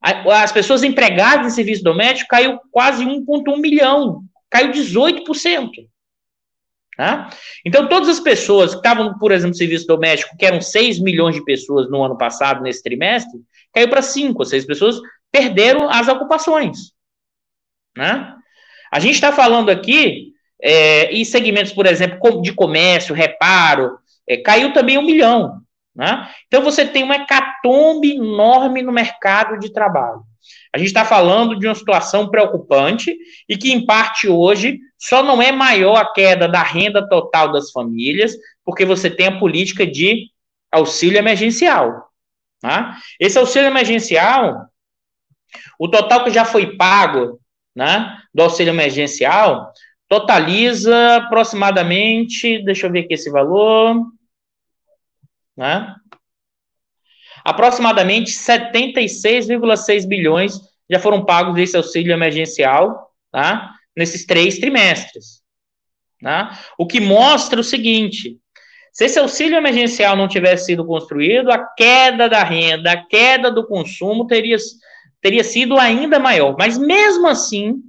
As 0.03 0.51
pessoas 0.51 0.83
empregadas 0.83 1.47
em 1.47 1.55
serviço 1.55 1.81
doméstico 1.81 2.29
caiu 2.29 2.59
quase 2.69 3.05
1,1 3.05 3.57
milhão, 3.57 4.21
caiu 4.49 4.71
18%. 4.71 5.87
Tá? 6.97 7.29
Então, 7.65 7.87
todas 7.87 8.09
as 8.09 8.19
pessoas 8.19 8.71
que 8.71 8.77
estavam, 8.77 9.17
por 9.17 9.31
exemplo, 9.31 9.49
no 9.49 9.57
serviço 9.57 9.87
doméstico, 9.87 10.37
que 10.37 10.45
eram 10.45 10.61
6 10.61 10.99
milhões 10.99 11.35
de 11.35 11.43
pessoas 11.43 11.89
no 11.89 12.03
ano 12.03 12.17
passado, 12.17 12.61
nesse 12.61 12.83
trimestre, 12.83 13.39
caiu 13.73 13.89
para 13.89 14.01
5 14.01 14.37
ou 14.37 14.45
6 14.45 14.65
pessoas, 14.65 14.99
perderam 15.31 15.89
as 15.89 16.07
ocupações. 16.07 16.91
Né? 17.97 18.35
A 18.91 18.99
gente 18.99 19.15
está 19.15 19.31
falando 19.31 19.69
aqui 19.69 20.33
é, 20.61 21.11
em 21.11 21.25
segmentos, 21.25 21.73
por 21.73 21.87
exemplo, 21.87 22.41
de 22.41 22.53
comércio, 22.53 23.15
reparo, 23.15 23.97
é, 24.27 24.37
caiu 24.37 24.71
também 24.71 24.97
um 24.97 25.05
milhão. 25.05 25.62
Né? 25.95 26.27
Então 26.47 26.63
você 26.63 26.85
tem 26.85 27.03
uma 27.03 27.15
hecatombe 27.15 28.15
enorme 28.15 28.81
no 28.81 28.91
mercado 28.91 29.59
de 29.59 29.71
trabalho. 29.71 30.23
A 30.73 30.77
gente 30.77 30.87
está 30.87 31.05
falando 31.05 31.57
de 31.57 31.67
uma 31.67 31.75
situação 31.75 32.29
preocupante 32.29 33.15
e 33.47 33.55
que, 33.55 33.71
em 33.71 33.85
parte, 33.85 34.27
hoje, 34.27 34.79
só 34.97 35.23
não 35.23 35.41
é 35.41 35.51
maior 35.51 35.97
a 35.97 36.11
queda 36.11 36.47
da 36.47 36.61
renda 36.61 37.07
total 37.07 37.51
das 37.51 37.71
famílias, 37.71 38.33
porque 38.65 38.83
você 38.83 39.09
tem 39.09 39.27
a 39.27 39.39
política 39.39 39.85
de 39.85 40.29
auxílio 40.71 41.17
emergencial. 41.17 42.09
Né? 42.61 42.95
Esse 43.19 43.37
auxílio 43.37 43.67
emergencial, 43.67 44.65
o 45.79 45.87
total 45.87 46.23
que 46.23 46.31
já 46.31 46.43
foi 46.43 46.75
pago 46.75 47.39
né, 47.75 48.17
do 48.33 48.43
auxílio 48.43 48.71
emergencial, 48.71 49.71
totaliza 50.09 51.17
aproximadamente, 51.17 52.63
deixa 52.63 52.87
eu 52.87 52.91
ver 52.91 53.01
aqui 53.01 53.13
esse 53.13 53.29
valor, 53.29 53.95
né? 55.55 55.95
Aproximadamente 57.43 58.31
76,6 58.31 60.07
bilhões 60.07 60.59
já 60.89 60.99
foram 60.99 61.25
pagos 61.25 61.55
desse 61.55 61.75
auxílio 61.75 62.13
emergencial, 62.13 63.11
tá? 63.31 63.73
Nesses 63.95 64.25
três 64.25 64.59
trimestres. 64.59 65.43
Tá? 66.21 66.57
O 66.77 66.87
que 66.87 67.01
mostra 67.01 67.59
o 67.59 67.63
seguinte: 67.63 68.37
se 68.93 69.05
esse 69.05 69.19
auxílio 69.19 69.57
emergencial 69.57 70.15
não 70.15 70.27
tivesse 70.27 70.67
sido 70.67 70.85
construído, 70.85 71.51
a 71.51 71.57
queda 71.57 72.29
da 72.29 72.43
renda, 72.43 72.91
a 72.91 73.05
queda 73.05 73.51
do 73.51 73.67
consumo 73.67 74.25
teria, 74.25 74.55
teria 75.21 75.43
sido 75.43 75.77
ainda 75.77 76.19
maior. 76.19 76.55
Mas 76.57 76.77
mesmo 76.77 77.27
assim, 77.27 77.81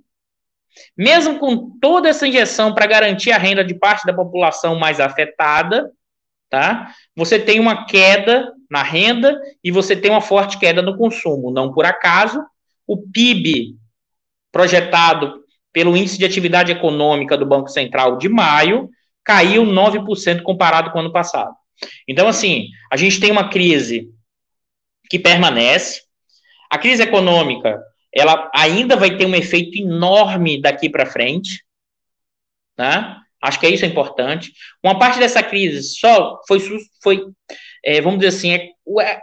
mesmo 0.97 1.39
com 1.39 1.79
toda 1.79 2.09
essa 2.09 2.27
injeção 2.27 2.75
para 2.75 2.87
garantir 2.87 3.31
a 3.31 3.39
renda 3.39 3.65
de 3.65 3.75
parte 3.75 4.05
da 4.05 4.13
população 4.13 4.77
mais 4.77 4.99
afetada, 4.99 5.91
tá? 6.55 6.95
Você 7.17 7.37
tem 7.37 7.59
uma 7.59 7.85
queda 7.85 8.53
na 8.71 8.81
renda 8.81 9.37
e 9.63 9.73
você 9.73 9.97
tem 9.97 10.09
uma 10.09 10.21
forte 10.21 10.57
queda 10.57 10.81
no 10.81 10.97
consumo. 10.97 11.51
Não 11.51 11.73
por 11.73 11.85
acaso, 11.85 12.41
o 12.87 12.97
PIB 12.97 13.75
projetado 14.53 15.43
pelo 15.73 15.97
Índice 15.97 16.17
de 16.17 16.25
Atividade 16.25 16.71
Econômica 16.71 17.37
do 17.37 17.45
Banco 17.45 17.69
Central 17.69 18.19
de 18.19 18.29
maio 18.29 18.89
caiu 19.25 19.65
9% 19.65 20.43
comparado 20.43 20.93
com 20.93 20.99
o 20.99 21.01
ano 21.01 21.13
passado. 21.13 21.53
Então, 22.07 22.29
assim, 22.29 22.69
a 22.89 22.97
gente 22.97 23.19
tem 23.19 23.33
uma 23.33 23.49
crise 23.49 24.09
que 25.11 25.19
permanece. 25.19 26.03
A 26.71 26.79
crise 26.79 27.03
econômica, 27.03 27.83
ela 28.15 28.49
ainda 28.55 28.95
vai 28.95 29.17
ter 29.17 29.27
um 29.27 29.35
efeito 29.35 29.77
enorme 29.77 30.63
daqui 30.63 30.89
para 30.89 31.05
frente, 31.05 31.65
né? 32.79 33.17
Acho 33.45 33.61
que 33.61 33.67
é 33.67 33.71
isso 33.71 33.85
é 33.85 33.89
importante. 33.89 34.53
Uma 34.83 34.99
parte 34.99 35.19
dessa 35.19 35.43
crise 35.43 35.83
só 35.83 36.41
foi, 36.49 36.59
foi 37.03 37.27
é, 37.85 38.01
vamos 38.01 38.19
dizer 38.21 38.35
assim, 38.35 38.53
é, 38.55 39.21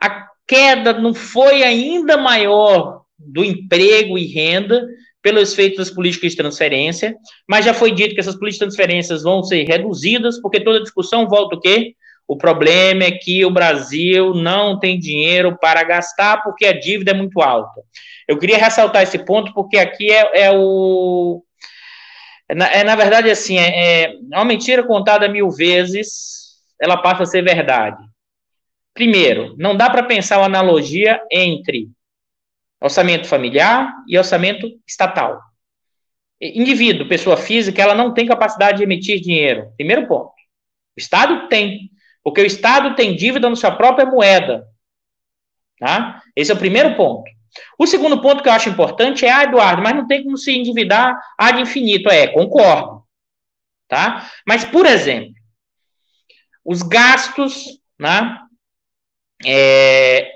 a 0.00 0.26
queda 0.46 0.92
não 0.92 1.12
foi 1.12 1.64
ainda 1.64 2.16
maior 2.16 3.02
do 3.18 3.44
emprego 3.44 4.16
e 4.16 4.24
renda 4.26 4.86
pelos 5.20 5.52
efeitos 5.52 5.78
das 5.78 5.90
políticas 5.90 6.30
de 6.30 6.36
transferência, 6.36 7.16
mas 7.48 7.64
já 7.64 7.74
foi 7.74 7.90
dito 7.90 8.14
que 8.14 8.20
essas 8.20 8.36
políticas 8.36 8.68
de 8.68 8.76
transferências 8.76 9.24
vão 9.24 9.42
ser 9.42 9.64
reduzidas, 9.64 10.40
porque 10.40 10.60
toda 10.60 10.80
discussão 10.80 11.28
volta 11.28 11.56
o 11.56 11.60
quê? 11.60 11.96
O 12.26 12.36
problema 12.36 13.02
é 13.02 13.10
que 13.10 13.44
o 13.44 13.50
Brasil 13.50 14.32
não 14.32 14.78
tem 14.78 14.96
dinheiro 14.96 15.58
para 15.58 15.82
gastar 15.82 16.42
porque 16.44 16.66
a 16.66 16.78
dívida 16.78 17.10
é 17.10 17.14
muito 17.14 17.40
alta. 17.40 17.82
Eu 18.28 18.38
queria 18.38 18.58
ressaltar 18.58 19.02
esse 19.02 19.18
ponto 19.18 19.52
porque 19.52 19.76
aqui 19.76 20.08
é, 20.12 20.42
é 20.42 20.52
o, 20.52 21.42
é, 22.48 22.84
na, 22.84 22.96
verdade, 22.96 23.30
assim, 23.30 23.58
é, 23.58 24.04
é 24.04 24.18
uma 24.32 24.44
mentira 24.44 24.82
contada 24.82 25.28
mil 25.28 25.50
vezes, 25.50 26.56
ela 26.80 26.96
passa 26.96 27.24
a 27.24 27.26
ser 27.26 27.42
verdade. 27.42 28.02
Primeiro, 28.94 29.54
não 29.58 29.76
dá 29.76 29.90
para 29.90 30.02
pensar 30.02 30.38
uma 30.38 30.46
analogia 30.46 31.20
entre 31.30 31.90
orçamento 32.80 33.26
familiar 33.26 33.92
e 34.08 34.16
orçamento 34.16 34.68
estatal. 34.86 35.40
Indivíduo, 36.40 37.08
pessoa 37.08 37.36
física, 37.36 37.82
ela 37.82 37.94
não 37.94 38.14
tem 38.14 38.26
capacidade 38.26 38.78
de 38.78 38.84
emitir 38.84 39.20
dinheiro. 39.20 39.72
Primeiro 39.76 40.06
ponto. 40.06 40.32
O 40.96 41.00
Estado 41.00 41.48
tem, 41.48 41.90
porque 42.22 42.40
o 42.40 42.46
Estado 42.46 42.94
tem 42.94 43.14
dívida 43.14 43.48
na 43.48 43.56
sua 43.56 43.72
própria 43.72 44.06
moeda. 44.06 44.66
Tá? 45.78 46.22
Esse 46.34 46.50
é 46.50 46.54
o 46.54 46.58
primeiro 46.58 46.96
ponto. 46.96 47.30
O 47.78 47.86
segundo 47.86 48.20
ponto 48.20 48.42
que 48.42 48.48
eu 48.48 48.52
acho 48.52 48.68
importante 48.68 49.24
é, 49.24 49.32
ah, 49.32 49.44
Eduardo, 49.44 49.82
mas 49.82 49.94
não 49.94 50.06
tem 50.06 50.22
como 50.22 50.36
se 50.36 50.52
endividar 50.52 51.18
ad 51.36 51.60
infinito. 51.60 52.08
É, 52.10 52.26
concordo. 52.28 53.02
Tá? 53.88 54.30
Mas, 54.46 54.64
por 54.64 54.84
exemplo, 54.84 55.34
os 56.64 56.82
gastos, 56.82 57.80
né? 57.98 58.38
É, 59.46 60.32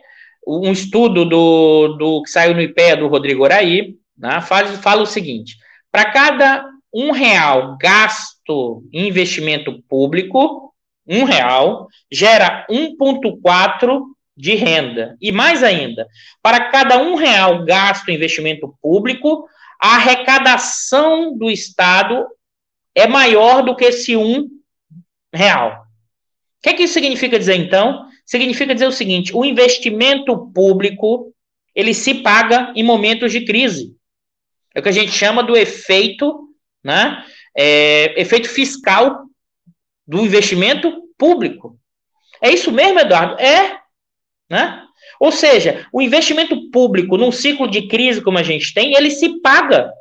um 0.46 0.72
estudo 0.72 1.24
do, 1.24 1.88
do 1.98 2.22
que 2.22 2.30
saiu 2.30 2.54
no 2.54 2.60
IPEA 2.60 2.96
do 2.96 3.08
Rodrigo 3.08 3.44
Oraí, 3.44 3.96
né, 4.16 4.40
faz, 4.40 4.70
fala 4.78 5.02
o 5.02 5.06
seguinte: 5.06 5.56
para 5.90 6.10
cada 6.10 6.68
um 6.92 7.10
real 7.10 7.76
gasto 7.80 8.84
em 8.92 9.08
investimento 9.08 9.82
público, 9.88 10.74
um 11.06 11.24
real 11.24 11.88
gera 12.10 12.66
1,4 12.70 14.02
de 14.36 14.54
renda. 14.54 15.16
E 15.20 15.30
mais 15.30 15.62
ainda, 15.62 16.06
para 16.42 16.70
cada 16.70 17.00
um 17.00 17.14
real 17.14 17.64
gasto 17.64 18.08
em 18.08 18.14
investimento 18.14 18.76
público, 18.80 19.46
a 19.80 19.96
arrecadação 19.96 21.36
do 21.36 21.50
Estado 21.50 22.26
é 22.94 23.06
maior 23.06 23.62
do 23.62 23.74
que 23.74 23.84
esse 23.84 24.16
um 24.16 24.48
real. 25.32 25.82
O 26.58 26.62
que, 26.62 26.70
é 26.70 26.74
que 26.74 26.82
isso 26.84 26.94
significa 26.94 27.38
dizer, 27.38 27.56
então? 27.56 28.06
Significa 28.24 28.74
dizer 28.74 28.86
o 28.86 28.92
seguinte: 28.92 29.34
o 29.34 29.44
investimento 29.44 30.50
público 30.52 31.34
ele 31.74 31.94
se 31.94 32.14
paga 32.14 32.72
em 32.76 32.82
momentos 32.82 33.32
de 33.32 33.44
crise. 33.44 33.96
É 34.74 34.80
o 34.80 34.82
que 34.82 34.88
a 34.88 34.92
gente 34.92 35.10
chama 35.10 35.42
do 35.42 35.56
efeito, 35.56 36.48
né? 36.82 37.24
É, 37.56 38.20
efeito 38.20 38.48
fiscal 38.48 39.24
do 40.06 40.20
investimento 40.20 41.02
público. 41.18 41.78
É 42.40 42.50
isso 42.50 42.70
mesmo, 42.72 43.00
Eduardo? 43.00 43.40
É. 43.40 43.81
Né? 44.50 44.82
Ou 45.18 45.32
seja, 45.32 45.86
o 45.92 46.02
investimento 46.02 46.70
público 46.70 47.16
num 47.16 47.32
ciclo 47.32 47.68
de 47.68 47.88
crise 47.88 48.22
como 48.22 48.38
a 48.38 48.42
gente 48.42 48.74
tem, 48.74 48.94
ele 48.94 49.10
se 49.10 49.40
paga. 49.40 49.92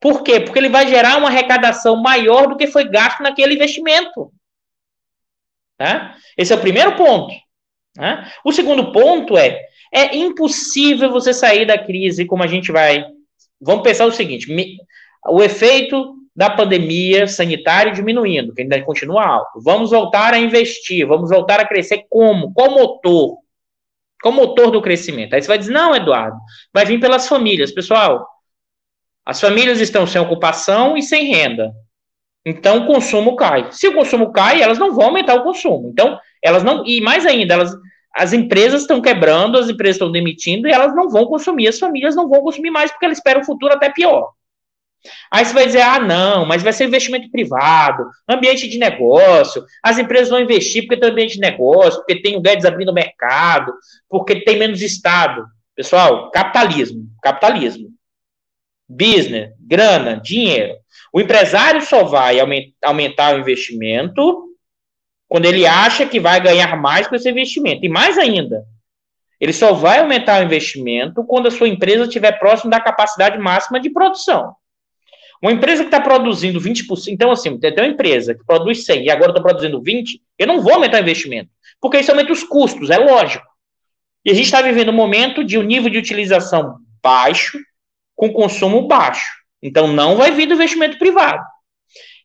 Por 0.00 0.22
quê? 0.22 0.40
Porque 0.40 0.58
ele 0.58 0.68
vai 0.68 0.86
gerar 0.86 1.16
uma 1.16 1.28
arrecadação 1.28 1.96
maior 1.96 2.46
do 2.46 2.56
que 2.56 2.66
foi 2.66 2.84
gasto 2.84 3.22
naquele 3.22 3.54
investimento. 3.54 4.32
Né? 5.78 6.14
Esse 6.36 6.52
é 6.52 6.56
o 6.56 6.60
primeiro 6.60 6.96
ponto. 6.96 7.32
Né? 7.96 8.30
O 8.44 8.52
segundo 8.52 8.92
ponto 8.92 9.38
é: 9.38 9.60
é 9.92 10.16
impossível 10.16 11.10
você 11.10 11.32
sair 11.32 11.66
da 11.66 11.78
crise 11.78 12.26
como 12.26 12.42
a 12.42 12.46
gente 12.46 12.70
vai. 12.72 13.04
Vamos 13.60 13.82
pensar 13.82 14.06
o 14.06 14.12
seguinte: 14.12 14.46
o 15.26 15.42
efeito 15.42 16.16
da 16.34 16.50
pandemia 16.50 17.28
sanitária 17.28 17.92
diminuindo, 17.92 18.52
que 18.52 18.62
ainda 18.62 18.82
continua 18.82 19.24
alto. 19.24 19.60
Vamos 19.62 19.90
voltar 19.90 20.34
a 20.34 20.38
investir, 20.38 21.06
vamos 21.06 21.30
voltar 21.30 21.60
a 21.60 21.66
crescer 21.66 22.04
como? 22.10 22.52
Qual 22.52 22.70
motor? 22.72 23.38
Qual 24.24 24.32
motor 24.32 24.70
do 24.70 24.80
crescimento? 24.80 25.34
Aí 25.34 25.42
você 25.42 25.48
vai 25.48 25.58
dizer, 25.58 25.70
não, 25.70 25.94
Eduardo, 25.94 26.38
vai 26.72 26.86
vir 26.86 26.98
pelas 26.98 27.28
famílias. 27.28 27.70
Pessoal, 27.70 28.26
as 29.22 29.38
famílias 29.38 29.82
estão 29.82 30.06
sem 30.06 30.18
ocupação 30.18 30.96
e 30.96 31.02
sem 31.02 31.26
renda. 31.26 31.70
Então 32.42 32.78
o 32.78 32.86
consumo 32.86 33.36
cai. 33.36 33.70
Se 33.70 33.86
o 33.86 33.92
consumo 33.92 34.32
cai, 34.32 34.62
elas 34.62 34.78
não 34.78 34.94
vão 34.94 35.08
aumentar 35.08 35.34
o 35.34 35.42
consumo. 35.42 35.90
Então, 35.90 36.18
elas 36.42 36.64
não. 36.64 36.86
E 36.86 37.02
mais 37.02 37.26
ainda, 37.26 37.52
elas, 37.52 37.76
as 38.14 38.32
empresas 38.32 38.80
estão 38.80 39.02
quebrando, 39.02 39.58
as 39.58 39.68
empresas 39.68 39.96
estão 39.96 40.10
demitindo 40.10 40.66
e 40.66 40.72
elas 40.72 40.96
não 40.96 41.10
vão 41.10 41.26
consumir, 41.26 41.68
as 41.68 41.78
famílias 41.78 42.16
não 42.16 42.26
vão 42.26 42.40
consumir 42.40 42.70
mais 42.70 42.90
porque 42.90 43.04
elas 43.04 43.18
esperam 43.18 43.42
o 43.42 43.44
futuro 43.44 43.74
até 43.74 43.92
pior. 43.92 44.32
Aí 45.30 45.44
você 45.44 45.52
vai 45.52 45.66
dizer, 45.66 45.82
ah, 45.82 45.98
não, 45.98 46.46
mas 46.46 46.62
vai 46.62 46.72
ser 46.72 46.84
investimento 46.84 47.30
privado, 47.30 48.08
ambiente 48.28 48.68
de 48.68 48.78
negócio, 48.78 49.64
as 49.82 49.98
empresas 49.98 50.30
vão 50.30 50.40
investir 50.40 50.82
porque 50.82 51.00
tem 51.00 51.10
ambiente 51.10 51.34
de 51.34 51.40
negócio, 51.40 51.98
porque 52.00 52.22
tem 52.22 52.36
o 52.36 52.40
Guedes 52.40 52.64
abrindo 52.64 52.90
o 52.90 52.94
mercado, 52.94 53.72
porque 54.08 54.44
tem 54.44 54.58
menos 54.58 54.80
Estado. 54.80 55.44
Pessoal, 55.74 56.30
capitalismo, 56.30 57.06
capitalismo. 57.22 57.88
Business, 58.88 59.50
grana, 59.60 60.20
dinheiro. 60.20 60.74
O 61.12 61.20
empresário 61.20 61.82
só 61.82 62.04
vai 62.04 62.38
aumentar 62.82 63.34
o 63.34 63.38
investimento 63.38 64.50
quando 65.28 65.46
ele 65.46 65.66
acha 65.66 66.06
que 66.06 66.20
vai 66.20 66.40
ganhar 66.40 66.76
mais 66.76 67.08
com 67.08 67.14
esse 67.16 67.28
investimento. 67.28 67.84
E 67.84 67.88
mais 67.88 68.18
ainda, 68.18 68.64
ele 69.40 69.52
só 69.52 69.72
vai 69.72 69.98
aumentar 69.98 70.40
o 70.40 70.44
investimento 70.44 71.24
quando 71.24 71.48
a 71.48 71.50
sua 71.50 71.68
empresa 71.68 72.04
estiver 72.04 72.38
próximo 72.38 72.70
da 72.70 72.80
capacidade 72.80 73.38
máxima 73.38 73.80
de 73.80 73.90
produção. 73.90 74.54
Uma 75.44 75.52
empresa 75.52 75.82
que 75.82 75.88
está 75.88 76.00
produzindo 76.00 76.58
20%, 76.58 77.08
então 77.08 77.30
assim, 77.30 77.58
tem 77.60 77.70
uma 77.76 77.86
empresa 77.86 78.34
que 78.34 78.42
produz 78.46 78.86
100 78.86 79.04
e 79.04 79.10
agora 79.10 79.30
está 79.30 79.42
produzindo 79.42 79.78
20, 79.82 80.18
eu 80.38 80.46
não 80.46 80.62
vou 80.62 80.72
aumentar 80.72 80.96
o 80.96 81.02
investimento, 81.02 81.50
porque 81.78 81.98
isso 81.98 82.10
aumenta 82.10 82.32
os 82.32 82.42
custos, 82.42 82.88
é 82.88 82.96
lógico. 82.96 83.44
E 84.24 84.30
a 84.30 84.34
gente 84.34 84.46
está 84.46 84.62
vivendo 84.62 84.88
um 84.88 84.94
momento 84.94 85.44
de 85.44 85.58
um 85.58 85.62
nível 85.62 85.90
de 85.90 85.98
utilização 85.98 86.78
baixo, 87.02 87.58
com 88.16 88.32
consumo 88.32 88.88
baixo. 88.88 89.30
Então 89.62 89.86
não 89.86 90.16
vai 90.16 90.30
vir 90.30 90.46
do 90.46 90.54
investimento 90.54 90.98
privado. 90.98 91.44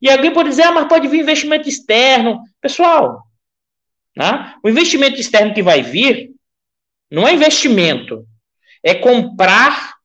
E 0.01 0.09
alguém 0.09 0.31
pode 0.31 0.47
dizer, 0.47 0.63
ah, 0.63 0.71
mas 0.71 0.87
pode 0.87 1.09
vir 1.09 1.19
investimento 1.19 1.67
externo. 1.67 2.41
Pessoal, 2.61 3.23
né? 4.15 4.53
o 4.63 4.69
investimento 4.69 5.19
externo 5.19 5.53
que 5.53 5.61
vai 5.61 5.81
vir 5.81 6.31
não 7.11 7.27
é 7.27 7.33
investimento, 7.33 8.25
é 8.81 8.95
comprar 8.95 9.98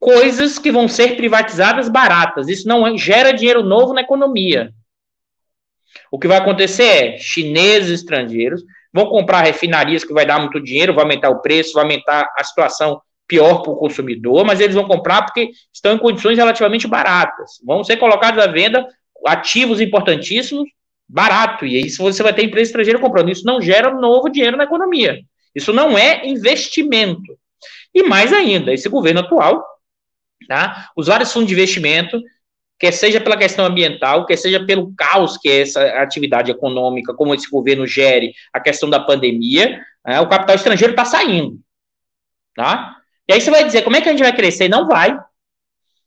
coisas 0.00 0.58
que 0.58 0.72
vão 0.72 0.88
ser 0.88 1.14
privatizadas 1.16 1.88
baratas. 1.88 2.48
Isso 2.48 2.66
não 2.66 2.86
é, 2.86 2.96
gera 2.96 3.32
dinheiro 3.32 3.62
novo 3.62 3.92
na 3.92 4.00
economia. 4.00 4.72
O 6.10 6.18
que 6.18 6.26
vai 6.26 6.38
acontecer 6.38 6.82
é 6.82 7.18
chineses 7.18 8.00
estrangeiros 8.00 8.62
vão 8.92 9.06
comprar 9.06 9.42
refinarias 9.42 10.02
que 10.02 10.12
vai 10.12 10.26
dar 10.26 10.40
muito 10.40 10.60
dinheiro, 10.60 10.94
vai 10.94 11.04
aumentar 11.04 11.30
o 11.30 11.40
preço, 11.40 11.74
vai 11.74 11.84
aumentar 11.84 12.28
a 12.36 12.42
situação 12.42 13.00
pior 13.28 13.62
para 13.62 13.70
o 13.70 13.76
consumidor, 13.76 14.44
mas 14.44 14.58
eles 14.58 14.74
vão 14.74 14.88
comprar 14.88 15.22
porque 15.22 15.50
estão 15.72 15.94
em 15.94 15.98
condições 15.98 16.36
relativamente 16.36 16.88
baratas. 16.88 17.60
Vão 17.64 17.84
ser 17.84 17.96
colocados 17.98 18.42
à 18.42 18.48
venda 18.48 18.84
ativos 19.26 19.80
importantíssimos 19.80 20.68
barato. 21.08 21.64
E 21.64 21.76
aí 21.76 21.90
você 21.90 22.22
vai 22.22 22.32
ter 22.32 22.44
empresa 22.44 22.70
estrangeira 22.70 22.98
comprando. 22.98 23.30
Isso 23.30 23.46
não 23.46 23.60
gera 23.60 23.92
novo 23.94 24.28
dinheiro 24.28 24.56
na 24.56 24.64
economia. 24.64 25.20
Isso 25.54 25.72
não 25.72 25.96
é 25.96 26.26
investimento. 26.26 27.38
E 27.94 28.02
mais 28.02 28.32
ainda, 28.32 28.72
esse 28.72 28.88
governo 28.88 29.20
atual 29.20 29.64
Tá? 30.48 30.88
Os 30.96 31.06
vários 31.06 31.32
fundos 31.32 31.48
de 31.48 31.54
investimento, 31.54 32.20
quer 32.78 32.92
seja 32.92 33.20
pela 33.20 33.36
questão 33.36 33.64
ambiental, 33.64 34.24
quer 34.24 34.36
seja 34.36 34.64
pelo 34.64 34.92
caos 34.96 35.36
que 35.36 35.48
é 35.48 35.60
essa 35.60 35.82
atividade 36.00 36.50
econômica, 36.50 37.14
como 37.14 37.34
esse 37.34 37.48
governo 37.48 37.86
gere 37.86 38.32
a 38.52 38.58
questão 38.58 38.88
da 38.88 38.98
pandemia, 38.98 39.80
né? 40.04 40.18
o 40.20 40.28
capital 40.28 40.56
estrangeiro 40.56 40.92
está 40.92 41.04
saindo. 41.04 41.60
Tá? 42.54 42.96
E 43.28 43.34
aí 43.34 43.40
você 43.40 43.50
vai 43.50 43.64
dizer, 43.64 43.82
como 43.82 43.96
é 43.96 44.00
que 44.00 44.08
a 44.08 44.12
gente 44.12 44.22
vai 44.22 44.34
crescer? 44.34 44.68
Não 44.68 44.88
vai. 44.88 45.16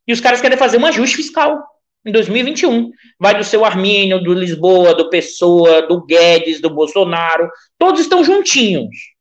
E 0.06 0.12
os 0.12 0.20
caras 0.20 0.42
querem 0.42 0.58
fazer 0.58 0.78
um 0.78 0.86
ajuste 0.86 1.16
fiscal 1.16 1.64
em 2.06 2.12
2021. 2.12 2.92
Vai 3.20 3.38
do 3.38 3.44
seu 3.44 3.64
Armínio, 3.64 4.22
do 4.22 4.34
Lisboa, 4.34 4.94
do 4.94 5.10
Pessoa, 5.10 5.84
do 5.84 6.04
Guedes, 6.04 6.60
do 6.60 6.70
Bolsonaro, 6.70 7.50
todos 7.78 8.02
estão 8.02 8.24
juntinhos. 8.24 9.14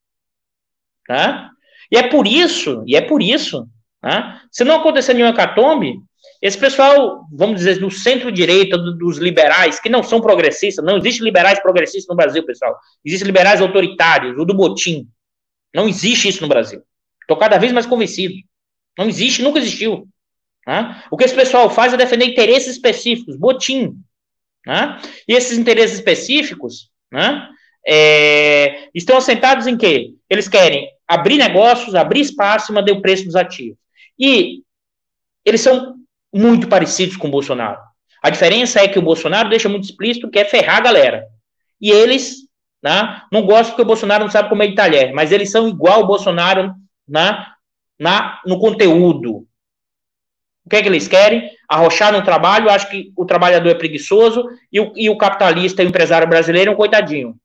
Tá? 1.06 1.50
E 1.90 1.96
é 1.96 2.08
por 2.08 2.26
isso, 2.26 2.82
e 2.86 2.96
é 2.96 3.00
por 3.00 3.22
isso 3.22 3.68
né? 4.02 4.40
Se 4.50 4.64
não 4.64 4.76
acontecer 4.76 5.14
nenhum 5.14 5.28
hecatombe, 5.28 6.00
esse 6.40 6.58
pessoal, 6.58 7.24
vamos 7.32 7.58
dizer, 7.58 7.78
do 7.78 7.90
centro-direita, 7.90 8.76
do, 8.76 8.96
dos 8.96 9.18
liberais, 9.18 9.78
que 9.78 9.88
não 9.88 10.02
são 10.02 10.20
progressistas, 10.20 10.84
não 10.84 10.96
existe 10.96 11.22
liberais 11.22 11.60
progressistas 11.60 12.08
no 12.08 12.16
Brasil, 12.16 12.44
pessoal. 12.44 12.76
Existem 13.04 13.26
liberais 13.26 13.60
autoritários, 13.60 14.36
o 14.36 14.44
do 14.44 14.54
botim. 14.54 15.08
Não 15.72 15.88
existe 15.88 16.28
isso 16.28 16.42
no 16.42 16.48
Brasil. 16.48 16.82
Estou 17.20 17.36
cada 17.36 17.58
vez 17.58 17.72
mais 17.72 17.86
convencido. 17.86 18.34
Não 18.98 19.08
existe, 19.08 19.40
nunca 19.40 19.60
existiu. 19.60 20.08
Né? 20.66 21.02
O 21.10 21.16
que 21.16 21.24
esse 21.24 21.34
pessoal 21.34 21.70
faz 21.70 21.94
é 21.94 21.96
defender 21.96 22.26
interesses 22.26 22.72
específicos, 22.72 23.36
botim. 23.36 23.96
Né? 24.66 25.00
E 25.28 25.34
esses 25.34 25.56
interesses 25.56 25.98
específicos 25.98 26.90
né, 27.10 27.48
é, 27.86 28.88
estão 28.92 29.16
assentados 29.16 29.66
em 29.66 29.76
quê? 29.76 30.14
Eles 30.28 30.48
querem 30.48 30.88
abrir 31.06 31.36
negócios, 31.36 31.94
abrir 31.94 32.20
espaço 32.20 32.72
e 32.72 32.74
manter 32.74 32.92
o 32.92 33.00
preço 33.00 33.24
dos 33.24 33.36
ativos. 33.36 33.81
E 34.22 34.62
eles 35.44 35.60
são 35.60 35.96
muito 36.32 36.68
parecidos 36.68 37.16
com 37.16 37.26
o 37.26 37.30
Bolsonaro. 37.30 37.80
A 38.22 38.30
diferença 38.30 38.80
é 38.80 38.86
que 38.86 39.00
o 39.00 39.02
Bolsonaro 39.02 39.48
deixa 39.48 39.68
muito 39.68 39.82
explícito 39.82 40.30
que 40.30 40.38
é 40.38 40.44
ferrar 40.44 40.76
a 40.76 40.82
galera. 40.82 41.26
E 41.80 41.90
eles 41.90 42.36
né, 42.80 43.20
não 43.32 43.44
gostam 43.44 43.70
porque 43.70 43.82
o 43.82 43.86
Bolsonaro 43.86 44.22
não 44.22 44.30
sabe 44.30 44.48
comer 44.48 44.68
de 44.68 44.76
talher, 44.76 45.12
mas 45.12 45.32
eles 45.32 45.50
são 45.50 45.68
igual 45.68 46.02
o 46.02 46.06
Bolsonaro 46.06 46.72
na, 47.06 47.52
na, 47.98 48.40
no 48.46 48.60
conteúdo. 48.60 49.44
O 50.64 50.70
que 50.70 50.76
é 50.76 50.82
que 50.82 50.88
eles 50.88 51.08
querem? 51.08 51.50
Arrochar 51.68 52.12
no 52.12 52.22
trabalho, 52.22 52.70
acho 52.70 52.88
que 52.88 53.12
o 53.16 53.26
trabalhador 53.26 53.70
é 53.70 53.74
preguiçoso 53.74 54.48
e 54.70 54.78
o, 54.78 54.92
e 54.94 55.10
o 55.10 55.18
capitalista, 55.18 55.82
o 55.82 55.84
empresário 55.86 56.28
brasileiro 56.28 56.70
é 56.70 56.74
um 56.74 56.76
coitadinho. 56.76 57.36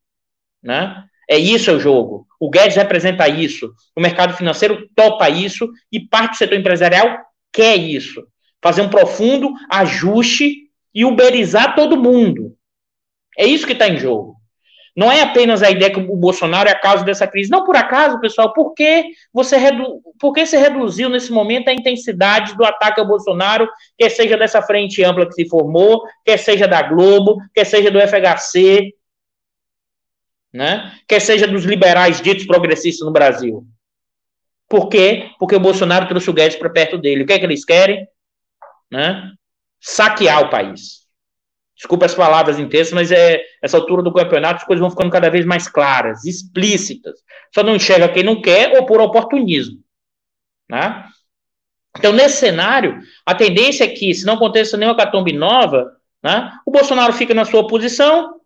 Né? 0.61 1.03
É 1.27 1.37
isso 1.37 1.69
é 1.69 1.73
o 1.73 1.79
jogo. 1.79 2.25
O 2.39 2.49
Guedes 2.49 2.77
representa 2.77 3.27
isso. 3.27 3.73
O 3.95 4.01
mercado 4.01 4.33
financeiro 4.33 4.87
topa 4.95 5.29
isso 5.29 5.69
e 5.91 5.99
parte 5.99 6.31
do 6.31 6.37
setor 6.37 6.57
empresarial 6.57 7.17
quer 7.51 7.75
isso. 7.75 8.23
Fazer 8.61 8.81
um 8.81 8.89
profundo 8.89 9.51
ajuste 9.69 10.67
e 10.93 11.05
uberizar 11.05 11.75
todo 11.75 12.01
mundo. 12.01 12.55
É 13.37 13.45
isso 13.45 13.67
que 13.67 13.73
está 13.73 13.87
em 13.87 13.97
jogo. 13.97 14.37
Não 14.97 15.11
é 15.11 15.21
apenas 15.21 15.61
a 15.61 15.69
ideia 15.69 15.91
que 15.91 15.99
o 15.99 16.15
Bolsonaro 16.15 16.67
é 16.67 16.71
a 16.71 16.79
causa 16.79 17.05
dessa 17.05 17.27
crise. 17.27 17.51
Não 17.51 17.63
por 17.63 17.75
acaso, 17.75 18.19
pessoal, 18.19 18.51
por 18.51 18.73
que 18.73 19.05
você, 19.31 19.55
redu... 19.55 20.01
por 20.19 20.33
que 20.33 20.43
você 20.43 20.57
reduziu 20.57 21.07
nesse 21.07 21.31
momento 21.31 21.67
a 21.67 21.73
intensidade 21.73 22.57
do 22.57 22.65
ataque 22.65 22.99
ao 22.99 23.05
Bolsonaro, 23.05 23.69
quer 23.95 24.09
seja 24.09 24.35
dessa 24.35 24.59
frente 24.59 25.03
ampla 25.03 25.27
que 25.27 25.33
se 25.33 25.47
formou, 25.47 26.01
quer 26.25 26.37
seja 26.37 26.67
da 26.67 26.81
Globo, 26.81 27.37
quer 27.53 27.65
seja 27.65 27.91
do 27.91 27.99
FHC, 27.99 28.91
né? 30.53 30.93
quer 31.07 31.19
seja 31.19 31.47
dos 31.47 31.63
liberais 31.63 32.21
ditos 32.21 32.45
progressistas 32.45 33.05
no 33.05 33.11
Brasil. 33.11 33.65
Por 34.69 34.89
quê? 34.89 35.31
Porque 35.39 35.55
o 35.55 35.59
Bolsonaro 35.59 36.07
trouxe 36.07 36.29
o 36.29 36.33
Guedes 36.33 36.57
para 36.57 36.69
perto 36.69 36.97
dele. 36.97 37.23
O 37.23 37.25
que 37.25 37.33
é 37.33 37.39
que 37.39 37.45
eles 37.45 37.63
querem? 37.63 38.07
Né? 38.91 39.31
Saquear 39.79 40.41
o 40.41 40.49
país. 40.49 41.07
Desculpa 41.75 42.07
as 42.07 42.15
palavras 42.15 42.57
intensas, 42.57 42.91
mas 42.91 43.11
é 43.11 43.39
essa 43.61 43.77
altura 43.77 44.01
do 44.01 44.11
campeonato 44.11 44.61
as 44.61 44.63
coisas 44.63 44.81
vão 44.81 44.89
ficando 44.89 45.11
cada 45.11 45.29
vez 45.29 45.45
mais 45.45 45.69
claras, 45.69 46.25
explícitas. 46.25 47.19
Só 47.53 47.63
não 47.63 47.75
enxerga 47.75 48.09
quem 48.09 48.23
não 48.23 48.41
quer 48.41 48.75
ou 48.75 48.85
por 48.85 48.99
oportunismo. 48.99 49.77
Né? 50.69 51.05
Então, 51.97 52.11
nesse 52.11 52.37
cenário, 52.37 52.99
a 53.25 53.33
tendência 53.33 53.83
é 53.83 53.87
que, 53.87 54.13
se 54.13 54.25
não 54.25 54.33
aconteça 54.33 54.75
nenhuma 54.75 54.97
catombe 54.97 55.33
nova, 55.33 55.91
né, 56.23 56.51
o 56.65 56.71
Bolsonaro 56.71 57.13
fica 57.13 57.33
na 57.33 57.45
sua 57.45 57.67
posição, 57.67 58.36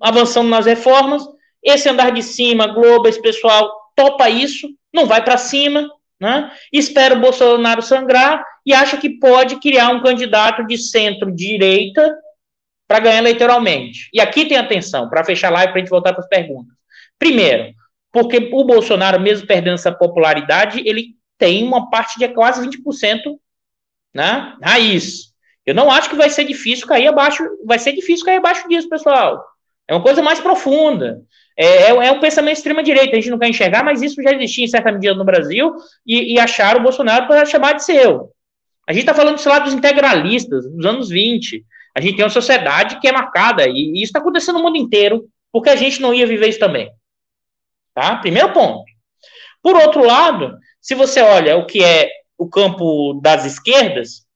avançando 0.00 0.48
nas 0.48 0.66
reformas, 0.66 1.22
esse 1.62 1.88
andar 1.88 2.10
de 2.10 2.22
cima, 2.22 2.66
Globo, 2.66 3.08
esse 3.08 3.20
pessoal 3.20 3.70
topa 3.94 4.28
isso, 4.28 4.68
não 4.92 5.06
vai 5.06 5.22
para 5.24 5.36
cima, 5.36 5.88
né? 6.20 6.50
espera 6.72 7.14
o 7.14 7.20
Bolsonaro 7.20 7.82
sangrar 7.82 8.44
e 8.64 8.72
acha 8.72 8.96
que 8.96 9.10
pode 9.10 9.56
criar 9.60 9.90
um 9.90 10.02
candidato 10.02 10.66
de 10.66 10.78
centro-direita 10.78 12.16
para 12.86 13.00
ganhar 13.00 13.18
eleitoralmente. 13.18 14.08
E 14.12 14.20
aqui 14.20 14.46
tem 14.46 14.56
atenção, 14.56 15.08
para 15.08 15.24
fechar 15.24 15.48
a 15.48 15.52
live, 15.52 15.72
para 15.72 15.80
a 15.80 15.82
gente 15.82 15.90
voltar 15.90 16.12
para 16.12 16.22
as 16.22 16.28
perguntas. 16.28 16.74
Primeiro, 17.18 17.72
porque 18.12 18.50
o 18.52 18.64
Bolsonaro, 18.64 19.20
mesmo 19.20 19.46
perdendo 19.46 19.74
essa 19.74 19.90
popularidade, 19.90 20.82
ele 20.84 21.16
tem 21.38 21.64
uma 21.64 21.88
parte 21.88 22.18
de 22.18 22.28
quase 22.28 22.64
20% 22.68 23.18
né, 24.14 24.56
raiz. 24.62 25.32
Eu 25.64 25.74
não 25.74 25.90
acho 25.90 26.10
que 26.10 26.16
vai 26.16 26.28
ser 26.28 26.44
difícil 26.44 26.86
cair 26.86 27.06
abaixo, 27.06 27.42
vai 27.64 27.78
ser 27.78 27.92
difícil 27.92 28.26
cair 28.26 28.36
abaixo 28.36 28.68
disso, 28.68 28.88
pessoal. 28.88 29.42
É 29.88 29.94
uma 29.94 30.02
coisa 30.02 30.22
mais 30.22 30.40
profunda. 30.40 31.22
É, 31.56 31.66
é, 31.66 31.88
é 31.88 32.12
um 32.12 32.20
pensamento 32.20 32.56
extrema-direita. 32.56 33.12
A 33.12 33.20
gente 33.20 33.30
não 33.30 33.38
quer 33.38 33.48
enxergar, 33.48 33.84
mas 33.84 34.02
isso 34.02 34.22
já 34.22 34.32
existia 34.32 34.64
em 34.64 34.68
certa 34.68 34.92
medida 34.92 35.14
no 35.14 35.24
Brasil 35.24 35.74
e, 36.06 36.34
e 36.34 36.40
acharam 36.40 36.80
o 36.80 36.82
Bolsonaro 36.82 37.26
para 37.26 37.44
chamar 37.44 37.74
de 37.74 37.84
seu. 37.84 38.30
A 38.86 38.92
gente 38.92 39.02
está 39.02 39.14
falando 39.14 39.38
sei 39.38 39.50
lá 39.50 39.58
dos 39.58 39.74
integralistas, 39.74 40.64
dos 40.70 40.86
anos 40.86 41.08
20. 41.08 41.64
A 41.94 42.00
gente 42.00 42.16
tem 42.16 42.24
uma 42.24 42.30
sociedade 42.30 42.98
que 43.00 43.08
é 43.08 43.12
marcada, 43.12 43.66
e, 43.68 43.72
e 43.72 43.94
isso 43.96 44.04
está 44.04 44.18
acontecendo 44.18 44.56
no 44.56 44.64
mundo 44.64 44.76
inteiro, 44.76 45.28
porque 45.52 45.68
a 45.68 45.76
gente 45.76 46.00
não 46.00 46.14
ia 46.14 46.26
viver 46.26 46.48
isso 46.48 46.58
também. 46.58 46.90
Tá? 47.94 48.16
Primeiro 48.16 48.52
ponto. 48.52 48.84
Por 49.62 49.76
outro 49.76 50.04
lado, 50.04 50.56
se 50.80 50.94
você 50.94 51.20
olha 51.20 51.56
o 51.56 51.66
que 51.66 51.84
é 51.84 52.10
o 52.36 52.48
campo 52.48 53.20
das 53.22 53.44
esquerdas, 53.44 54.26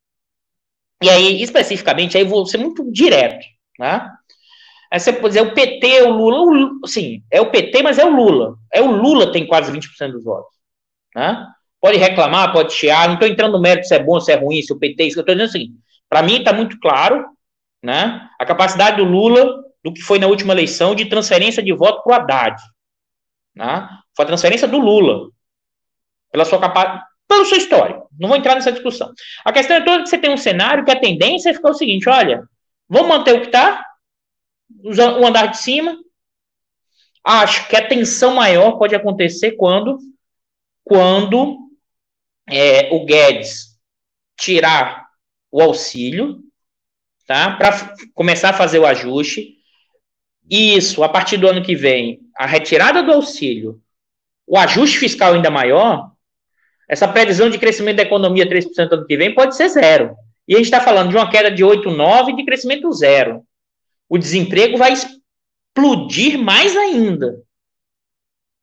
e 1.03 1.11
aí, 1.11 1.43
especificamente, 1.43 2.17
aí 2.17 2.25
vou 2.25 2.47
ser 2.47 2.59
muito 2.59 2.91
direto, 2.91 3.45
né? 3.79 4.11
Aí 4.97 5.01
você 5.01 5.13
pode 5.13 5.35
dizer, 5.35 5.43
o 5.43 5.53
PT, 5.53 6.05
o 6.05 6.09
Lula, 6.09 6.71
o, 6.83 6.89
sim, 6.89 7.23
é 7.31 7.39
o 7.39 7.51
PT, 7.51 7.83
mas 7.83 7.99
é 7.99 8.05
o 8.07 8.17
Lula. 8.17 8.57
É 8.73 8.81
o 8.81 8.91
Lula 8.91 9.31
tem 9.31 9.47
quase 9.47 9.71
20% 9.71 10.13
dos 10.13 10.25
votos. 10.25 10.55
Né? 11.15 11.47
Pode 11.79 11.99
reclamar, 11.99 12.51
pode 12.51 12.73
chiar, 12.73 13.07
não 13.07 13.17
estou 13.17 13.29
entrando 13.29 13.53
no 13.53 13.61
mérito 13.61 13.87
se 13.87 13.95
é 13.95 14.03
bom, 14.03 14.19
se 14.19 14.33
é 14.33 14.37
ruim, 14.37 14.63
se 14.63 14.73
o 14.73 14.79
PT, 14.79 15.03
eu 15.03 15.09
estou 15.09 15.23
dizendo 15.23 15.43
assim, 15.43 15.75
para 16.09 16.23
mim 16.23 16.39
está 16.39 16.51
muito 16.51 16.81
claro, 16.81 17.27
né, 17.83 18.27
a 18.41 18.47
capacidade 18.47 18.97
do 18.97 19.05
Lula, 19.05 19.63
do 19.85 19.93
que 19.93 20.01
foi 20.01 20.19
na 20.19 20.29
última 20.29 20.55
eleição, 20.55 20.95
de 20.95 21.05
transferência 21.05 21.63
de 21.63 21.75
voto 21.75 22.03
para 22.03 22.13
o 22.13 22.15
Haddad. 22.15 22.63
Né? 23.55 23.87
Foi 24.17 24.25
a 24.25 24.29
transferência 24.29 24.67
do 24.67 24.79
Lula, 24.79 25.29
pela 26.33 26.47
sua 26.47 26.59
capacidade, 26.59 27.05
pelo 27.29 27.45
seu 27.45 27.59
histórico. 27.59 28.09
Não 28.19 28.31
vou 28.31 28.39
entrar 28.39 28.55
nessa 28.55 28.73
discussão. 28.73 29.13
A 29.45 29.53
questão 29.53 29.77
é 29.77 29.85
toda 29.85 30.05
que 30.05 30.09
você 30.09 30.17
tem 30.17 30.33
um 30.33 30.39
cenário 30.39 30.87
que 30.87 30.91
a 30.91 30.99
tendência 30.99 31.51
é 31.51 31.55
ficar 31.55 31.69
o 31.69 31.75
seguinte: 31.75 32.09
olha, 32.09 32.45
vamos 32.89 33.09
manter 33.09 33.35
o 33.35 33.41
que 33.41 33.47
está, 33.47 33.86
o 34.83 35.27
andar 35.27 35.47
de 35.47 35.59
cima. 35.59 35.97
Acho 37.25 37.69
que 37.69 37.77
a 37.77 37.87
tensão 37.87 38.35
maior 38.35 38.79
pode 38.79 38.95
acontecer 38.95 39.53
quando, 39.53 39.99
quando 40.85 41.59
é, 42.49 42.89
o 42.95 43.05
Guedes 43.05 43.77
tirar 44.39 45.07
o 45.51 45.61
auxílio, 45.61 46.39
tá? 47.27 47.57
Para 47.57 47.95
começar 48.15 48.51
a 48.51 48.55
fazer 48.55 48.79
o 48.79 48.87
ajuste. 48.87 49.57
Isso, 50.49 51.03
a 51.03 51.09
partir 51.09 51.37
do 51.37 51.49
ano 51.49 51.63
que 51.63 51.75
vem, 51.75 52.21
a 52.37 52.47
retirada 52.47 53.03
do 53.03 53.13
auxílio, 53.13 53.81
o 54.47 54.57
ajuste 54.57 54.99
fiscal 54.99 55.35
ainda 55.35 55.51
maior, 55.51 56.13
essa 56.89 57.09
previsão 57.09 57.51
de 57.51 57.59
crescimento 57.59 57.97
da 57.97 58.05
economia 58.05 58.49
3% 58.49 58.93
ano 58.93 59.07
que 59.07 59.17
vem 59.17 59.35
pode 59.35 59.57
ser 59.57 59.69
zero. 59.69 60.15
E 60.47 60.55
a 60.55 60.59
gente 60.59 60.67
está 60.67 60.81
falando 60.81 61.11
de 61.11 61.17
uma 61.17 61.29
queda 61.29 61.51
de 61.51 61.65
8,9% 61.65 62.37
de 62.37 62.45
crescimento 62.45 62.93
zero. 62.93 63.45
O 64.09 64.19
desemprego 64.19 64.77
vai 64.77 64.93
explodir 64.93 66.39
mais 66.39 66.77
ainda. 66.77 67.43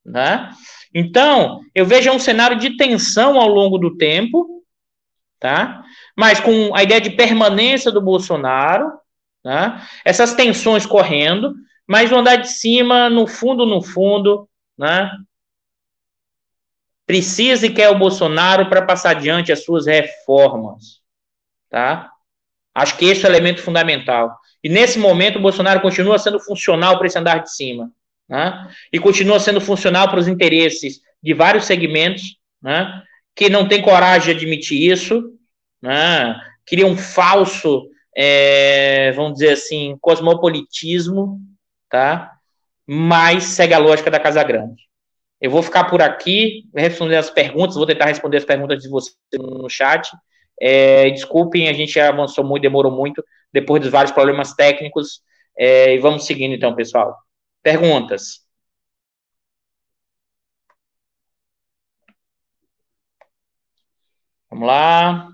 Né? 0.04 0.50
Então, 0.92 1.60
eu 1.74 1.86
vejo 1.86 2.10
um 2.10 2.18
cenário 2.18 2.58
de 2.58 2.76
tensão 2.76 3.40
ao 3.40 3.48
longo 3.48 3.78
do 3.78 3.96
tempo, 3.96 4.62
tá? 5.40 5.84
mas 6.16 6.40
com 6.40 6.74
a 6.74 6.82
ideia 6.82 7.00
de 7.00 7.10
permanência 7.10 7.90
do 7.90 8.00
Bolsonaro, 8.00 8.92
tá? 9.42 9.86
essas 10.04 10.34
tensões 10.34 10.84
correndo, 10.86 11.54
mas 11.86 12.12
o 12.12 12.16
andar 12.16 12.36
de 12.36 12.50
cima, 12.50 13.10
no 13.10 13.26
fundo, 13.26 13.66
no 13.66 13.82
fundo, 13.82 14.48
né? 14.76 15.10
precisa 17.06 17.66
e 17.66 17.72
quer 17.72 17.90
o 17.90 17.98
Bolsonaro 17.98 18.68
para 18.68 18.82
passar 18.82 19.10
adiante 19.10 19.52
as 19.52 19.64
suas 19.64 19.86
reformas. 19.86 21.02
Tá? 21.68 22.10
Acho 22.74 22.96
que 22.96 23.04
esse 23.06 23.24
é 23.24 23.28
o 23.28 23.32
elemento 23.32 23.62
fundamental. 23.62 24.38
E 24.64 24.68
nesse 24.70 24.98
momento, 24.98 25.38
o 25.38 25.42
Bolsonaro 25.42 25.82
continua 25.82 26.18
sendo 26.18 26.40
funcional 26.40 26.96
para 26.96 27.06
esse 27.06 27.18
andar 27.18 27.42
de 27.42 27.54
cima. 27.54 27.92
Né? 28.26 28.66
E 28.90 28.98
continua 28.98 29.38
sendo 29.38 29.60
funcional 29.60 30.08
para 30.08 30.18
os 30.18 30.26
interesses 30.26 31.00
de 31.22 31.34
vários 31.34 31.66
segmentos 31.66 32.38
né? 32.62 33.02
que 33.36 33.50
não 33.50 33.68
tem 33.68 33.82
coragem 33.82 34.32
de 34.34 34.40
admitir 34.40 34.90
isso, 34.90 35.22
né? 35.82 36.34
cria 36.66 36.86
um 36.86 36.96
falso, 36.96 37.86
é, 38.16 39.12
vamos 39.12 39.34
dizer 39.34 39.50
assim, 39.50 39.98
cosmopolitismo, 40.00 41.38
tá? 41.90 42.32
mas 42.86 43.44
segue 43.44 43.74
a 43.74 43.78
lógica 43.78 44.10
da 44.10 44.18
Casa 44.18 44.42
Grande. 44.42 44.82
Eu 45.42 45.50
vou 45.50 45.62
ficar 45.62 45.84
por 45.84 46.00
aqui, 46.00 46.64
responder 46.74 47.16
as 47.16 47.28
perguntas, 47.28 47.76
vou 47.76 47.84
tentar 47.84 48.06
responder 48.06 48.38
as 48.38 48.46
perguntas 48.46 48.82
de 48.82 48.88
vocês 48.88 49.14
no 49.34 49.68
chat. 49.68 50.10
É, 50.58 51.10
desculpem, 51.10 51.68
a 51.68 51.72
gente 51.74 52.00
avançou 52.00 52.42
muito, 52.42 52.62
demorou 52.62 52.90
muito, 52.90 53.22
depois 53.54 53.80
dos 53.82 53.90
vários 53.90 54.12
problemas 54.12 54.52
técnicos. 54.54 55.22
É, 55.56 55.94
e 55.94 55.98
vamos 55.98 56.26
seguindo 56.26 56.54
então, 56.54 56.74
pessoal. 56.74 57.16
Perguntas? 57.62 58.44
Vamos 64.50 64.66
lá. 64.66 65.28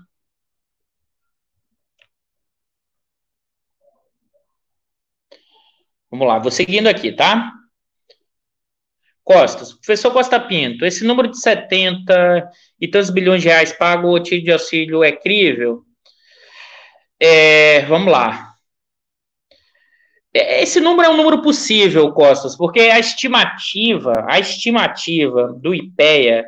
Vamos 6.09 6.27
lá, 6.27 6.39
vou 6.39 6.51
seguindo 6.51 6.87
aqui, 6.87 7.11
tá? 7.13 7.51
Costas, 9.23 9.73
professor 9.73 10.11
Costa 10.11 10.39
Pinto, 10.39 10.85
esse 10.85 11.05
número 11.05 11.29
de 11.29 11.39
70 11.39 12.49
e 12.79 12.87
tantos 12.87 13.09
bilhões 13.09 13.41
de 13.41 13.47
reais 13.47 13.71
pago 13.71 14.09
o 14.09 14.19
título 14.19 14.43
de 14.43 14.51
auxílio 14.51 15.03
é 15.03 15.11
crível? 15.11 15.85
É, 17.23 17.85
vamos 17.85 18.11
lá. 18.11 18.55
É, 20.33 20.63
esse 20.63 20.79
número 20.79 21.07
é 21.07 21.11
um 21.11 21.17
número 21.17 21.43
possível, 21.43 22.11
Costas, 22.13 22.55
porque 22.55 22.79
a 22.79 22.97
estimativa, 22.97 24.25
a 24.27 24.39
estimativa 24.39 25.53
do 25.53 25.75
IPEA 25.75 26.45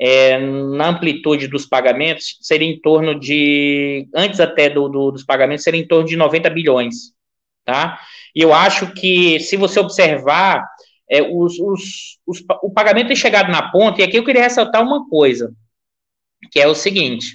é, 0.00 0.36
na 0.38 0.88
amplitude 0.88 1.46
dos 1.46 1.64
pagamentos 1.64 2.38
seria 2.40 2.68
em 2.68 2.80
torno 2.80 3.18
de, 3.18 4.08
antes 4.14 4.40
até 4.40 4.68
do, 4.68 4.88
do, 4.88 5.12
dos 5.12 5.24
pagamentos, 5.24 5.62
seria 5.62 5.80
em 5.80 5.86
torno 5.86 6.08
de 6.08 6.16
90 6.16 6.50
bilhões, 6.50 7.12
tá? 7.64 8.00
E 8.34 8.42
eu 8.42 8.52
acho 8.52 8.92
que, 8.94 9.38
se 9.38 9.56
você 9.56 9.78
observar 9.78 10.66
é, 11.08 11.22
os, 11.22 11.56
os, 11.60 12.18
os, 12.26 12.42
o 12.62 12.70
pagamento 12.72 13.06
tem 13.08 13.16
chegado 13.16 13.50
na 13.52 13.70
ponta, 13.70 14.00
e 14.00 14.04
aqui 14.04 14.18
eu 14.18 14.24
queria 14.24 14.42
ressaltar 14.42 14.82
uma 14.82 15.08
coisa, 15.08 15.54
que 16.50 16.58
é 16.58 16.66
o 16.66 16.74
seguinte: 16.74 17.26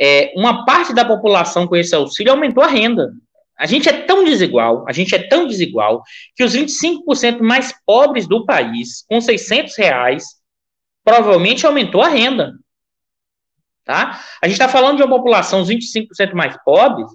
é, 0.00 0.32
uma 0.36 0.64
parte 0.64 0.92
da 0.92 1.04
população 1.04 1.66
com 1.66 1.76
esse 1.76 1.94
auxílio 1.94 2.32
aumentou 2.32 2.62
a 2.62 2.68
renda. 2.68 3.12
A 3.56 3.66
gente 3.66 3.88
é 3.88 3.92
tão 3.92 4.24
desigual, 4.24 4.84
a 4.88 4.92
gente 4.92 5.14
é 5.14 5.28
tão 5.28 5.46
desigual, 5.46 6.02
que 6.34 6.42
os 6.42 6.54
25% 6.54 7.40
mais 7.40 7.72
pobres 7.86 8.26
do 8.26 8.44
país, 8.44 9.04
com 9.08 9.20
600 9.20 9.76
reais, 9.76 10.24
provavelmente 11.04 11.64
aumentou 11.64 12.02
a 12.02 12.08
renda. 12.08 12.54
Tá? 13.84 14.20
A 14.42 14.48
gente 14.48 14.54
está 14.54 14.68
falando 14.68 14.96
de 14.96 15.02
uma 15.02 15.16
população, 15.16 15.60
os 15.60 15.68
25% 15.68 16.32
mais 16.32 16.56
pobres, 16.64 17.06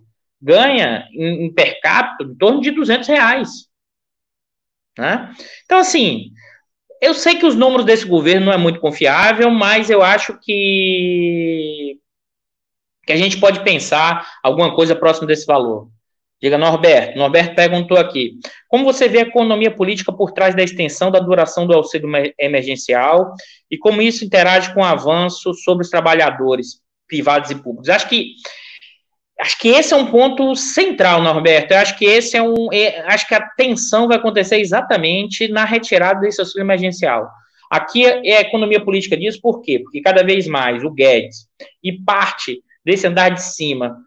ganha 0.42 1.08
em, 1.12 1.46
em 1.46 1.54
per 1.54 1.82
capita 1.82 2.24
em 2.24 2.36
torno 2.36 2.62
de 2.62 2.72
200 2.72 3.08
reais. 3.08 3.50
Né? 4.98 5.34
Então, 5.66 5.80
assim, 5.80 6.32
eu 7.02 7.14
sei 7.14 7.36
que 7.36 7.46
os 7.46 7.56
números 7.56 7.86
desse 7.86 8.06
governo 8.06 8.48
não 8.48 8.54
é 8.54 8.58
muito 8.58 8.80
confiável, 8.80 9.50
mas 9.50 9.90
eu 9.90 10.02
acho 10.02 10.38
que, 10.40 11.99
que 13.06 13.14
a 13.14 13.18
gente 13.18 13.40
pode 13.40 13.64
pensar 13.64 14.28
alguma 14.44 14.76
coisa 14.76 14.96
próximo 14.96 15.28
desse 15.28 15.46
valor. 15.46 15.90
Diga, 16.42 16.58
Norberto. 16.58 17.18
Norberto 17.18 17.56
perguntou 17.56 17.98
aqui: 17.98 18.36
como 18.68 18.86
você 18.86 19.08
vê 19.10 19.20
a 19.20 19.24
economia 19.24 19.72
política 19.72 20.12
por 20.12 20.32
trás 20.32 20.56
da 20.56 20.64
extensão 20.64 21.12
da 21.12 21.20
duração 21.20 21.68
do 21.68 21.74
auxílio 21.74 22.10
emergencial 22.38 23.34
e 23.70 23.78
como 23.78 24.02
isso 24.02 24.24
interage 24.24 24.74
com 24.74 24.82
o 24.82 24.86
avanço 24.86 25.54
sobre 25.54 25.84
os 25.84 25.90
trabalhadores 25.90 26.82
privados 27.08 27.52
e 27.52 27.56
públicos? 27.56 27.90
Acho 27.90 28.08
que 28.08 28.36
Acho 29.40 29.58
que 29.58 29.70
esse 29.70 29.94
é 29.94 29.98
um 29.98 30.12
ponto 30.12 30.54
central, 30.54 31.22
Norberto. 31.22 31.74
Eu 31.74 31.78
acho 31.78 31.98
que 31.98 32.04
esse 32.04 32.36
é 32.36 32.44
um. 32.44 32.68
É, 32.74 33.00
acho 33.08 33.26
que 33.26 33.34
a 33.34 33.42
tensão 33.42 34.06
vai 34.06 34.18
acontecer 34.18 34.58
exatamente 34.58 35.48
na 35.48 35.64
retirada 35.64 36.20
desse 36.20 36.42
auxílio 36.42 36.66
emergencial. 36.66 37.26
Aqui 37.72 38.06
é 38.06 38.38
a 38.38 38.42
economia 38.42 38.84
política 38.84 39.16
disso, 39.16 39.40
por 39.42 39.62
quê? 39.62 39.80
Porque 39.80 40.02
cada 40.02 40.24
vez 40.24 40.46
mais 40.46 40.84
o 40.84 40.92
Guedes 40.92 41.48
e 41.82 41.94
parte 42.04 42.62
desse 42.84 43.08
andar 43.08 43.30
de 43.30 43.44
cima 43.44 43.98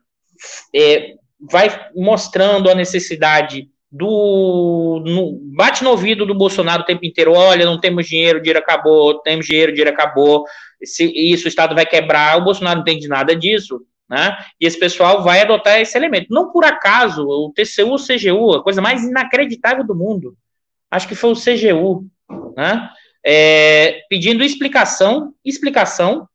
é, 0.74 1.14
vai 1.50 1.68
mostrando 1.94 2.70
a 2.70 2.74
necessidade 2.74 3.68
do. 3.90 5.02
No, 5.04 5.38
bate 5.54 5.84
no 5.84 5.90
ouvido 5.90 6.24
do 6.24 6.34
Bolsonaro 6.34 6.82
o 6.82 6.86
tempo 6.86 7.04
inteiro: 7.04 7.32
olha, 7.32 7.66
não 7.66 7.80
temos 7.80 8.06
dinheiro, 8.06 8.38
o 8.38 8.42
dinheiro 8.42 8.58
acabou, 8.58 9.18
temos 9.20 9.46
dinheiro, 9.46 9.70
o 9.70 9.74
dinheiro 9.74 9.90
acabou, 9.90 10.44
se 10.82 11.04
isso 11.04 11.44
o 11.44 11.48
Estado 11.48 11.74
vai 11.74 11.86
quebrar. 11.86 12.38
O 12.38 12.44
Bolsonaro 12.44 12.76
não 12.76 12.82
entende 12.82 13.08
nada 13.08 13.36
disso 13.36 13.84
né? 14.12 14.36
E 14.60 14.66
esse 14.66 14.78
pessoal 14.78 15.22
vai 15.22 15.40
adotar 15.40 15.80
esse 15.80 15.96
elemento. 15.96 16.26
Não 16.28 16.52
por 16.52 16.66
acaso, 16.66 17.26
o 17.26 17.50
TCU, 17.50 17.94
o 17.94 17.96
CGU, 17.96 18.56
a 18.56 18.62
coisa 18.62 18.82
mais 18.82 19.02
inacreditável 19.02 19.82
do 19.86 19.94
mundo, 19.94 20.36
acho 20.90 21.08
que 21.08 21.14
foi 21.14 21.30
o 21.30 21.34
CGU, 21.34 22.06
né? 22.54 22.90
É, 23.24 24.02
pedindo 24.10 24.44
explicação, 24.44 25.32
explicação, 25.42 26.28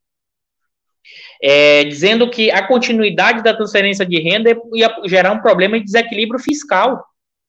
é, 1.42 1.84
dizendo 1.84 2.30
que 2.30 2.52
a 2.52 2.66
continuidade 2.68 3.44
da 3.44 3.56
transferência 3.56 4.06
de 4.06 4.20
renda 4.20 4.56
ia 4.74 4.96
gerar 5.06 5.32
um 5.32 5.42
problema 5.42 5.78
de 5.78 5.86
desequilíbrio 5.86 6.40
fiscal, 6.40 7.04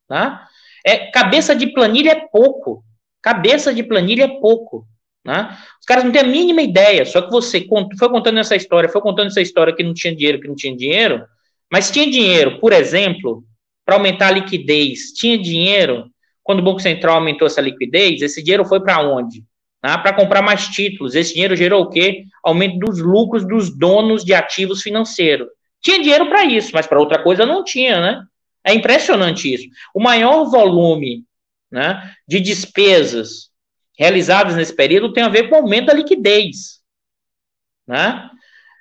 né? 0.09 0.41
É, 0.84 1.11
cabeça 1.11 1.55
de 1.55 1.66
planilha 1.66 2.12
é 2.12 2.28
pouco. 2.32 2.84
Cabeça 3.20 3.74
de 3.74 3.82
planilha 3.82 4.24
é 4.24 4.41
pouco. 4.41 4.86
Né? 5.24 5.55
Os 5.78 5.84
caras 5.84 6.05
não 6.05 6.12
têm 6.12 6.22
a 6.22 6.26
mínima 6.26 6.62
ideia. 6.62 7.05
Só 7.05 7.20
que 7.20 7.30
você 7.30 7.66
foi 7.99 8.09
contando 8.09 8.39
essa 8.39 8.57
história, 8.57 8.89
foi 8.89 9.03
contando 9.03 9.26
essa 9.26 9.43
história 9.43 9.74
que 9.74 9.82
não 9.82 9.93
tinha 9.93 10.14
dinheiro, 10.14 10.41
que 10.41 10.49
não 10.49 10.55
tinha 10.55 10.74
dinheiro, 10.74 11.26
mas 11.70 11.91
tinha 11.91 12.11
dinheiro, 12.11 12.59
por 12.61 12.72
exemplo, 12.72 13.45
para 13.84 13.97
aumentar 13.97 14.28
a 14.28 14.32
liquidez. 14.32 15.12
Tinha 15.12 15.36
dinheiro, 15.36 16.11
quando 16.43 16.61
o 16.61 16.62
Banco 16.62 16.80
Central 16.80 17.16
aumentou 17.16 17.47
essa 17.47 17.61
liquidez, 17.61 18.22
esse 18.22 18.43
dinheiro 18.43 18.64
foi 18.64 18.80
para 18.80 19.03
onde? 19.03 19.45
Né? 19.89 19.97
Para 19.97 20.12
comprar 20.12 20.43
mais 20.43 20.68
títulos. 20.68 21.14
Esse 21.14 21.32
dinheiro 21.32 21.57
gerou 21.57 21.82
o 21.82 21.89
quê? 21.89 22.24
Aumento 22.45 22.78
dos 22.78 22.99
lucros 22.99 23.47
dos 23.47 23.74
donos 23.74 24.22
de 24.22 24.34
ativos 24.34 24.82
financeiros. 24.82 25.49
Tinha 25.80 26.03
dinheiro 26.03 26.28
para 26.28 26.45
isso, 26.45 26.72
mas 26.74 26.86
para 26.86 27.01
outra 27.01 27.22
coisa 27.22 27.47
não 27.47 27.64
tinha, 27.64 27.99
né? 27.99 28.22
É 28.62 28.74
impressionante 28.74 29.53
isso. 29.53 29.66
O 29.95 30.01
maior 30.03 30.45
volume 30.45 31.24
né, 31.70 32.12
de 32.26 32.39
despesas 32.41 33.49
realizadas 33.99 34.57
nesse 34.57 34.74
período 34.74 35.12
tem 35.12 35.24
a 35.24 35.28
ver 35.28 35.49
com 35.49 35.55
o 35.55 35.59
aumento 35.59 35.86
da 35.86 35.95
liquidez. 35.95 36.80
Né? 37.86 38.28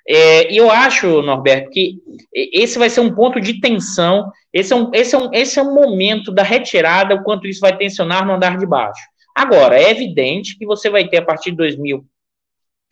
É, 0.06 0.52
e 0.52 0.56
eu 0.58 0.70
acho, 0.70 1.22
Norberto, 1.22 1.70
que 1.70 1.98
esse 2.34 2.78
vai 2.78 2.90
ser 2.90 3.00
um 3.00 3.14
ponto 3.14 3.40
de 3.40 3.60
tensão, 3.60 4.30
esse 4.52 4.72
é 4.72 4.76
um, 4.76 4.90
esse 4.92 5.14
é 5.14 5.18
um, 5.18 5.30
esse 5.32 5.58
é 5.58 5.62
um 5.62 5.74
momento 5.74 6.30
da 6.30 6.42
retirada, 6.42 7.14
o 7.14 7.22
quanto 7.22 7.46
isso 7.46 7.60
vai 7.60 7.76
tensionar 7.76 8.26
no 8.26 8.34
andar 8.34 8.58
de 8.58 8.66
baixo. 8.66 9.02
Agora, 9.38 9.80
é 9.80 9.88
evidente 9.88 10.58
que 10.58 10.66
você 10.66 10.90
vai 10.90 11.06
ter 11.06 11.18
a 11.18 11.24
partir 11.24 11.52
de 11.52 11.58
2000, 11.58 12.04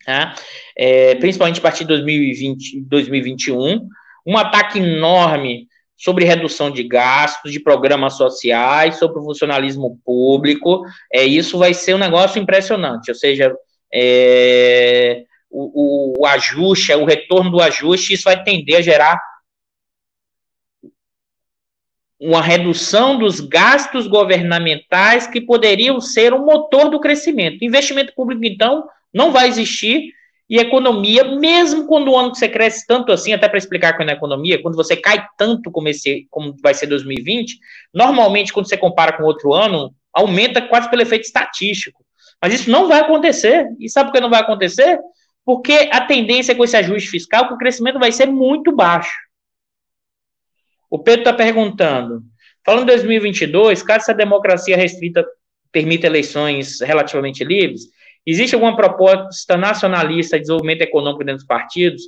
né, 0.07 0.33
é, 0.77 1.13
principalmente 1.15 1.59
a 1.59 1.61
partir 1.61 1.79
de 1.79 1.89
2020, 1.89 2.79
2021, 2.83 3.85
um 4.25 4.37
ataque 4.37 4.79
enorme 4.79 5.67
sobre 5.97 6.23
redução 6.23 6.71
de 6.71 6.83
gastos, 6.83 7.51
de 7.51 7.59
programas 7.59 8.13
sociais, 8.13 8.95
sobre 8.95 9.19
o 9.19 9.23
funcionalismo 9.23 9.99
público. 10.05 10.83
É, 11.11 11.25
isso 11.25 11.57
vai 11.57 11.73
ser 11.73 11.95
um 11.95 11.99
negócio 11.99 12.41
impressionante. 12.41 13.11
Ou 13.11 13.15
seja, 13.15 13.53
é, 13.93 15.23
o, 15.51 16.13
o, 16.19 16.21
o 16.21 16.25
ajuste, 16.25 16.93
o 16.93 17.03
retorno 17.03 17.51
do 17.51 17.61
ajuste, 17.61 18.13
isso 18.13 18.23
vai 18.23 18.41
tender 18.41 18.77
a 18.77 18.81
gerar 18.81 19.19
uma 22.19 22.41
redução 22.41 23.17
dos 23.17 23.39
gastos 23.39 24.07
governamentais 24.07 25.27
que 25.27 25.39
poderiam 25.39 26.01
ser 26.01 26.33
um 26.33 26.43
motor 26.43 26.89
do 26.89 26.99
crescimento. 26.99 27.63
Investimento 27.63 28.13
público, 28.15 28.43
então, 28.43 28.87
não 29.13 29.31
vai 29.31 29.47
existir, 29.47 30.13
e 30.49 30.57
economia, 30.57 31.25
mesmo 31.25 31.85
quando 31.87 32.09
o 32.09 32.17
ano 32.17 32.31
que 32.31 32.37
você 32.37 32.47
cresce 32.47 32.85
tanto 32.87 33.11
assim, 33.11 33.33
até 33.33 33.49
para 33.49 33.57
explicar 33.57 33.97
quando 33.97 34.09
é 34.09 34.13
economia, 34.13 34.61
quando 34.61 34.75
você 34.75 34.95
cai 34.95 35.25
tanto 35.37 35.69
como, 35.69 35.89
esse, 35.89 36.25
como 36.29 36.55
vai 36.63 36.73
ser 36.73 36.87
2020, 36.87 37.59
normalmente 37.93 38.53
quando 38.53 38.67
você 38.67 38.77
compara 38.77 39.11
com 39.11 39.23
outro 39.23 39.53
ano, 39.53 39.93
aumenta 40.13 40.61
quase 40.61 40.89
pelo 40.89 41.01
efeito 41.01 41.25
estatístico. 41.25 42.03
Mas 42.41 42.53
isso 42.53 42.71
não 42.71 42.87
vai 42.87 43.01
acontecer. 43.01 43.67
E 43.79 43.89
sabe 43.89 44.09
por 44.09 44.15
que 44.15 44.21
não 44.21 44.29
vai 44.29 44.39
acontecer? 44.39 44.99
Porque 45.45 45.89
a 45.91 46.01
tendência 46.01 46.55
com 46.55 46.63
esse 46.63 46.77
ajuste 46.77 47.09
fiscal 47.09 47.45
é 47.45 47.47
que 47.49 47.53
o 47.53 47.57
crescimento 47.57 47.99
vai 47.99 48.11
ser 48.11 48.27
muito 48.27 48.73
baixo. 48.73 49.11
O 50.89 50.99
Pedro 50.99 51.21
está 51.21 51.33
perguntando, 51.33 52.23
falando 52.65 52.83
em 52.83 52.95
2022, 52.95 53.83
caso 53.83 54.03
essa 54.03 54.13
democracia 54.13 54.77
restrita 54.77 55.25
permita 55.71 56.07
eleições 56.07 56.79
relativamente 56.81 57.43
livres, 57.43 57.89
Existe 58.27 58.55
alguma 58.55 58.75
proposta 58.75 59.55
nacionalista 59.55 60.35
de 60.35 60.41
desenvolvimento 60.41 60.81
econômico 60.81 61.23
dentro 61.23 61.37
dos 61.37 61.47
partidos? 61.47 62.03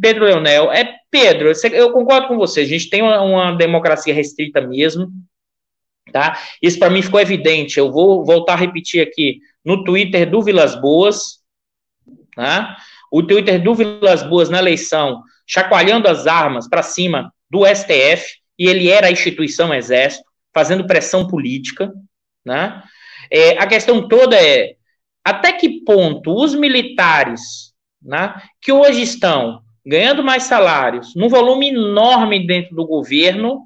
Pedro 0.00 0.24
Leonel, 0.24 0.72
é 0.72 0.96
Pedro, 1.08 1.52
eu 1.72 1.92
concordo 1.92 2.26
com 2.26 2.36
você, 2.36 2.62
a 2.62 2.66
gente 2.66 2.90
tem 2.90 3.00
uma, 3.00 3.52
democracia 3.52 4.12
restrita 4.12 4.60
mesmo, 4.60 5.08
tá? 6.12 6.36
Isso 6.60 6.80
para 6.80 6.90
mim 6.90 7.00
ficou 7.00 7.20
evidente, 7.20 7.78
eu 7.78 7.92
vou 7.92 8.24
voltar 8.24 8.54
a 8.54 8.56
repetir 8.56 9.00
aqui, 9.00 9.38
no 9.64 9.84
Twitter 9.84 10.28
do 10.28 10.42
Vilas 10.42 10.74
Boas, 10.80 11.40
tá? 12.34 12.76
O 13.10 13.22
Twitter 13.22 13.62
do 13.62 13.72
Vilas 13.72 14.24
Boas 14.24 14.50
na 14.50 14.58
eleição, 14.58 15.22
chacoalhando 15.46 16.08
as 16.08 16.26
armas 16.26 16.68
para 16.68 16.82
cima 16.82 17.32
do 17.54 17.64
STF, 17.64 18.40
e 18.58 18.66
ele 18.66 18.90
era 18.90 19.06
a 19.06 19.12
instituição 19.12 19.72
Exército, 19.72 20.24
fazendo 20.52 20.86
pressão 20.86 21.28
política, 21.28 21.92
né? 22.44 22.82
É, 23.30 23.58
a 23.58 23.66
questão 23.66 24.08
toda 24.08 24.36
é, 24.36 24.74
até 25.24 25.52
que 25.52 25.84
ponto 25.84 26.34
os 26.34 26.54
militares, 26.54 27.72
né, 28.02 28.34
que 28.60 28.70
hoje 28.70 29.02
estão 29.02 29.62
ganhando 29.86 30.22
mais 30.22 30.44
salários, 30.44 31.14
num 31.14 31.28
volume 31.28 31.68
enorme 31.68 32.46
dentro 32.46 32.74
do 32.74 32.86
governo, 32.86 33.62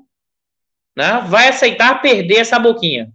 né, 0.96 1.20
vai 1.26 1.48
aceitar 1.48 2.00
perder 2.00 2.36
essa 2.36 2.58
boquinha. 2.58 3.12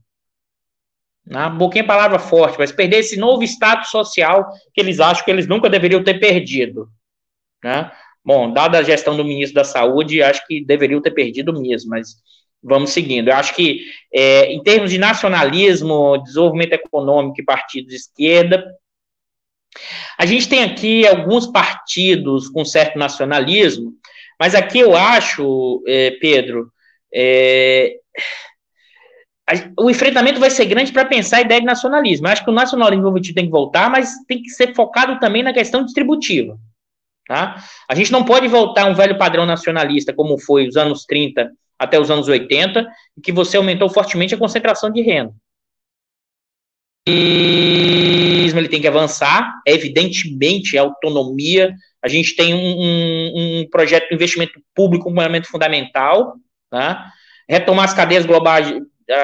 Né, 1.26 1.50
boquinha 1.52 1.84
é 1.84 1.88
palavra 1.88 2.20
forte, 2.20 2.58
mas 2.60 2.72
perder 2.72 2.98
esse 2.98 3.18
novo 3.18 3.44
status 3.44 3.90
social 3.90 4.50
que 4.74 4.82
eles 4.82 5.00
acham 5.00 5.24
que 5.24 5.32
eles 5.32 5.48
nunca 5.48 5.70
deveriam 5.70 6.04
ter 6.04 6.20
perdido. 6.20 6.90
Né? 7.64 7.90
Bom, 8.26 8.54
dada 8.54 8.80
a 8.80 8.84
gestão 8.84 9.18
do 9.18 9.24
ministro 9.24 9.56
da 9.56 9.64
Saúde, 9.64 10.24
acho 10.24 10.46
que 10.48 10.64
deveriam 10.64 11.02
ter 11.02 11.12
perdido 11.12 11.52
mesmo, 11.60 11.90
mas 11.90 12.16
vamos 12.62 12.92
seguindo. 12.92 13.28
Eu 13.28 13.36
acho 13.36 13.54
que, 13.54 13.82
é, 14.14 14.52
em 14.54 14.64
termos 14.64 14.92
de 14.92 14.98
nacionalismo, 14.98 16.18
desenvolvimento 16.24 16.74
econômico 16.74 17.42
e 17.42 17.46
partidos 17.46 17.90
de 17.90 17.98
esquerda, 17.98 18.64
a 20.18 20.26
gente 20.26 20.48
tem 20.48 20.64
aqui 20.64 21.06
alguns 21.06 21.48
partidos 21.48 22.48
com 22.48 22.64
certo 22.64 22.98
nacionalismo, 22.98 23.94
mas 24.40 24.56
aqui 24.56 24.80
eu 24.80 24.96
acho, 24.96 25.84
é, 25.88 26.12
Pedro, 26.12 26.72
é, 27.14 27.98
o 29.78 29.90
enfrentamento 29.90 30.40
vai 30.40 30.50
ser 30.50 30.66
grande 30.66 30.92
para 30.92 31.06
pensar 31.06 31.38
a 31.38 31.42
ideia 31.42 31.60
de 31.60 31.66
nacionalismo. 31.66 32.28
Eu 32.28 32.32
acho 32.32 32.44
que 32.44 32.50
o 32.50 32.54
nacionalismo 32.54 33.14
tem 33.22 33.46
que 33.46 33.52
voltar, 33.52 33.90
mas 33.90 34.14
tem 34.28 34.42
que 34.42 34.50
ser 34.50 34.74
focado 34.74 35.20
também 35.20 35.44
na 35.44 35.54
questão 35.54 35.84
distributiva. 35.84 36.58
Tá? 37.28 37.64
A 37.90 37.96
gente 37.96 38.12
não 38.12 38.24
pode 38.24 38.48
voltar 38.48 38.84
a 38.84 38.90
um 38.90 38.94
velho 38.94 39.18
padrão 39.18 39.46
nacionalista, 39.46 40.14
como 40.14 40.38
foi 40.38 40.68
os 40.68 40.76
anos 40.76 41.06
30 41.06 41.52
até 41.80 42.00
os 42.00 42.10
anos 42.10 42.28
80, 42.28 42.88
e 43.18 43.22
que 43.22 43.32
você 43.32 43.58
aumentou 43.58 43.90
fortemente 43.90 44.34
a 44.34 44.38
concentração 44.38 44.90
de 44.90 45.02
renda. 45.02 45.34
Ele 47.08 48.70
tem 48.70 48.82
que 48.82 48.88
avançar, 48.88 49.62
é 49.68 49.74
evidentemente 49.74 50.78
a 50.78 50.82
autonomia. 50.82 51.76
A 52.02 52.08
gente 52.08 52.36
tem 52.36 52.54
um, 52.54 52.58
um, 52.58 53.60
um 53.60 53.70
projeto 53.70 54.08
de 54.08 54.16
investimento 54.16 54.62
público 54.74 55.10
um 55.10 55.22
elemento 55.22 55.50
fundamental, 55.50 56.36
tá? 56.70 57.12
retomar 57.48 57.86
as 57.86 57.94
cadeias 57.94 58.26
globais, 58.26 58.74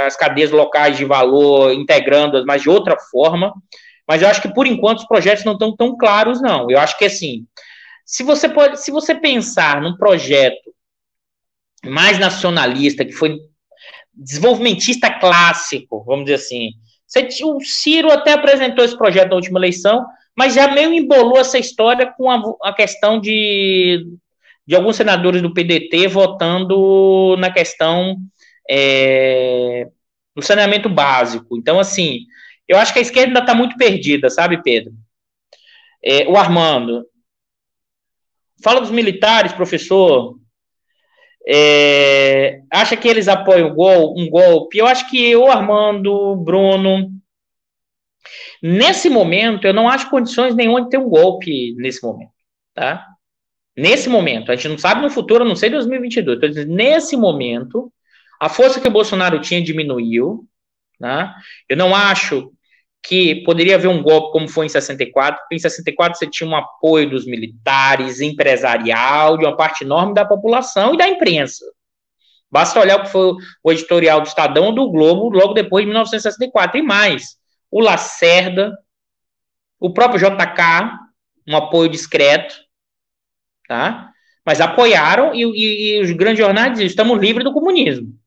as 0.05 0.15
cadeias 0.15 0.51
locais 0.51 0.97
de 0.97 1.05
valor, 1.05 1.73
integrando-as, 1.73 2.43
mas 2.45 2.61
de 2.61 2.69
outra 2.69 2.97
forma. 3.11 3.53
Mas 4.07 4.21
eu 4.21 4.27
acho 4.27 4.41
que 4.41 4.53
por 4.53 4.67
enquanto 4.67 4.99
os 4.99 5.07
projetos 5.07 5.45
não 5.45 5.53
estão 5.53 5.75
tão 5.75 5.97
claros, 5.97 6.41
não. 6.41 6.69
Eu 6.69 6.79
acho 6.79 6.97
que 6.97 7.05
assim, 7.05 7.45
se 8.09 8.23
você 8.23 8.49
pode, 8.49 8.81
se 8.81 8.89
você 8.89 9.13
pensar 9.13 9.79
num 9.79 9.95
projeto 9.95 10.73
mais 11.85 12.17
nacionalista, 12.17 13.05
que 13.05 13.11
foi 13.11 13.37
desenvolvimentista 14.11 15.11
clássico, 15.19 16.03
vamos 16.05 16.25
dizer 16.25 16.37
assim. 16.37 16.71
O 17.43 17.61
Ciro 17.61 18.11
até 18.11 18.33
apresentou 18.33 18.83
esse 18.83 18.97
projeto 18.97 19.29
na 19.29 19.35
última 19.35 19.59
eleição, 19.59 20.07
mas 20.35 20.55
já 20.55 20.71
meio 20.73 20.91
embolou 20.91 21.37
essa 21.37 21.59
história 21.59 22.11
com 22.17 22.31
a, 22.31 22.41
a 22.63 22.73
questão 22.73 23.21
de, 23.21 24.03
de 24.65 24.75
alguns 24.75 24.95
senadores 24.95 25.43
do 25.43 25.53
PDT 25.53 26.07
votando 26.07 27.37
na 27.37 27.53
questão 27.53 28.17
é, 28.67 29.87
do 30.35 30.41
saneamento 30.41 30.89
básico. 30.89 31.55
Então, 31.55 31.79
assim, 31.79 32.21
eu 32.67 32.79
acho 32.79 32.91
que 32.91 32.97
a 32.97 33.03
esquerda 33.03 33.27
ainda 33.27 33.39
está 33.41 33.53
muito 33.53 33.77
perdida, 33.77 34.31
sabe, 34.31 34.63
Pedro? 34.63 34.93
É, 36.03 36.27
o 36.27 36.35
Armando. 36.35 37.05
Fala 38.63 38.81
dos 38.81 38.91
militares, 38.91 39.53
professor. 39.53 40.37
É, 41.47 42.61
acha 42.71 42.95
que 42.95 43.07
eles 43.07 43.27
apoiam 43.27 43.73
gol, 43.73 44.15
um 44.17 44.29
golpe? 44.29 44.77
Eu 44.77 44.85
acho 44.85 45.09
que 45.09 45.29
eu, 45.29 45.49
Armando, 45.49 46.35
Bruno, 46.35 47.11
nesse 48.61 49.09
momento, 49.09 49.65
eu 49.65 49.73
não 49.73 49.89
acho 49.89 50.09
condições 50.09 50.53
nenhuma 50.55 50.83
de 50.83 50.89
ter 50.89 50.97
um 50.97 51.09
golpe 51.09 51.73
nesse 51.75 52.03
momento, 52.03 52.31
tá? 52.73 53.07
Nesse 53.75 54.09
momento, 54.09 54.51
a 54.51 54.55
gente 54.55 54.67
não 54.67 54.77
sabe 54.77 55.01
no 55.01 55.09
futuro, 55.09 55.45
não 55.45 55.55
sei 55.55 55.69
2022, 55.69 56.37
então, 56.37 56.65
nesse 56.65 57.15
momento, 57.15 57.91
a 58.39 58.49
força 58.49 58.79
que 58.79 58.87
o 58.87 58.91
Bolsonaro 58.91 59.39
tinha 59.39 59.63
diminuiu, 59.63 60.45
né? 60.99 61.33
Eu 61.67 61.77
não 61.77 61.95
acho 61.95 62.51
que 63.03 63.43
poderia 63.43 63.75
haver 63.75 63.87
um 63.87 64.03
golpe 64.03 64.31
como 64.31 64.47
foi 64.47 64.65
em 64.65 64.69
64, 64.69 65.39
porque 65.41 65.55
em 65.55 65.59
64 65.59 66.17
você 66.17 66.27
tinha 66.27 66.49
um 66.49 66.55
apoio 66.55 67.09
dos 67.09 67.25
militares, 67.25 68.21
empresarial, 68.21 69.37
de 69.37 69.45
uma 69.45 69.55
parte 69.55 69.83
enorme 69.83 70.13
da 70.13 70.25
população 70.25 70.93
e 70.93 70.97
da 70.97 71.07
imprensa. 71.07 71.65
Basta 72.51 72.79
olhar 72.79 72.99
o 72.99 73.03
que 73.03 73.09
foi 73.09 73.35
o 73.63 73.71
editorial 73.71 74.21
do 74.21 74.27
Estadão 74.27 74.73
do 74.73 74.89
Globo 74.89 75.29
logo 75.29 75.53
depois 75.53 75.83
de 75.83 75.87
1964. 75.87 76.79
E 76.79 76.81
mais, 76.81 77.37
o 77.71 77.79
Lacerda, 77.79 78.77
o 79.79 79.93
próprio 79.93 80.19
JK, 80.19 80.97
um 81.47 81.55
apoio 81.55 81.89
discreto, 81.89 82.55
tá? 83.67 84.09
Mas 84.45 84.59
apoiaram 84.59 85.33
e, 85.33 85.43
e, 85.43 85.97
e 85.97 86.01
os 86.01 86.11
grandes 86.11 86.39
jornais 86.39 86.71
diziam, 86.71 86.87
estamos 86.87 87.19
livres 87.19 87.43
do 87.43 87.53
comunismo. 87.53 88.18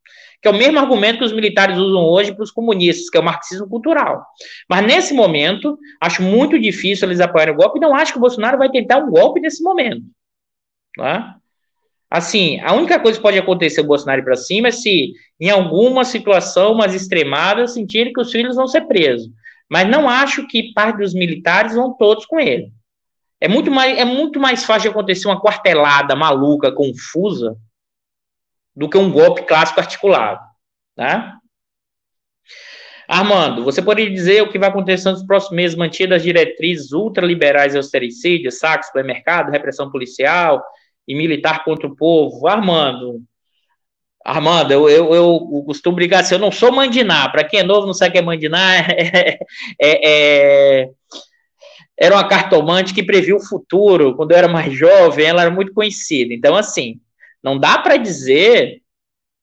Que 0.42 0.48
é 0.48 0.50
o 0.50 0.54
mesmo 0.54 0.78
argumento 0.80 1.18
que 1.18 1.24
os 1.24 1.32
militares 1.32 1.78
usam 1.78 2.02
hoje 2.02 2.34
para 2.34 2.42
os 2.42 2.50
comunistas, 2.50 3.08
que 3.08 3.16
é 3.16 3.20
o 3.20 3.24
marxismo 3.24 3.68
cultural. 3.68 4.26
Mas 4.68 4.84
nesse 4.84 5.14
momento, 5.14 5.78
acho 6.00 6.20
muito 6.20 6.58
difícil 6.58 7.06
eles 7.06 7.20
apoiarem 7.20 7.54
o 7.54 7.56
golpe, 7.56 7.78
não 7.78 7.94
acho 7.94 8.12
que 8.12 8.18
o 8.18 8.20
Bolsonaro 8.20 8.58
vai 8.58 8.68
tentar 8.68 8.98
um 8.98 9.08
golpe 9.08 9.40
nesse 9.40 9.62
momento. 9.62 10.02
Tá? 10.96 11.36
Assim, 12.10 12.60
a 12.60 12.74
única 12.74 12.98
coisa 12.98 13.18
que 13.18 13.22
pode 13.22 13.38
acontecer 13.38 13.80
o 13.82 13.86
Bolsonaro 13.86 14.24
para 14.24 14.34
cima 14.34 14.68
é 14.68 14.72
se, 14.72 15.12
em 15.40 15.48
alguma 15.48 16.04
situação 16.04 16.74
mais 16.74 16.92
extremada, 16.92 17.68
sentirem 17.68 18.12
que 18.12 18.20
os 18.20 18.32
filhos 18.32 18.56
vão 18.56 18.66
ser 18.66 18.82
presos. 18.82 19.30
Mas 19.70 19.88
não 19.88 20.08
acho 20.08 20.46
que 20.48 20.72
parte 20.74 20.98
dos 20.98 21.14
militares 21.14 21.74
vão 21.74 21.96
todos 21.96 22.26
com 22.26 22.40
ele. 22.40 22.72
É 23.40 23.46
muito 23.46 23.70
mais, 23.70 23.96
é 23.96 24.04
muito 24.04 24.40
mais 24.40 24.64
fácil 24.64 24.82
de 24.82 24.88
acontecer 24.88 25.28
uma 25.28 25.40
quartelada 25.40 26.16
maluca, 26.16 26.72
confusa, 26.72 27.56
do 28.74 28.88
que 28.88 28.98
um 28.98 29.10
golpe 29.10 29.42
clássico 29.42 29.80
articulado. 29.80 30.40
Tá? 30.96 31.38
Armando, 33.08 33.64
você 33.64 33.82
poderia 33.82 34.10
dizer 34.10 34.42
o 34.42 34.50
que 34.50 34.58
vai 34.58 34.68
acontecer 34.68 35.10
nos 35.10 35.24
próximos 35.24 35.56
meses, 35.56 35.76
mantidas 35.76 36.16
as 36.16 36.22
diretrizes 36.22 36.92
ultraliberais 36.92 37.74
e 37.74 37.76
austericídios, 37.76 38.58
saques, 38.58 38.86
supermercado, 38.88 39.50
repressão 39.50 39.90
policial 39.90 40.64
e 41.06 41.14
militar 41.14 41.64
contra 41.64 41.86
o 41.86 41.96
povo? 41.96 42.46
Armando, 42.46 43.22
Armando, 44.24 44.72
eu, 44.72 44.88
eu, 44.88 45.14
eu 45.14 45.62
costumo 45.66 45.96
brigar 45.96 46.20
assim, 46.20 46.34
eu 46.34 46.38
não 46.38 46.52
sou 46.52 46.70
mandiná, 46.70 47.28
para 47.28 47.42
quem 47.42 47.60
é 47.60 47.64
novo 47.64 47.86
não 47.86 47.92
sabe 47.92 48.10
o 48.10 48.12
que 48.12 48.18
é 48.18 48.22
mandiná, 48.22 48.76
é, 48.88 49.38
é, 49.80 50.10
é, 50.80 50.88
era 51.98 52.14
uma 52.14 52.28
cartomante 52.28 52.94
que 52.94 53.02
previu 53.02 53.36
o 53.36 53.44
futuro, 53.44 54.14
quando 54.14 54.30
eu 54.30 54.38
era 54.38 54.48
mais 54.48 54.72
jovem, 54.72 55.26
ela 55.26 55.42
era 55.42 55.50
muito 55.50 55.74
conhecida, 55.74 56.32
então 56.32 56.54
assim, 56.54 57.00
não 57.42 57.58
dá 57.58 57.78
para 57.78 57.96
dizer, 57.96 58.82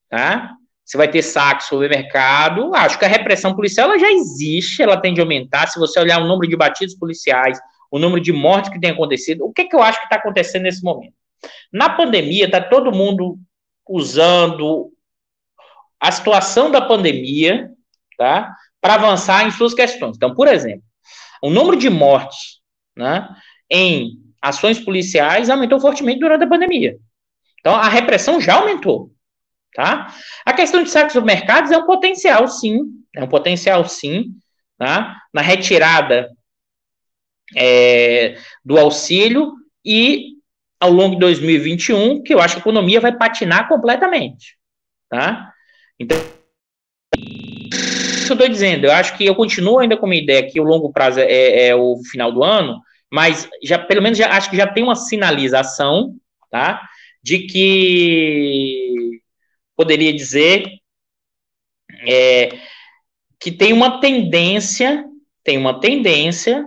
tá? 0.10 0.56
Se 0.86 0.98
vai 0.98 1.10
ter 1.10 1.22
saque 1.22 1.66
sobre 1.66 1.86
o 1.86 1.90
mercado, 1.90 2.74
acho 2.74 2.98
que 2.98 3.06
a 3.06 3.10
repressão 3.10 3.56
policial 3.56 3.90
ela 3.90 4.00
já 4.00 4.12
existe, 4.12 4.82
ela 4.82 5.00
tende 5.00 5.22
a 5.22 5.24
aumentar. 5.24 5.68
Se 5.68 5.78
você 5.78 6.00
olhar 6.00 6.20
o 6.20 6.28
número 6.28 6.50
de 6.50 6.56
batidos 6.56 6.96
policiais, 6.96 7.60
o 7.92 8.00
número 8.00 8.22
de 8.22 8.32
mortes 8.32 8.72
que 8.72 8.80
tem 8.80 8.92
acontecido, 8.92 9.46
o 9.46 9.54
que, 9.54 9.66
que 9.66 9.76
eu 9.76 9.84
acho 9.84 10.00
que 10.00 10.06
está 10.06 10.16
acontecendo 10.16 10.64
nesse 10.64 10.84
momento? 10.84 11.14
Na 11.72 11.90
pandemia, 11.90 12.46
está 12.46 12.62
todo 12.62 12.92
mundo 12.92 13.38
usando 13.88 14.92
a 16.00 16.12
situação 16.12 16.72
da 16.72 16.82
pandemia, 16.82 17.72
tá? 18.18 18.56
Para 18.82 18.96
avançar 18.96 19.46
em 19.46 19.52
suas 19.52 19.74
questões. 19.74 20.16
Então, 20.16 20.34
por 20.34 20.48
exemplo, 20.48 20.84
o 21.42 21.50
número 21.50 21.78
de 21.78 21.90
mortes, 21.90 22.60
né, 22.96 23.28
em 23.70 24.18
ações 24.42 24.80
policiais 24.80 25.50
aumentou 25.50 25.80
fortemente 25.80 26.20
durante 26.20 26.44
a 26.44 26.50
pandemia. 26.50 26.98
Então, 27.60 27.76
a 27.76 27.88
repressão 27.90 28.40
já 28.40 28.56
aumentou. 28.56 29.12
Tá? 29.74 30.14
A 30.46 30.54
questão 30.54 30.84
de 30.84 30.90
saques 30.90 31.16
mercados 31.22 31.72
é 31.72 31.78
um 31.78 31.86
potencial, 31.86 32.48
sim. 32.48 32.80
É 33.16 33.24
um 33.24 33.28
potencial, 33.28 33.86
sim. 33.88 34.26
Tá? 34.78 35.18
Na 35.34 35.42
retirada 35.42 36.30
é, 37.56 38.38
do 38.64 38.78
auxílio 38.78 39.54
e 39.86 40.38
ao 40.80 40.92
longo 40.92 41.16
de 41.16 41.20
2021, 41.22 42.24
que 42.24 42.34
eu 42.34 42.40
acho 42.40 42.56
que 42.56 42.60
a 42.60 42.64
economia 42.64 43.02
vai 43.02 43.16
patinar 43.16 43.68
completamente. 43.68 44.58
Tá? 45.10 45.52
Então, 46.00 46.18
isso 47.20 48.32
eu 48.32 48.36
estou 48.36 48.48
dizendo. 48.48 48.86
Eu 48.86 48.92
acho 48.92 49.18
que 49.18 49.26
eu 49.26 49.36
continuo 49.36 49.80
ainda 49.80 49.98
com 49.98 50.06
a 50.06 50.16
ideia 50.16 50.48
que 50.48 50.60
o 50.60 50.64
longo 50.64 50.92
prazo 50.94 51.20
é, 51.20 51.68
é 51.68 51.76
o 51.76 51.98
final 52.12 52.32
do 52.32 52.44
ano, 52.44 52.80
mas 53.12 53.50
já 53.64 53.78
pelo 53.78 54.02
menos 54.02 54.18
já 54.18 54.30
acho 54.30 54.50
que 54.50 54.58
já 54.58 54.68
tem 54.68 54.84
uma 54.84 54.96
sinalização, 54.96 56.16
tá? 56.50 56.82
De 57.30 57.46
que 57.46 59.22
poderia 59.76 60.12
dizer 60.12 60.66
é, 62.08 62.50
que 63.40 63.52
tem 63.52 63.72
uma 63.72 64.02
tendência, 64.02 65.06
tem 65.44 65.56
uma 65.56 65.80
tendência, 65.80 66.66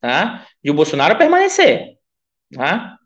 tá, 0.00 0.46
de 0.62 0.70
o 0.70 0.74
Bolsonaro 0.74 1.18
permanecer, 1.18 1.96
tá? 2.54 2.96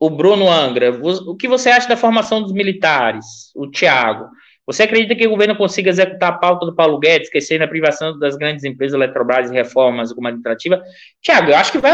O 0.00 0.08
Bruno 0.08 0.50
Angra, 0.50 0.90
o 0.90 1.36
que 1.36 1.46
você 1.46 1.68
acha 1.68 1.88
da 1.88 1.96
formação 1.96 2.42
dos 2.42 2.52
militares? 2.52 3.52
O 3.54 3.70
Tiago, 3.70 4.30
você 4.66 4.84
acredita 4.84 5.14
que 5.14 5.26
o 5.26 5.30
governo 5.30 5.56
consiga 5.56 5.90
executar 5.90 6.30
a 6.30 6.38
pauta 6.38 6.64
do 6.64 6.74
Paulo 6.74 6.98
Guedes, 6.98 7.28
esquecendo 7.28 7.64
a 7.64 7.68
privação 7.68 8.18
das 8.18 8.34
grandes 8.34 8.64
empresas 8.64 8.94
Eletrobras 8.94 9.50
e 9.50 9.54
reformas 9.54 10.10
administrativas? 10.10 10.80
Tiago, 11.20 11.50
eu 11.50 11.56
acho 11.56 11.70
que 11.70 11.78
vai, 11.78 11.92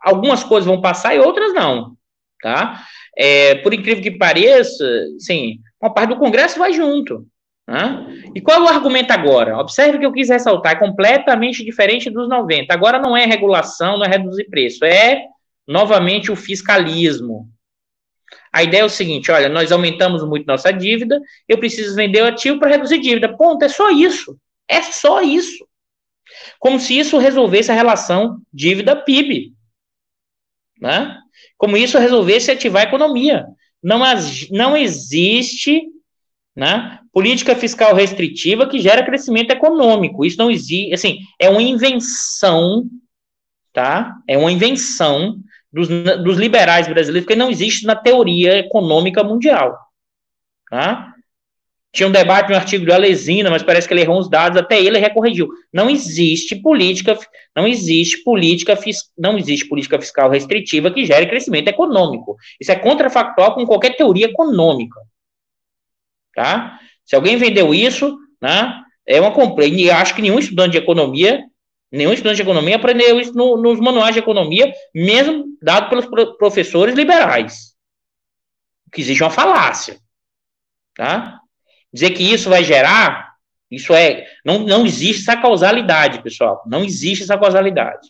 algumas 0.00 0.42
coisas 0.42 0.66
vão 0.66 0.80
passar 0.80 1.14
e 1.14 1.20
outras 1.20 1.54
não 1.54 1.97
tá? 2.40 2.84
É, 3.16 3.56
por 3.56 3.74
incrível 3.74 4.02
que 4.02 4.10
pareça, 4.10 4.84
sim, 5.18 5.58
uma 5.80 5.92
parte 5.92 6.10
do 6.10 6.18
Congresso 6.18 6.58
vai 6.58 6.72
junto. 6.72 7.26
Né? 7.66 8.22
E 8.34 8.40
qual 8.40 8.58
é 8.58 8.62
o 8.62 8.68
argumento 8.68 9.10
agora? 9.10 9.58
Observe 9.58 9.98
que 9.98 10.06
eu 10.06 10.12
quis 10.12 10.30
ressaltar, 10.30 10.72
é 10.72 10.78
completamente 10.78 11.64
diferente 11.64 12.08
dos 12.08 12.28
90. 12.28 12.72
Agora 12.72 12.98
não 12.98 13.16
é 13.16 13.26
regulação, 13.26 13.98
não 13.98 14.06
é 14.06 14.08
reduzir 14.08 14.44
preço, 14.44 14.84
é 14.84 15.24
novamente 15.66 16.32
o 16.32 16.36
fiscalismo. 16.36 17.46
A 18.50 18.62
ideia 18.62 18.80
é 18.80 18.84
o 18.84 18.88
seguinte: 18.88 19.30
olha, 19.30 19.48
nós 19.48 19.70
aumentamos 19.70 20.26
muito 20.26 20.46
nossa 20.46 20.72
dívida, 20.72 21.20
eu 21.46 21.58
preciso 21.58 21.94
vender 21.94 22.22
o 22.22 22.26
ativo 22.26 22.58
para 22.58 22.70
reduzir 22.70 23.00
dívida. 23.00 23.36
Ponto, 23.36 23.62
é 23.62 23.68
só 23.68 23.90
isso. 23.90 24.38
É 24.66 24.80
só 24.82 25.20
isso. 25.22 25.66
Como 26.58 26.80
se 26.80 26.98
isso 26.98 27.18
resolvesse 27.18 27.70
a 27.70 27.74
relação 27.74 28.40
dívida-PIB. 28.52 29.52
Né? 30.80 31.18
Como 31.56 31.76
isso 31.76 31.98
resolvesse 31.98 32.50
ativar 32.50 32.82
a 32.82 32.88
economia. 32.88 33.46
Não, 33.82 34.00
não 34.50 34.76
existe 34.76 35.82
né, 36.54 36.98
política 37.12 37.54
fiscal 37.54 37.94
restritiva 37.94 38.68
que 38.68 38.80
gera 38.80 39.04
crescimento 39.04 39.50
econômico. 39.50 40.24
Isso 40.24 40.38
não 40.38 40.50
existe, 40.50 40.92
assim, 40.92 41.18
é 41.38 41.48
uma 41.48 41.62
invenção, 41.62 42.84
tá? 43.72 44.16
É 44.26 44.36
uma 44.36 44.50
invenção 44.50 45.38
dos, 45.72 45.88
dos 45.88 46.36
liberais 46.36 46.88
brasileiros, 46.88 47.24
porque 47.24 47.38
não 47.38 47.50
existe 47.50 47.86
na 47.86 47.94
teoria 47.94 48.58
econômica 48.58 49.22
mundial. 49.22 49.78
Tá? 50.68 51.14
Tinha 51.92 52.06
um 52.06 52.12
debate 52.12 52.50
no 52.50 52.56
artigo 52.56 52.84
do 52.84 52.92
Alesina, 52.92 53.50
mas 53.50 53.62
parece 53.62 53.88
que 53.88 53.94
ele 53.94 54.02
errou 54.02 54.18
os 54.18 54.28
dados, 54.28 54.58
até 54.58 54.80
ele 54.80 54.98
recorrigiu. 54.98 55.48
Não 55.72 55.88
existe 55.88 56.54
política, 56.56 57.18
não 57.56 57.66
existe 57.66 58.22
política, 58.22 58.78
não 59.16 59.38
existe 59.38 59.66
política 59.66 59.98
fiscal 59.98 60.30
restritiva 60.30 60.90
que 60.90 61.06
gere 61.06 61.26
crescimento 61.26 61.68
econômico. 61.68 62.36
Isso 62.60 62.70
é 62.70 62.76
contrafactual 62.76 63.54
com 63.54 63.66
qualquer 63.66 63.96
teoria 63.96 64.26
econômica. 64.26 65.00
Tá? 66.34 66.78
Se 67.04 67.16
alguém 67.16 67.36
vendeu 67.36 67.74
isso, 67.74 68.18
né, 68.40 68.82
é 69.06 69.18
uma 69.20 69.32
compreensão. 69.32 69.78
E 69.78 69.90
acho 69.90 70.14
que 70.14 70.22
nenhum 70.22 70.38
estudante 70.38 70.72
de 70.72 70.78
economia, 70.78 71.42
nenhum 71.90 72.12
estudante 72.12 72.36
de 72.36 72.42
economia 72.42 72.76
aprendeu 72.76 73.18
isso 73.18 73.32
no, 73.32 73.56
nos 73.56 73.80
manuais 73.80 74.12
de 74.12 74.20
economia, 74.20 74.72
mesmo 74.94 75.46
dado 75.62 75.88
pelos 75.88 76.06
professores 76.36 76.94
liberais. 76.94 77.74
Que 78.92 79.00
existe 79.00 79.22
uma 79.22 79.30
falácia. 79.30 79.98
Tá? 80.94 81.37
Dizer 81.92 82.10
que 82.10 82.22
isso 82.22 82.50
vai 82.50 82.62
gerar, 82.64 83.32
isso 83.70 83.94
é, 83.94 84.26
não, 84.44 84.60
não 84.60 84.86
existe 84.86 85.22
essa 85.22 85.40
causalidade, 85.40 86.22
pessoal, 86.22 86.62
não 86.66 86.84
existe 86.84 87.24
essa 87.24 87.38
causalidade. 87.38 88.08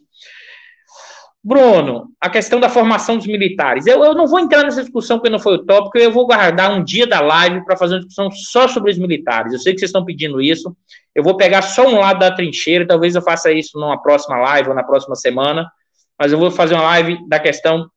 Bruno, 1.43 2.11
a 2.20 2.29
questão 2.29 2.59
da 2.59 2.68
formação 2.68 3.16
dos 3.16 3.26
militares. 3.26 3.87
Eu, 3.87 4.05
eu 4.05 4.14
não 4.14 4.26
vou 4.26 4.41
entrar 4.41 4.64
nessa 4.64 4.83
discussão 4.83 5.18
porque 5.18 5.31
não 5.31 5.39
foi 5.39 5.55
o 5.55 5.64
tópico, 5.64 5.97
eu 5.97 6.12
vou 6.12 6.26
guardar 6.26 6.72
um 6.72 6.83
dia 6.83 7.07
da 7.07 7.20
live 7.20 7.64
para 7.64 7.76
fazer 7.76 7.95
uma 7.95 8.01
discussão 8.01 8.31
só 8.31 8.68
sobre 8.68 8.91
os 8.91 8.99
militares. 8.99 9.53
Eu 9.53 9.59
sei 9.59 9.72
que 9.72 9.79
vocês 9.79 9.89
estão 9.89 10.05
pedindo 10.05 10.43
isso. 10.43 10.76
Eu 11.14 11.22
vou 11.22 11.37
pegar 11.37 11.62
só 11.62 11.87
um 11.87 12.01
lado 12.01 12.18
da 12.18 12.31
trincheira, 12.31 12.87
talvez 12.87 13.14
eu 13.14 13.22
faça 13.22 13.53
isso 13.53 13.79
numa 13.79 14.01
próxima 14.03 14.37
live 14.37 14.68
ou 14.68 14.74
na 14.74 14.83
próxima 14.83 15.14
semana, 15.16 15.70
mas 16.18 16.33
eu 16.33 16.39
vou 16.39 16.51
fazer 16.51 16.74
uma 16.74 16.83
live 16.83 17.18
da 17.29 17.39
questão 17.39 17.89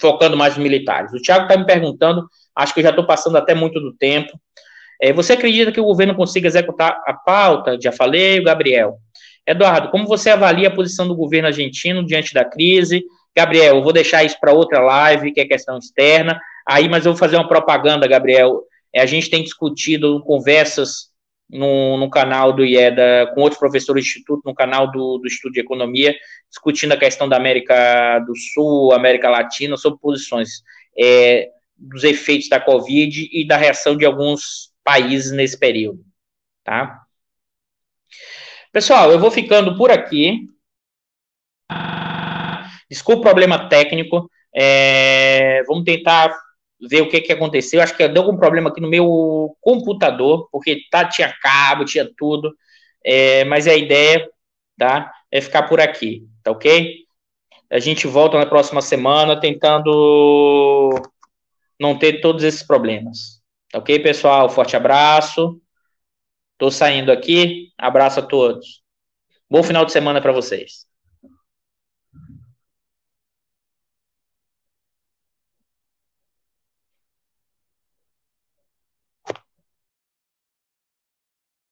focando 0.00 0.36
mais 0.36 0.54
nos 0.54 0.62
militares. 0.62 1.12
O 1.12 1.20
Tiago 1.20 1.46
está 1.46 1.56
me 1.56 1.66
perguntando, 1.66 2.28
acho 2.54 2.74
que 2.74 2.80
eu 2.80 2.84
já 2.84 2.90
estou 2.90 3.06
passando 3.06 3.36
até 3.36 3.54
muito 3.54 3.80
do 3.80 3.94
tempo. 3.94 4.30
É, 5.00 5.12
você 5.12 5.34
acredita 5.34 5.72
que 5.72 5.80
o 5.80 5.84
governo 5.84 6.14
consiga 6.14 6.46
executar 6.46 7.02
a 7.06 7.12
pauta? 7.12 7.78
Já 7.80 7.92
falei, 7.92 8.42
Gabriel. 8.42 8.98
Eduardo, 9.46 9.90
como 9.90 10.06
você 10.06 10.30
avalia 10.30 10.68
a 10.68 10.74
posição 10.74 11.06
do 11.06 11.14
governo 11.14 11.48
argentino 11.48 12.04
diante 12.04 12.34
da 12.34 12.44
crise? 12.44 13.04
Gabriel, 13.36 13.76
eu 13.76 13.82
vou 13.82 13.92
deixar 13.92 14.24
isso 14.24 14.36
para 14.40 14.52
outra 14.52 14.80
live, 14.80 15.32
que 15.32 15.40
é 15.40 15.44
questão 15.44 15.78
externa. 15.78 16.40
Aí, 16.66 16.88
mas 16.88 17.06
eu 17.06 17.12
vou 17.12 17.18
fazer 17.18 17.36
uma 17.36 17.46
propaganda, 17.46 18.08
Gabriel. 18.08 18.62
É, 18.92 19.00
a 19.00 19.06
gente 19.06 19.30
tem 19.30 19.42
discutido 19.42 20.22
conversas 20.24 21.10
no, 21.48 21.96
no, 21.96 22.10
canal 22.10 22.52
do 22.52 22.64
IEDA, 22.64 23.30
com 23.34 23.42
outros 23.42 23.58
professores 23.58 24.02
do 24.02 24.06
Instituto, 24.08 24.42
no 24.44 24.54
canal 24.54 24.90
do, 24.90 25.18
do 25.18 25.28
Estudo 25.28 25.52
de 25.52 25.60
Economia, 25.60 26.14
discutindo 26.50 26.92
a 26.92 26.96
questão 26.96 27.28
da 27.28 27.36
América 27.36 28.18
do 28.20 28.32
Sul, 28.36 28.92
América 28.92 29.30
Latina, 29.30 29.76
sobre 29.76 30.00
posições 30.00 30.62
é, 30.98 31.50
dos 31.76 32.02
efeitos 32.02 32.48
da 32.48 32.58
Covid 32.58 33.28
e 33.30 33.46
da 33.46 33.56
reação 33.56 33.96
de 33.96 34.04
alguns 34.04 34.70
países 34.86 35.32
nesse 35.32 35.58
período, 35.58 36.04
tá? 36.62 37.02
Pessoal, 38.72 39.10
eu 39.10 39.18
vou 39.18 39.32
ficando 39.32 39.76
por 39.76 39.90
aqui. 39.90 40.48
Desculpa 42.88 43.18
o 43.18 43.22
problema 43.22 43.68
técnico. 43.68 44.30
É, 44.54 45.64
vamos 45.64 45.82
tentar 45.82 46.38
ver 46.80 47.02
o 47.02 47.08
que, 47.08 47.20
que 47.20 47.32
aconteceu. 47.32 47.82
Acho 47.82 47.96
que 47.96 48.06
deu 48.06 48.22
algum 48.22 48.36
problema 48.36 48.70
aqui 48.70 48.80
no 48.80 48.88
meu 48.88 49.56
computador, 49.60 50.48
porque 50.52 50.82
tá, 50.88 51.04
tinha 51.04 51.34
cabo, 51.42 51.84
tinha 51.84 52.08
tudo. 52.16 52.54
É, 53.04 53.44
mas 53.44 53.66
a 53.66 53.74
ideia, 53.74 54.30
tá? 54.78 55.12
É 55.32 55.40
ficar 55.40 55.64
por 55.64 55.80
aqui, 55.80 56.28
tá 56.44 56.52
ok? 56.52 57.06
A 57.68 57.80
gente 57.80 58.06
volta 58.06 58.38
na 58.38 58.46
próxima 58.46 58.80
semana 58.80 59.40
tentando 59.40 60.92
não 61.80 61.98
ter 61.98 62.20
todos 62.20 62.44
esses 62.44 62.62
problemas. 62.62 63.35
Ok, 63.74 63.98
pessoal? 64.02 64.48
Forte 64.48 64.76
abraço. 64.76 65.60
Tô 66.58 66.70
saindo 66.70 67.12
aqui. 67.12 67.72
Abraço 67.78 68.20
a 68.20 68.22
todos. 68.26 68.82
Bom 69.50 69.62
final 69.64 69.84
de 69.86 69.92
semana 69.92 70.22
para 70.22 70.32
vocês. 70.32 70.85